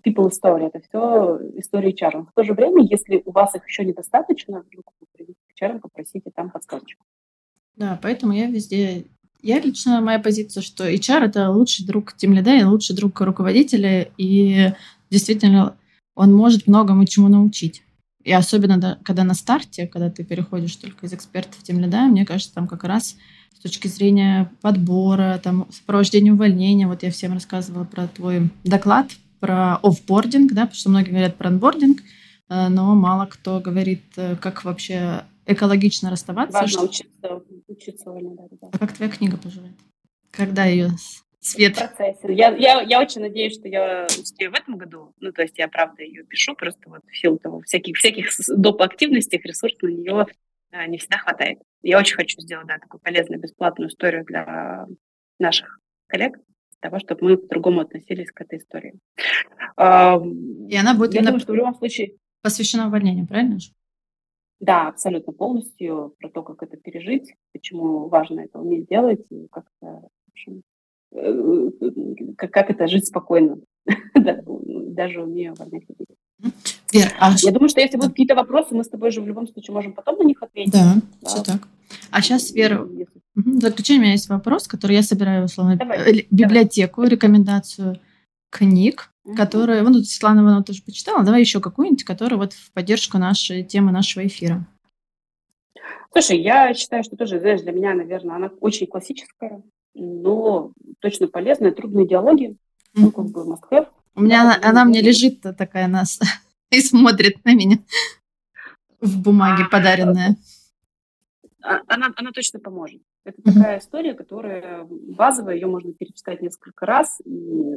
people 0.03 0.29
story, 0.29 0.67
это 0.67 0.79
все 0.79 1.39
история 1.59 1.91
HR. 1.91 2.25
В 2.25 2.33
то 2.33 2.43
же 2.43 2.53
время, 2.53 2.83
если 2.83 3.21
у 3.25 3.31
вас 3.31 3.53
их 3.55 3.65
еще 3.67 3.85
недостаточно, 3.85 4.63
ну, 4.73 4.81
HR, 5.61 5.79
попросите 5.79 6.31
там 6.33 6.49
подсказочку. 6.49 7.05
Да, 7.75 7.99
поэтому 8.01 8.33
я 8.33 8.47
везде... 8.47 9.05
Я 9.43 9.59
лично, 9.59 10.01
моя 10.01 10.17
позиция, 10.17 10.61
что 10.61 10.89
HR— 10.89 11.25
это 11.25 11.51
лучший 11.51 11.85
друг 11.85 12.13
тимлида 12.13 12.57
и 12.57 12.63
лучший 12.63 12.95
друг 12.95 13.21
руководителя, 13.21 14.09
и 14.17 14.71
действительно 15.11 15.77
он 16.15 16.33
может 16.33 16.65
многому 16.65 17.05
чему 17.05 17.27
научить. 17.27 17.83
И 18.23 18.33
особенно, 18.33 18.99
когда 19.05 19.23
на 19.23 19.35
старте, 19.35 19.87
когда 19.87 20.09
ты 20.09 20.25
переходишь 20.25 20.75
только 20.75 21.05
из 21.05 21.13
эксперта 21.13 21.53
в 21.53 21.63
тимлида, 21.63 22.07
мне 22.07 22.25
кажется, 22.25 22.53
там 22.53 22.67
как 22.67 22.83
раз 22.83 23.15
с 23.53 23.59
точки 23.59 23.87
зрения 23.87 24.51
подбора, 24.61 25.39
там, 25.43 25.67
сопровождения 25.71 26.33
увольнения. 26.33 26.87
Вот 26.87 27.03
я 27.03 27.11
всем 27.11 27.33
рассказывала 27.33 27.85
про 27.85 28.07
твой 28.07 28.49
доклад, 28.63 29.07
про 29.39 29.77
офбординг, 29.77 30.53
да, 30.53 30.61
потому 30.61 30.75
что 30.75 30.89
многие 30.89 31.09
говорят 31.09 31.35
про 31.37 31.49
анбординг, 31.49 31.99
э, 32.49 32.67
но 32.69 32.95
мало 32.95 33.25
кто 33.25 33.59
говорит, 33.59 34.03
э, 34.15 34.35
как 34.35 34.63
вообще 34.63 35.23
экологично 35.45 36.09
расставаться. 36.09 36.59
Важно 36.59 36.83
учиться, 36.83 37.41
учиться 37.67 38.11
вольно, 38.11 38.35
да, 38.35 38.43
да. 38.61 38.67
А 38.73 38.77
как 38.77 38.93
твоя 38.93 39.11
книга 39.11 39.37
поживает? 39.37 39.75
Когда 40.31 40.65
ее 40.65 40.89
свет? 41.39 41.75
В 41.75 41.79
процессе. 41.79 42.33
Я, 42.33 42.55
я, 42.55 42.81
я 42.81 43.01
очень 43.01 43.21
надеюсь, 43.21 43.53
что 43.53 43.67
я 43.67 44.07
успею 44.07 44.51
в 44.51 44.55
этом 44.55 44.77
году. 44.77 45.13
Ну, 45.19 45.31
то 45.31 45.41
есть 45.41 45.57
я, 45.57 45.67
правда, 45.67 46.03
ее 46.03 46.23
пишу, 46.23 46.55
просто 46.55 46.81
вот 46.87 47.01
в 47.09 47.17
силу 47.17 47.37
того, 47.37 47.61
всяких, 47.61 47.97
всяких 47.97 48.29
доп. 48.49 48.81
активностей, 48.81 49.39
ресурсов 49.43 49.81
на 49.81 49.87
нее 49.87 50.27
не 50.71 50.97
всегда 50.97 51.17
хватает. 51.17 51.59
Я 51.81 51.99
очень 51.99 52.15
хочу 52.15 52.41
сделать, 52.41 52.67
да, 52.67 52.77
такую 52.77 53.01
полезную, 53.01 53.39
бесплатную 53.39 53.89
историю 53.89 54.25
для 54.25 54.85
наших 55.39 55.79
коллег, 56.07 56.33
для 56.33 56.89
того, 56.89 56.99
чтобы 56.99 57.23
мы 57.23 57.37
по-другому 57.37 57.81
относились 57.81 58.31
к 58.31 58.41
этой 58.41 58.59
истории. 58.59 58.93
И 59.77 60.77
она 60.77 60.95
будет 60.95 61.13
я 61.13 61.21
думаю, 61.21 61.39
что 61.39 61.53
в 61.53 61.55
любом 61.55 61.75
случае... 61.75 62.15
Посвящена 62.41 62.87
увольнению, 62.87 63.27
правильно 63.27 63.59
же? 63.59 63.71
Да, 64.59 64.87
абсолютно 64.87 65.33
полностью 65.33 66.15
про 66.17 66.29
то, 66.29 66.41
как 66.41 66.63
это 66.63 66.77
пережить, 66.77 67.33
почему 67.53 68.07
важно 68.07 68.41
это 68.41 68.59
уметь 68.59 68.87
делать 68.87 69.23
и 69.29 69.47
как 69.51 69.65
это, 69.79 70.01
в 70.01 70.31
общем, 70.31 70.63
э, 71.11 72.33
как, 72.37 72.51
как 72.51 72.69
это 72.71 72.87
жить 72.87 73.05
спокойно, 73.05 73.59
даже 74.15 75.21
умея 75.21 75.51
увольнять 75.51 75.87
людей. 75.87 76.07
Вер, 76.93 77.13
а 77.19 77.33
Я 77.37 77.51
думаю, 77.51 77.69
что 77.69 77.81
если 77.81 77.97
будут 77.97 78.11
какие-то 78.11 78.35
вопросы, 78.35 78.75
мы 78.75 78.83
с 78.83 78.89
тобой 78.89 79.11
же 79.11 79.21
в 79.21 79.27
любом 79.27 79.47
случае 79.47 79.73
можем 79.73 79.93
потом 79.93 80.17
на 80.19 80.23
них 80.23 80.41
ответить. 80.41 80.71
Да, 80.71 80.95
да. 81.21 81.27
все 81.27 81.43
так. 81.43 81.67
А 82.11 82.21
сейчас, 82.21 82.51
Вера, 82.51 82.87
в 83.35 83.59
заключение 83.59 83.99
у 83.99 84.03
меня 84.03 84.11
есть 84.13 84.29
вопрос, 84.29 84.67
который 84.67 84.95
я 84.95 85.03
собираю, 85.03 85.45
условно, 85.45 85.75
давай, 85.77 86.27
библиотеку, 86.29 87.01
давай. 87.01 87.11
рекомендацию 87.11 87.99
книг, 88.49 89.11
mm-hmm. 89.25 89.35
которые, 89.35 89.81
ну, 89.83 89.93
Светлана 90.03 90.41
Иванова 90.41 90.63
тоже 90.63 90.83
почитала, 90.83 91.23
давай 91.23 91.41
еще 91.41 91.59
какую-нибудь, 91.59 92.03
которая 92.03 92.39
вот 92.39 92.53
в 92.53 92.71
поддержку 92.71 93.17
нашей 93.17 93.63
темы 93.63 93.91
нашего 93.91 94.25
эфира. 94.25 94.65
Слушай, 96.11 96.41
я 96.41 96.73
считаю, 96.73 97.03
что 97.03 97.15
тоже, 97.15 97.39
знаешь, 97.39 97.61
для 97.61 97.71
меня, 97.71 97.93
наверное, 97.93 98.35
она 98.35 98.49
очень 98.59 98.87
классическая, 98.87 99.61
но 99.93 100.71
точно 100.99 101.27
полезная, 101.27 101.71
трудные 101.71 102.07
диалоги, 102.07 102.49
mm-hmm. 102.49 102.55
ну, 102.95 103.11
как 103.11 103.25
бы 103.27 103.41
must 103.41 103.87
У 104.17 104.21
меня 104.21 104.41
она, 104.41 104.59
она 104.63 104.83
мне 104.83 104.99
лежит 104.99 105.41
такая 105.41 105.87
нас 105.87 106.19
и 106.71 106.81
смотрит 106.81 107.45
на 107.45 107.53
меня 107.53 107.77
в 108.99 109.21
бумаге 109.21 109.65
а, 109.65 109.69
подаренная. 109.69 110.35
А, 111.61 111.81
она, 111.87 112.11
она 112.15 112.31
точно 112.31 112.59
поможет. 112.59 112.99
Это 113.25 113.39
mm-hmm. 113.39 113.53
такая 113.53 113.77
история, 113.77 114.15
которая 114.15 114.85
базовая, 114.89 115.53
ее 115.53 115.67
можно 115.67 115.93
перечитать 115.93 116.41
несколько 116.41 116.87
раз, 116.87 117.21
и 117.25 117.75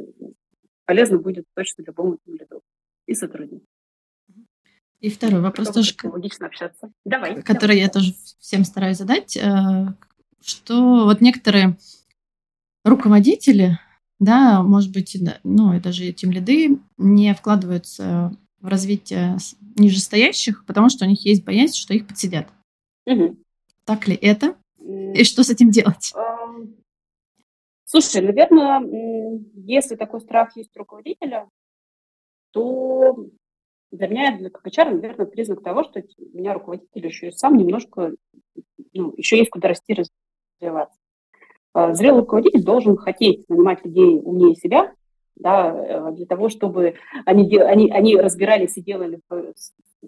полезно 0.85 1.19
будет 1.19 1.45
точно 1.53 1.83
любому 1.83 2.17
лиду 2.25 2.63
и 3.05 3.13
сотруднику. 3.13 3.65
И 4.99 5.11
второй 5.11 5.41
вопрос 5.41 5.67
Чтобы 5.67 5.83
тоже, 5.83 5.95
логично 6.15 6.47
общаться. 6.47 6.91
Давай. 7.05 7.35
Который 7.43 7.75
давай. 7.75 7.77
я 7.81 7.89
тоже 7.89 8.15
всем 8.39 8.63
стараюсь 8.63 8.97
задать, 8.97 9.37
э, 9.37 9.93
что 10.43 11.05
вот 11.05 11.21
некоторые 11.21 11.77
руководители, 12.83 13.77
да, 14.21 14.61
может 14.61 14.93
быть, 14.93 15.17
ну 15.43 15.73
и 15.73 15.79
даже 15.79 16.13
тем 16.13 16.29
лиды 16.29 16.77
не 16.99 17.33
вкладываются 17.33 18.31
в 18.59 18.67
развитие 18.67 19.37
нижестоящих, 19.75 20.63
потому 20.67 20.89
что 20.89 21.05
у 21.05 21.07
них 21.09 21.25
есть 21.25 21.43
боязнь, 21.43 21.73
что 21.73 21.95
их 21.95 22.07
подсидят. 22.07 22.47
Угу. 23.07 23.35
Так 23.83 24.07
ли 24.07 24.15
это? 24.15 24.55
И 24.77 25.23
что 25.23 25.43
с 25.43 25.49
этим 25.49 25.71
делать? 25.71 26.13
Слушай, 27.83 28.21
наверное, 28.21 28.79
если 29.55 29.95
такой 29.95 30.21
страх 30.21 30.55
есть 30.55 30.69
у 30.75 30.79
руководителя, 30.79 31.49
то 32.51 33.25
для 33.91 34.07
меня, 34.07 34.37
для 34.37 34.51
как 34.51 34.67
HR, 34.67 35.01
наверное, 35.01 35.25
признак 35.25 35.63
того, 35.63 35.83
что 35.83 35.99
у 35.99 36.37
меня 36.37 36.53
руководитель 36.53 37.07
еще 37.07 37.29
и 37.29 37.31
сам 37.31 37.57
немножко, 37.57 38.13
ну, 38.93 39.15
еще 39.17 39.39
есть 39.39 39.49
куда 39.49 39.69
расти, 39.69 39.95
развиваться. 39.95 41.00
А, 41.73 41.93
зрелый 41.93 42.19
руководитель 42.19 42.63
должен 42.63 42.97
хотеть 42.97 43.47
нанимать 43.49 43.83
людей 43.85 44.19
умнее 44.23 44.55
себя, 44.55 44.93
да, 45.35 45.73
э, 45.73 46.11
для 46.13 46.25
того, 46.25 46.49
чтобы 46.49 46.95
они, 47.25 47.57
они, 47.57 47.89
они 47.89 48.17
разбирались 48.17 48.77
и 48.77 48.81
делали 48.81 49.21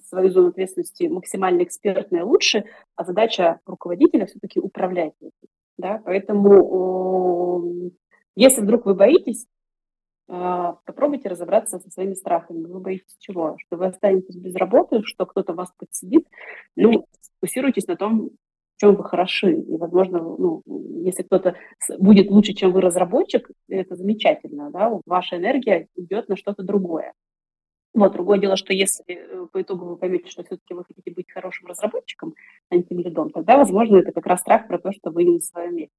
свою 0.07 0.29
зону 0.31 0.49
ответственности 0.49 1.05
максимально 1.05 1.63
экспертно 1.63 2.17
и 2.17 2.21
лучше, 2.21 2.65
а 2.95 3.03
задача 3.03 3.59
руководителя 3.65 4.25
все-таки 4.25 4.59
управлять 4.59 5.13
этим. 5.21 5.49
Да? 5.77 6.01
Поэтому 6.05 7.61
если 8.35 8.61
вдруг 8.61 8.85
вы 8.85 8.95
боитесь, 8.95 9.47
попробуйте 10.27 11.29
разобраться 11.29 11.79
со 11.79 11.89
своими 11.91 12.13
страхами. 12.13 12.65
Вы 12.65 12.79
боитесь 12.79 13.15
чего? 13.19 13.55
Что 13.59 13.77
вы 13.77 13.87
останетесь 13.87 14.35
без 14.35 14.55
работы, 14.55 15.03
что 15.03 15.25
кто-то 15.25 15.53
вас 15.53 15.71
подсидит. 15.77 16.27
Ну, 16.75 17.05
фокусируйтесь 17.39 17.87
на 17.87 17.95
том, 17.95 18.31
чем 18.83 18.95
вы 18.95 19.03
хороши. 19.05 19.53
И, 19.53 19.77
возможно, 19.77 20.19
ну, 20.19 20.61
если 21.05 21.23
кто-то 21.23 21.55
будет 21.97 22.29
лучше, 22.29 22.53
чем 22.53 22.73
вы 22.73 22.81
разработчик, 22.81 23.49
это 23.69 23.95
замечательно. 23.95 24.71
Да? 24.71 24.99
Ваша 25.05 25.37
энергия 25.37 25.87
идет 25.95 26.27
на 26.27 26.35
что-то 26.35 26.63
другое. 26.63 27.13
Вот, 27.93 28.11
другое 28.11 28.39
дело, 28.39 28.57
что 28.57 28.73
если 28.73 29.03
э, 29.07 29.47
по 29.51 29.61
итогу 29.61 29.85
вы 29.85 29.97
поймете, 29.97 30.29
что 30.29 30.43
все-таки 30.43 30.73
вы 30.73 30.83
хотите 30.83 31.11
быть 31.11 31.31
хорошим 31.31 31.67
разработчиком, 31.67 32.33
а 32.69 32.75
не 32.75 32.83
тем 32.83 32.99
лидом, 32.99 33.29
тогда, 33.29 33.55
возможно, 33.55 33.97
это 33.97 34.11
как 34.11 34.25
раз 34.25 34.41
страх 34.41 34.67
про 34.67 34.79
то, 34.79 34.91
что 34.91 35.11
вы 35.11 35.23
не 35.23 35.37
в 35.37 35.43
своем 35.43 35.75
месте. 35.75 35.95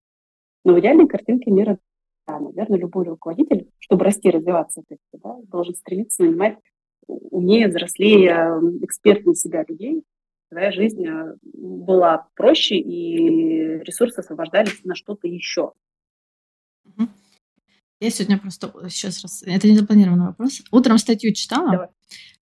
Но 0.64 0.74
в 0.74 0.80
идеальной 0.80 1.07
картинке 1.07 1.53
мира, 1.53 1.78
да, 2.26 2.41
наверное, 2.41 2.80
любой 2.80 3.05
руководитель, 3.05 3.70
чтобы 3.78 4.05
расти, 4.05 4.28
развиваться, 4.28 4.82
да, 5.12 5.37
должен 5.45 5.76
стремиться 5.76 6.24
нанимать 6.24 6.59
умнее, 7.07 7.68
взрослее, 7.68 8.61
экспертнее 8.82 9.37
себя 9.37 9.64
людей, 9.68 10.03
твоя 10.51 10.72
жизнь 10.72 11.07
э, 11.07 11.36
была 11.42 12.28
проще 12.34 12.76
и 12.76 13.78
ресурсы 13.82 14.18
освобождались 14.18 14.84
на 14.84 14.95
что-то 14.95 15.28
еще. 15.28 15.72
Я 18.01 18.11
сегодня 18.11 18.38
просто 18.38 18.72
сейчас 18.90 19.22
раз... 19.22 19.42
Это 19.45 19.66
не 19.66 19.76
запланированный 19.76 20.26
вопрос. 20.26 20.62
Утром 20.70 20.99
статью 20.99 21.32
читала, 21.32 21.70
Давай. 21.70 21.88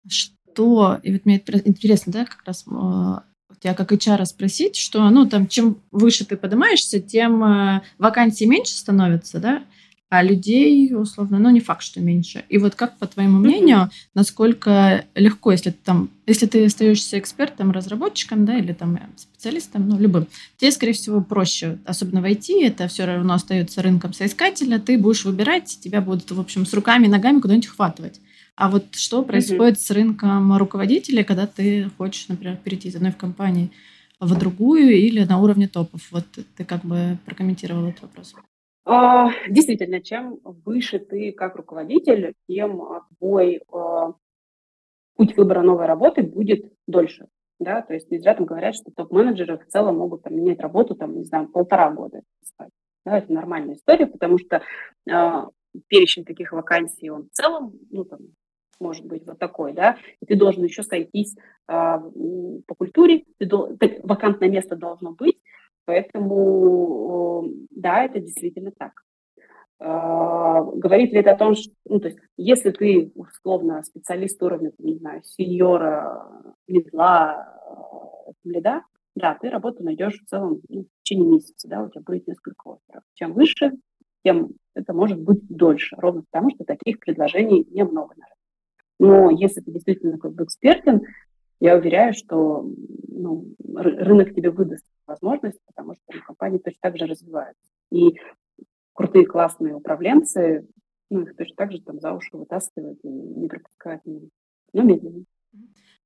что... 0.08 1.00
И 1.04 1.14
вот 1.14 1.26
мне 1.26 1.44
интересно, 1.66 2.14
да, 2.14 2.26
как 2.26 2.44
раз 2.46 2.66
а, 2.72 3.24
тебя 3.60 3.74
как 3.74 3.92
HR 3.92 4.26
спросить, 4.26 4.76
что, 4.76 5.10
ну, 5.10 5.28
там, 5.28 5.48
чем 5.48 5.82
выше 5.92 6.26
ты 6.26 6.38
поднимаешься, 6.38 7.00
тем 7.00 7.44
э, 7.44 7.82
вакансий 7.98 8.46
меньше 8.46 8.74
становится, 8.74 9.40
да, 9.40 9.64
а 10.10 10.24
людей, 10.24 10.94
условно, 10.96 11.38
ну, 11.38 11.52
не 11.52 11.60
факт, 11.60 11.84
что 11.84 12.02
меньше. 12.02 12.44
И 12.50 12.58
вот 12.58 12.74
как, 12.74 12.98
по 12.98 13.06
твоему 13.06 13.38
мнению, 13.38 13.92
насколько 14.16 15.06
легко, 15.14 15.52
если 15.52 15.70
ты 15.70 15.78
там, 15.84 16.10
если 16.26 16.48
ты 16.48 16.66
остаешься 16.66 17.20
экспертом, 17.20 17.72
разработчиком, 17.72 18.44
да, 18.44 18.58
или 18.58 18.74
там 18.74 19.00
специалистом, 19.16 19.88
ну, 19.88 20.00
любым, 20.00 20.28
тебе, 20.58 20.72
скорее 20.72 20.94
всего, 20.94 21.22
проще, 21.22 21.78
особенно 21.86 22.22
в 22.22 22.26
IT, 22.26 22.66
это 22.66 22.88
все 22.88 23.06
равно 23.06 23.36
остается 23.36 23.84
рынком 23.84 24.14
соискателя, 24.14 24.80
ты 24.80 24.98
будешь 24.98 25.26
выбирать, 25.26 25.80
тебя 25.80 26.02
будут, 26.02 26.32
в 26.32 26.40
общем, 26.40 26.66
с 26.66 26.74
руками 26.74 27.06
и 27.06 27.10
ногами 27.10 27.40
куда-нибудь 27.40 27.68
хватывать. 27.68 28.20
А 28.56 28.70
вот 28.70 28.96
что 28.96 29.24
происходит 29.24 29.76
mm-hmm. 29.76 29.86
с 29.86 29.92
рынком 29.92 30.58
руководителя, 30.58 31.24
когда 31.24 31.46
ты 31.46 31.90
хочешь, 31.98 32.28
например, 32.28 32.58
перейти 32.58 32.90
из 32.90 32.96
одной 32.96 33.12
в 33.12 33.18
компании 33.18 33.72
в 34.20 34.38
другую 34.38 34.92
или 34.92 35.24
на 35.24 35.40
уровне 35.40 35.68
топов? 35.68 36.02
Вот 36.12 36.26
ты 36.58 36.66
как 36.66 36.84
бы 36.84 37.18
прокомментировал 37.26 37.86
этот 37.86 38.02
вопрос. 38.02 38.34
А, 38.92 39.30
действительно, 39.48 40.02
чем 40.02 40.40
выше 40.44 40.98
ты 40.98 41.32
как 41.32 41.56
руководитель, 41.56 42.34
тем 42.48 42.82
твой 43.20 43.62
а, 43.72 44.14
путь 45.16 45.38
выбора 45.38 45.62
новой 45.62 45.86
работы 45.86 46.24
будет 46.24 46.74
дольше. 46.88 47.28
Да? 47.60 47.84
То 47.84 47.94
есть 47.94 48.10
не 48.10 48.18
зря 48.18 48.34
там 48.34 48.48
говорят, 48.48 48.74
что 48.74 48.90
топ-менеджеры 48.90 49.60
в 49.60 49.68
целом 49.68 49.98
могут 49.98 50.24
там, 50.24 50.36
менять 50.36 50.60
работу, 50.60 50.96
там, 50.96 51.16
не 51.18 51.24
знаю, 51.24 51.50
полтора 51.50 51.92
года. 51.92 52.22
Да, 53.06 53.20
это 53.20 53.32
нормальная 53.32 53.76
история, 53.76 54.08
потому 54.08 54.40
что 54.40 54.64
э, 55.08 55.46
перечень 55.88 56.26
таких 56.26 56.52
вакансий, 56.52 57.12
он 57.12 57.30
в 57.30 57.32
целом, 57.32 57.74
ну, 57.92 58.06
там, 58.06 58.20
может 58.80 59.06
быть 59.06 59.24
вот 59.28 59.38
такой, 59.38 59.74
да, 59.74 59.98
и 60.20 60.26
ты 60.26 60.36
должен 60.36 60.64
еще 60.64 60.82
сойтись 60.82 61.36
э, 61.36 61.42
по 61.68 62.76
культуре, 62.76 63.26
ты 63.38 63.46
дол- 63.46 63.78
вакантное 64.02 64.50
место 64.50 64.76
должно 64.76 65.12
быть, 65.12 65.38
Поэтому, 65.90 67.52
да, 67.72 68.04
это 68.04 68.20
действительно 68.20 68.72
так. 68.78 68.92
А, 69.80 70.62
говорит 70.62 71.12
ли 71.12 71.18
это 71.22 71.32
о 71.32 71.38
том, 71.38 71.56
что, 71.56 71.74
ну, 71.86 72.00
то 72.00 72.10
есть, 72.10 72.20
если 72.38 72.70
ты, 72.70 73.12
условно, 73.16 73.82
специалист 73.82 74.40
уровня, 74.44 74.72
не 74.78 74.98
знаю, 74.98 75.24
сеньора, 75.24 76.54
медла, 76.68 78.24
лида, 78.44 78.84
да, 79.16 79.34
ты 79.42 79.50
работу 79.50 79.84
найдешь 79.84 80.22
в 80.22 80.30
целом 80.30 80.62
ну, 80.70 80.84
в 80.84 81.04
течение 81.04 81.28
месяца, 81.28 81.68
да, 81.68 81.82
у 81.82 81.90
тебя 81.90 82.02
будет 82.06 82.28
несколько 82.28 82.74
офферов. 82.74 83.04
Чем 83.16 83.34
выше, 83.34 83.72
тем 84.24 84.52
это 84.76 84.94
может 84.94 85.20
быть 85.20 85.42
дольше, 85.50 85.96
ровно 85.98 86.22
потому 86.30 86.52
что 86.52 86.66
таких 86.66 87.00
предложений 87.00 87.66
немного 87.72 88.14
на. 88.16 88.26
Но 89.00 89.32
если 89.32 89.62
ты 89.62 89.72
действительно 89.72 90.20
как 90.20 90.34
бы 90.34 90.44
экспертен, 90.44 91.02
я 91.60 91.76
уверяю, 91.76 92.14
что 92.14 92.66
ну, 93.08 93.54
рынок 93.76 94.34
тебе 94.34 94.50
выдаст 94.50 94.86
возможность, 95.06 95.60
потому 95.66 95.96
что 95.96 96.04
ну, 96.14 96.22
компании 96.26 96.60
точно 96.60 96.80
так 96.82 96.98
же 96.98 97.06
развиваются. 97.06 97.64
И 97.92 98.16
крутые, 98.94 99.26
классные 99.26 99.76
управленцы, 99.76 100.68
ну, 101.10 101.22
их 101.22 101.36
точно 101.36 101.56
так 101.56 101.72
же 101.72 101.82
там 101.82 102.00
за 102.00 102.14
уши 102.14 102.30
вытаскивают 102.34 103.00
и 103.04 103.08
не 103.08 103.48
пропускают, 103.48 104.04
но 104.74 104.84
медленно. 104.84 105.26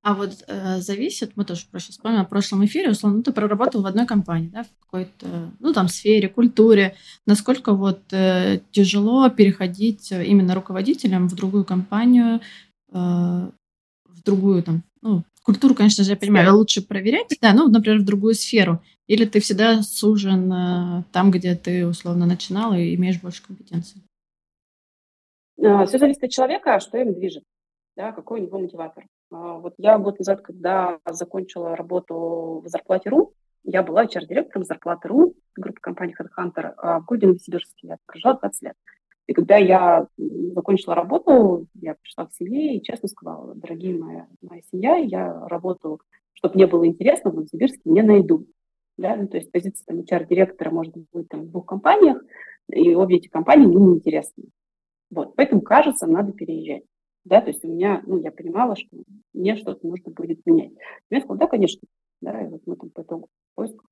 А 0.02 0.14
вот 0.14 0.44
э, 0.48 0.80
зависит, 0.80 1.32
мы 1.34 1.46
тоже 1.46 1.64
проще 1.70 1.92
вспомним 1.92 2.26
в 2.26 2.28
прошлом 2.28 2.62
эфире, 2.66 2.90
условно, 2.90 3.18
ну, 3.18 3.22
ты 3.22 3.32
проработал 3.32 3.82
в 3.82 3.86
одной 3.86 4.06
компании, 4.06 4.48
да, 4.48 4.64
в 4.64 4.68
какой-то, 4.80 5.50
ну, 5.60 5.72
там, 5.72 5.88
сфере, 5.88 6.28
культуре. 6.28 6.94
Насколько 7.24 7.72
вот 7.72 8.12
э, 8.12 8.60
тяжело 8.70 9.30
переходить 9.30 10.12
именно 10.12 10.54
руководителем 10.54 11.26
в 11.26 11.34
другую 11.34 11.64
компанию, 11.64 12.40
э, 12.92 12.98
в 12.98 14.22
другую, 14.24 14.62
там, 14.62 14.82
ну, 15.00 15.24
культуру, 15.44 15.74
конечно 15.74 16.02
же, 16.02 16.10
я 16.10 16.16
понимаю, 16.16 16.56
лучше 16.56 16.86
проверять, 16.86 17.36
да, 17.40 17.52
ну, 17.52 17.68
например, 17.68 18.00
в 18.00 18.04
другую 18.04 18.34
сферу. 18.34 18.80
Или 19.06 19.26
ты 19.26 19.40
всегда 19.40 19.82
сужен 19.82 20.50
э, 20.52 21.04
там, 21.12 21.30
где 21.30 21.54
ты, 21.54 21.86
условно, 21.86 22.26
начинал 22.26 22.72
и 22.72 22.94
имеешь 22.94 23.20
больше 23.20 23.42
компетенций? 23.46 24.02
А, 25.62 25.84
Все 25.84 25.98
зависит 25.98 26.24
от 26.24 26.30
человека, 26.30 26.80
что 26.80 26.96
им 26.98 27.12
движет, 27.12 27.44
да, 27.96 28.12
какой 28.12 28.40
у 28.40 28.44
него 28.44 28.58
мотиватор. 28.58 29.04
А, 29.30 29.58
вот 29.58 29.74
я 29.76 29.98
год 29.98 30.18
назад, 30.18 30.40
когда 30.40 30.98
закончила 31.06 31.76
работу 31.76 32.62
в 32.64 32.68
зарплате.ру, 32.68 33.34
я 33.64 33.82
была 33.82 34.04
HR-директором 34.04 34.64
зарплаты.ру 34.64 35.34
группы 35.56 35.80
компании 35.80 36.14
HeadHunter 36.18 36.74
а 36.76 37.00
в 37.00 37.06
городе 37.06 37.26
Новосибирске. 37.26 37.88
Я 37.88 37.96
прожила 38.06 38.34
20 38.34 38.62
лет. 38.62 38.74
И 39.26 39.32
когда 39.32 39.56
я 39.56 40.06
закончила 40.54 40.94
работу, 40.94 41.66
я 41.74 41.94
пришла 41.94 42.26
к 42.26 42.34
семье 42.34 42.76
и 42.76 42.82
честно 42.82 43.08
сказала, 43.08 43.54
дорогие 43.54 43.98
моя, 43.98 44.26
моя 44.42 44.62
семья, 44.70 44.96
я 44.96 45.46
работу, 45.48 46.00
чтобы 46.34 46.54
мне 46.56 46.66
было 46.66 46.86
интересно, 46.86 47.30
в 47.30 47.34
Новосибирске 47.34 47.80
не 47.84 48.02
найду. 48.02 48.46
Да? 48.98 49.16
Ну, 49.16 49.28
то 49.28 49.38
есть 49.38 49.50
позиция 49.50 49.84
там, 49.86 50.00
HR-директора 50.00 50.70
может 50.70 50.94
быть 51.12 51.28
там, 51.28 51.42
в 51.42 51.50
двух 51.50 51.66
компаниях, 51.66 52.22
и 52.70 52.94
обе 52.94 53.16
эти 53.16 53.28
компании 53.28 53.66
мне 53.66 53.76
неинтересны. 53.76 54.44
Вот, 55.10 55.36
поэтому, 55.36 55.62
кажется, 55.62 56.06
надо 56.06 56.32
переезжать 56.32 56.84
да, 57.24 57.40
то 57.40 57.48
есть 57.48 57.64
у 57.64 57.68
меня, 57.68 58.02
ну, 58.06 58.18
я 58.18 58.30
понимала, 58.30 58.76
что 58.76 58.88
мне 59.32 59.56
что-то 59.56 59.86
нужно 59.86 60.12
будет 60.12 60.44
менять. 60.44 60.72
Я 61.10 61.20
сказала, 61.20 61.38
да, 61.38 61.46
конечно, 61.46 61.80
да, 62.20 62.42
и 62.42 62.48
вот 62.48 62.62
мы 62.66 62.76
там 62.76 62.90
по 62.90 63.02
итогу 63.02 63.28
поисков 63.54 63.86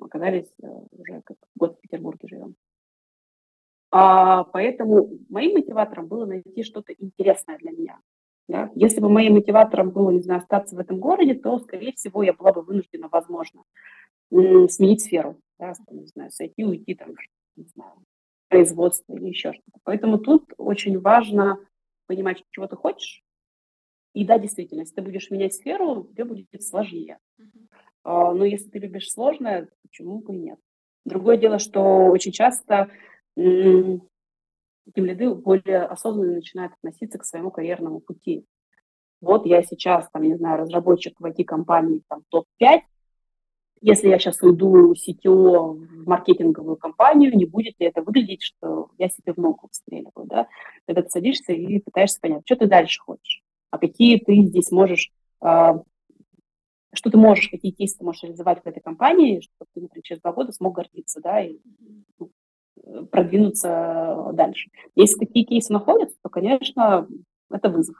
оказались 0.00 0.50
э, 0.62 0.66
уже 0.92 1.22
как 1.24 1.36
год 1.54 1.76
в 1.76 1.80
Петербурге 1.80 2.28
живем. 2.28 2.54
А, 3.90 4.44
поэтому 4.44 5.10
моим 5.28 5.54
мотиватором 5.54 6.06
было 6.06 6.26
найти 6.26 6.62
что-то 6.62 6.92
интересное 6.92 7.58
для 7.58 7.70
меня. 7.70 8.00
Да? 8.48 8.70
Если 8.74 9.00
бы 9.00 9.08
моим 9.08 9.34
мотиватором 9.34 9.90
было, 9.90 10.10
не 10.10 10.22
знаю, 10.22 10.40
остаться 10.40 10.76
в 10.76 10.78
этом 10.78 10.98
городе, 10.98 11.34
то, 11.34 11.58
скорее 11.58 11.92
всего, 11.92 12.22
я 12.22 12.32
была 12.32 12.52
бы 12.52 12.62
вынуждена, 12.62 13.08
возможно, 13.08 13.62
сменить 14.30 15.02
сферу, 15.02 15.40
да, 15.58 15.72
не 15.90 16.06
знаю, 16.06 16.30
сойти, 16.30 16.64
уйти 16.64 16.94
там, 16.94 17.14
не 17.56 17.64
знаю, 17.64 17.92
производство 18.48 19.14
или 19.14 19.28
еще 19.28 19.52
что-то. 19.52 19.80
Поэтому 19.82 20.18
тут 20.18 20.52
очень 20.58 21.00
важно 21.00 21.58
понимать, 22.06 22.44
чего 22.50 22.66
ты 22.66 22.76
хочешь. 22.76 23.22
И 24.14 24.24
да, 24.24 24.38
действительно, 24.38 24.80
если 24.80 24.94
ты 24.94 25.02
будешь 25.02 25.30
менять 25.30 25.54
сферу, 25.54 26.04
тебе 26.04 26.24
будет 26.24 26.46
сложнее. 26.62 27.18
Uh-huh. 27.38 28.34
Но 28.34 28.44
если 28.44 28.70
ты 28.70 28.78
любишь 28.78 29.10
сложное, 29.10 29.68
почему 29.82 30.20
бы 30.20 30.34
и 30.34 30.38
нет? 30.38 30.58
Другое 31.04 31.36
дело, 31.36 31.58
что 31.58 32.06
очень 32.06 32.32
часто 32.32 32.90
тем 33.36 34.00
лиды 35.04 35.34
более 35.34 35.82
осознанно 35.82 36.34
начинают 36.34 36.72
относиться 36.74 37.18
к 37.18 37.24
своему 37.24 37.50
карьерному 37.50 38.00
пути. 38.00 38.44
Вот 39.20 39.46
я 39.46 39.62
сейчас, 39.62 40.08
там, 40.12 40.22
не 40.22 40.36
знаю, 40.36 40.58
разработчик 40.58 41.18
в 41.18 41.24
IT-компании, 41.24 42.02
там, 42.08 42.22
топ-5, 42.28 42.80
если 43.82 44.08
я 44.08 44.18
сейчас 44.18 44.42
уйду 44.42 44.94
CTO 44.94 45.74
в 45.74 46.06
маркетинговую 46.06 46.76
компанию, 46.76 47.36
не 47.36 47.44
будет 47.44 47.78
ли 47.78 47.86
это 47.86 48.02
выглядеть, 48.02 48.42
что 48.42 48.90
я 48.98 49.08
себе 49.08 49.32
в 49.34 49.36
ногу 49.36 49.68
встреливаю, 49.70 50.26
да? 50.26 50.48
Когда 50.86 51.02
ты 51.02 51.10
садишься 51.10 51.52
и 51.52 51.78
пытаешься 51.78 52.20
понять, 52.20 52.42
что 52.46 52.56
ты 52.56 52.66
дальше 52.66 53.00
хочешь, 53.00 53.42
а 53.70 53.78
какие 53.78 54.18
ты 54.18 54.42
здесь 54.42 54.70
можешь, 54.70 55.12
э, 55.42 55.74
что 56.94 57.10
ты 57.10 57.18
можешь, 57.18 57.48
какие 57.48 57.72
кейсы 57.72 57.98
ты 57.98 58.04
можешь 58.04 58.22
реализовать 58.22 58.62
в 58.62 58.66
этой 58.66 58.80
компании, 58.80 59.40
чтобы 59.40 59.68
ты, 59.74 59.80
например, 59.82 60.02
через 60.02 60.22
два 60.22 60.32
года 60.32 60.52
смог 60.52 60.74
гордиться, 60.74 61.20
да, 61.20 61.42
и 61.42 61.58
ну, 62.18 62.30
продвинуться 63.10 64.30
дальше. 64.32 64.70
Если 64.94 65.18
такие 65.18 65.44
кейсы 65.44 65.72
находятся, 65.72 66.16
то, 66.22 66.28
конечно, 66.28 67.06
это 67.50 67.68
вызов. 67.68 67.96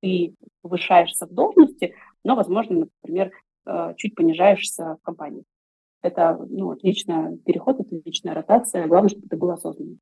Ты 0.00 0.34
повышаешься 0.62 1.26
в 1.26 1.32
должности, 1.32 1.94
но, 2.24 2.34
возможно, 2.34 2.86
например, 3.02 3.32
Э, 3.64 3.94
чуть 3.96 4.14
понижаешься 4.14 4.96
в 5.00 5.04
компании. 5.04 5.44
Это 6.02 6.36
ну, 6.48 6.70
отличный 6.72 7.38
переход, 7.38 7.80
отличная 7.80 8.34
ротация. 8.34 8.88
Главное, 8.88 9.10
чтобы 9.10 9.26
это 9.26 9.36
было 9.36 9.54
осознанно. 9.54 9.98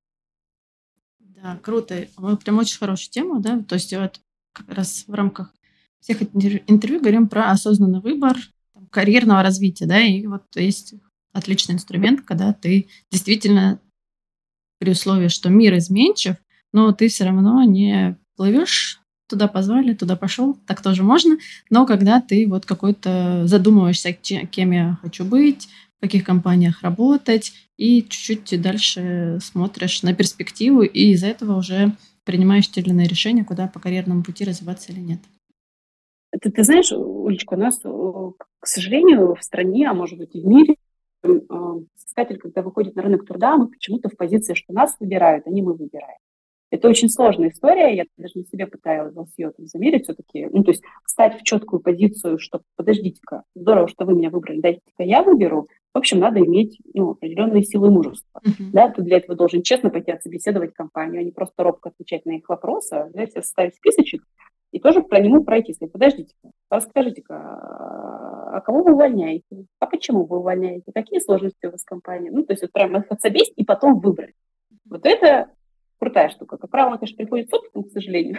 Да, 1.19 1.59
круто. 1.63 2.07
Мы 2.17 2.37
прям 2.39 2.59
очень 2.59 2.79
хорошую 2.79 3.11
тему, 3.11 3.41
да, 3.41 3.63
то 3.63 3.75
есть 3.75 3.95
вот 3.95 4.21
как 4.53 4.69
раз 4.71 5.05
в 5.07 5.13
рамках 5.13 5.55
всех 6.01 6.23
интервью 6.23 7.01
говорим 7.01 7.29
про 7.29 7.51
осознанный 7.51 8.01
выбор 8.01 8.37
карьерного 8.91 9.43
развития, 9.43 9.87
да, 9.87 10.01
и 10.01 10.27
вот 10.27 10.45
есть 10.57 10.95
отличный 11.33 11.75
инструмент, 11.75 12.23
когда 12.23 12.53
ты 12.55 12.89
действительно 13.11 13.81
при 14.81 14.91
условии, 14.91 15.29
что 15.29 15.51
мир 15.51 15.77
изменчив, 15.77 16.35
но 16.73 16.91
ты 16.93 17.09
все 17.09 17.25
равно 17.25 17.63
не 17.63 18.19
плывешь 18.37 19.01
туда 19.29 19.47
позвали, 19.47 19.95
туда 19.95 20.17
пошел, 20.17 20.59
так 20.67 20.83
тоже 20.83 21.05
можно. 21.05 21.37
Но 21.71 21.87
когда 21.87 22.21
ты 22.21 22.49
вот 22.49 22.67
какой-то 22.67 23.47
задумываешься, 23.47 24.13
кем 24.13 24.73
я 24.73 24.99
хочу 25.03 25.25
быть, 25.25 25.69
в 25.99 26.01
каких 26.01 26.25
компаниях 26.25 26.83
работать, 26.83 27.53
и 27.77 28.03
чуть-чуть 28.03 28.61
дальше 28.61 29.39
смотришь 29.41 30.03
на 30.03 30.15
перспективу, 30.15 30.83
и 30.83 31.13
из 31.13 31.23
этого 31.23 31.57
уже 31.57 31.93
принимаешь 32.25 32.69
те 32.69 32.81
или 32.81 32.91
иные 32.91 33.07
решения, 33.07 33.45
куда 33.45 33.69
по 33.69 33.79
карьерному 33.79 34.25
пути 34.25 34.45
развиваться 34.45 34.93
или 34.93 35.01
нет. 35.01 35.21
Ты, 36.41 36.51
ты 36.51 36.65
знаешь, 36.65 36.93
Улечка, 36.93 37.55
у 37.55 37.57
нас, 37.57 37.79
к 37.79 38.67
сожалению, 38.67 39.35
в 39.35 39.43
стране, 39.43 39.89
а 39.89 39.95
может 39.95 40.19
быть 40.19 40.35
и 40.35 40.41
в 40.41 40.47
мире, 40.47 40.75
э, 40.75 40.90
искатель, 41.23 42.39
когда 42.39 42.63
выходит 42.63 42.95
на 42.97 43.03
рынок 43.03 43.27
труда, 43.27 43.57
мы 43.57 43.69
почему-то 43.69 44.09
в 44.09 44.17
позиции, 44.17 44.55
что 44.55 44.73
нас 44.73 44.97
выбирают, 45.01 45.47
а 45.47 45.51
не 45.51 45.63
мы 45.63 45.75
выбираем. 45.75 46.19
Это 46.71 46.89
очень 46.89 47.09
сложная 47.09 47.51
история, 47.51 47.95
я 47.97 48.05
даже 48.17 48.39
на 48.39 48.45
себе 48.45 48.67
пыталась 48.67 49.33
ее 49.37 49.51
там 49.51 49.67
замерить 49.67 50.05
все-таки, 50.05 50.47
ну, 50.47 50.63
то 50.63 50.71
есть 50.71 50.85
встать 51.05 51.41
в 51.41 51.43
четкую 51.43 51.81
позицию, 51.81 52.39
что 52.39 52.63
подождите-ка, 52.77 53.43
здорово, 53.57 53.89
что 53.89 54.05
вы 54.05 54.15
меня 54.15 54.31
выбрали, 54.31 54.61
дайте-ка 54.61 55.03
я 55.03 55.25
выберу. 55.25 55.69
В 55.93 55.99
общем, 55.99 56.21
надо 56.21 56.41
иметь 56.41 56.79
ну, 56.95 57.11
определенные 57.11 57.65
силы 57.65 57.91
мужества. 57.91 58.41
Uh-huh. 58.47 58.71
Да, 58.73 58.91
ты 58.91 59.03
для 59.03 59.17
этого 59.17 59.35
должен 59.35 59.63
честно 59.63 59.91
пойти 59.91 60.13
отсобеседовать 60.13 60.73
компанию, 60.73 61.21
а 61.21 61.25
не 61.25 61.33
просто 61.33 61.65
робко 61.65 61.89
отвечать 61.89 62.25
на 62.27 62.37
их 62.37 62.49
вопросы, 62.49 62.93
а 62.95 63.07
взять, 63.07 63.33
составить 63.33 63.75
списочек 63.75 64.23
и 64.73 64.79
тоже 64.79 65.03
про 65.03 65.21
него 65.21 65.43
пройти. 65.43 65.75
Сказать, 65.75 65.93
подождите, 65.93 66.35
расскажите-ка, 66.71 67.35
а 67.35 68.61
кого 68.61 68.83
вы 68.83 68.93
увольняете? 68.93 69.67
А 69.79 69.87
почему 69.87 70.27
вы 70.27 70.39
увольняете? 70.39 70.93
Какие 70.95 71.21
сложности 71.21 71.67
у 71.67 71.71
вас 71.71 71.83
в 71.83 71.87
компании? 71.87 72.31
Ну, 72.31 72.45
то 72.45 72.53
есть 72.53 72.63
вот 72.63 72.73
прям 72.73 72.97
их 72.97 73.05
отсобесть 73.09 73.53
и 73.57 73.65
потом 73.65 74.01
выбрать. 74.01 74.35
Вот 74.89 75.05
это 75.05 75.51
крутая 75.99 76.29
штука. 76.31 76.57
Как 76.57 76.71
правило, 76.71 76.97
конечно, 76.97 77.17
приходит 77.17 77.51
с 77.51 77.53
опытом, 77.53 77.85
к 77.85 77.91
сожалению. 77.91 78.39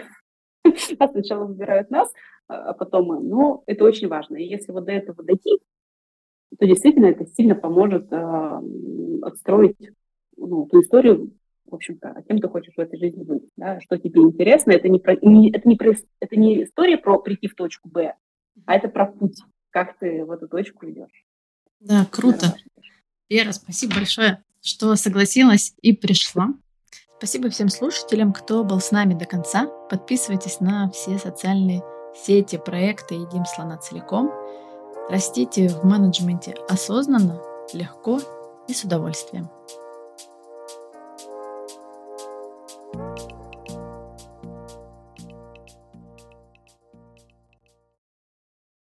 Сначала 0.76 1.44
выбирают 1.44 1.90
нас, 1.90 2.10
а, 2.48 2.70
а 2.70 2.72
потом 2.72 3.06
мы. 3.06 3.20
Но 3.20 3.62
это 3.66 3.84
очень 3.84 4.08
важно. 4.08 4.36
И 4.36 4.44
если 4.44 4.72
вот 4.72 4.84
до 4.84 4.92
этого 4.92 5.22
дойти, 5.22 5.58
то 6.58 6.66
действительно 6.66 7.06
это 7.06 7.26
сильно 7.26 7.54
поможет 7.54 8.12
э, 8.12 8.60
отстроить 9.22 9.76
ну, 10.36 10.66
ту 10.66 10.82
историю, 10.82 11.32
в 11.66 11.74
общем-то, 11.74 12.10
о 12.10 12.22
кем 12.22 12.38
ты 12.38 12.48
хочешь 12.48 12.74
в 12.76 12.80
этой 12.80 12.98
жизни 12.98 13.22
быть, 13.22 13.44
да, 13.56 13.80
что 13.80 13.96
тебе 13.98 14.20
интересно. 14.20 14.72
Это 14.72 14.88
не, 14.88 14.98
про, 14.98 15.16
не, 15.16 15.50
это, 15.50 15.68
не 15.68 15.76
про, 15.76 15.94
это 16.20 16.36
не 16.36 16.64
история 16.64 16.98
про 16.98 17.18
прийти 17.18 17.48
в 17.48 17.54
точку 17.54 17.88
Б, 17.88 18.14
а 18.66 18.74
это 18.74 18.88
про 18.88 19.06
путь, 19.06 19.40
как 19.70 19.98
ты 19.98 20.24
в 20.24 20.30
эту 20.30 20.48
точку 20.48 20.88
идешь. 20.88 21.24
Да, 21.80 22.06
круто. 22.10 22.54
Вера, 23.28 23.52
спасибо 23.52 23.94
большое, 23.94 24.42
что 24.60 24.94
согласилась 24.96 25.74
и 25.80 25.94
пришла. 25.94 26.48
Спасибо 27.16 27.50
всем 27.50 27.68
слушателям, 27.68 28.32
кто 28.32 28.64
был 28.64 28.80
с 28.80 28.90
нами 28.90 29.14
до 29.14 29.26
конца. 29.26 29.66
Подписывайтесь 29.88 30.60
на 30.60 30.90
все 30.90 31.18
социальные 31.18 31.82
сети 32.14 32.58
проекта 32.58 33.14
«Едим 33.14 33.44
слона 33.46 33.78
целиком». 33.78 34.30
Растите 35.10 35.68
в 35.68 35.84
менеджменте 35.84 36.54
осознанно, 36.68 37.40
легко 37.72 38.20
и 38.68 38.74
с 38.74 38.84
удовольствием. 38.84 39.50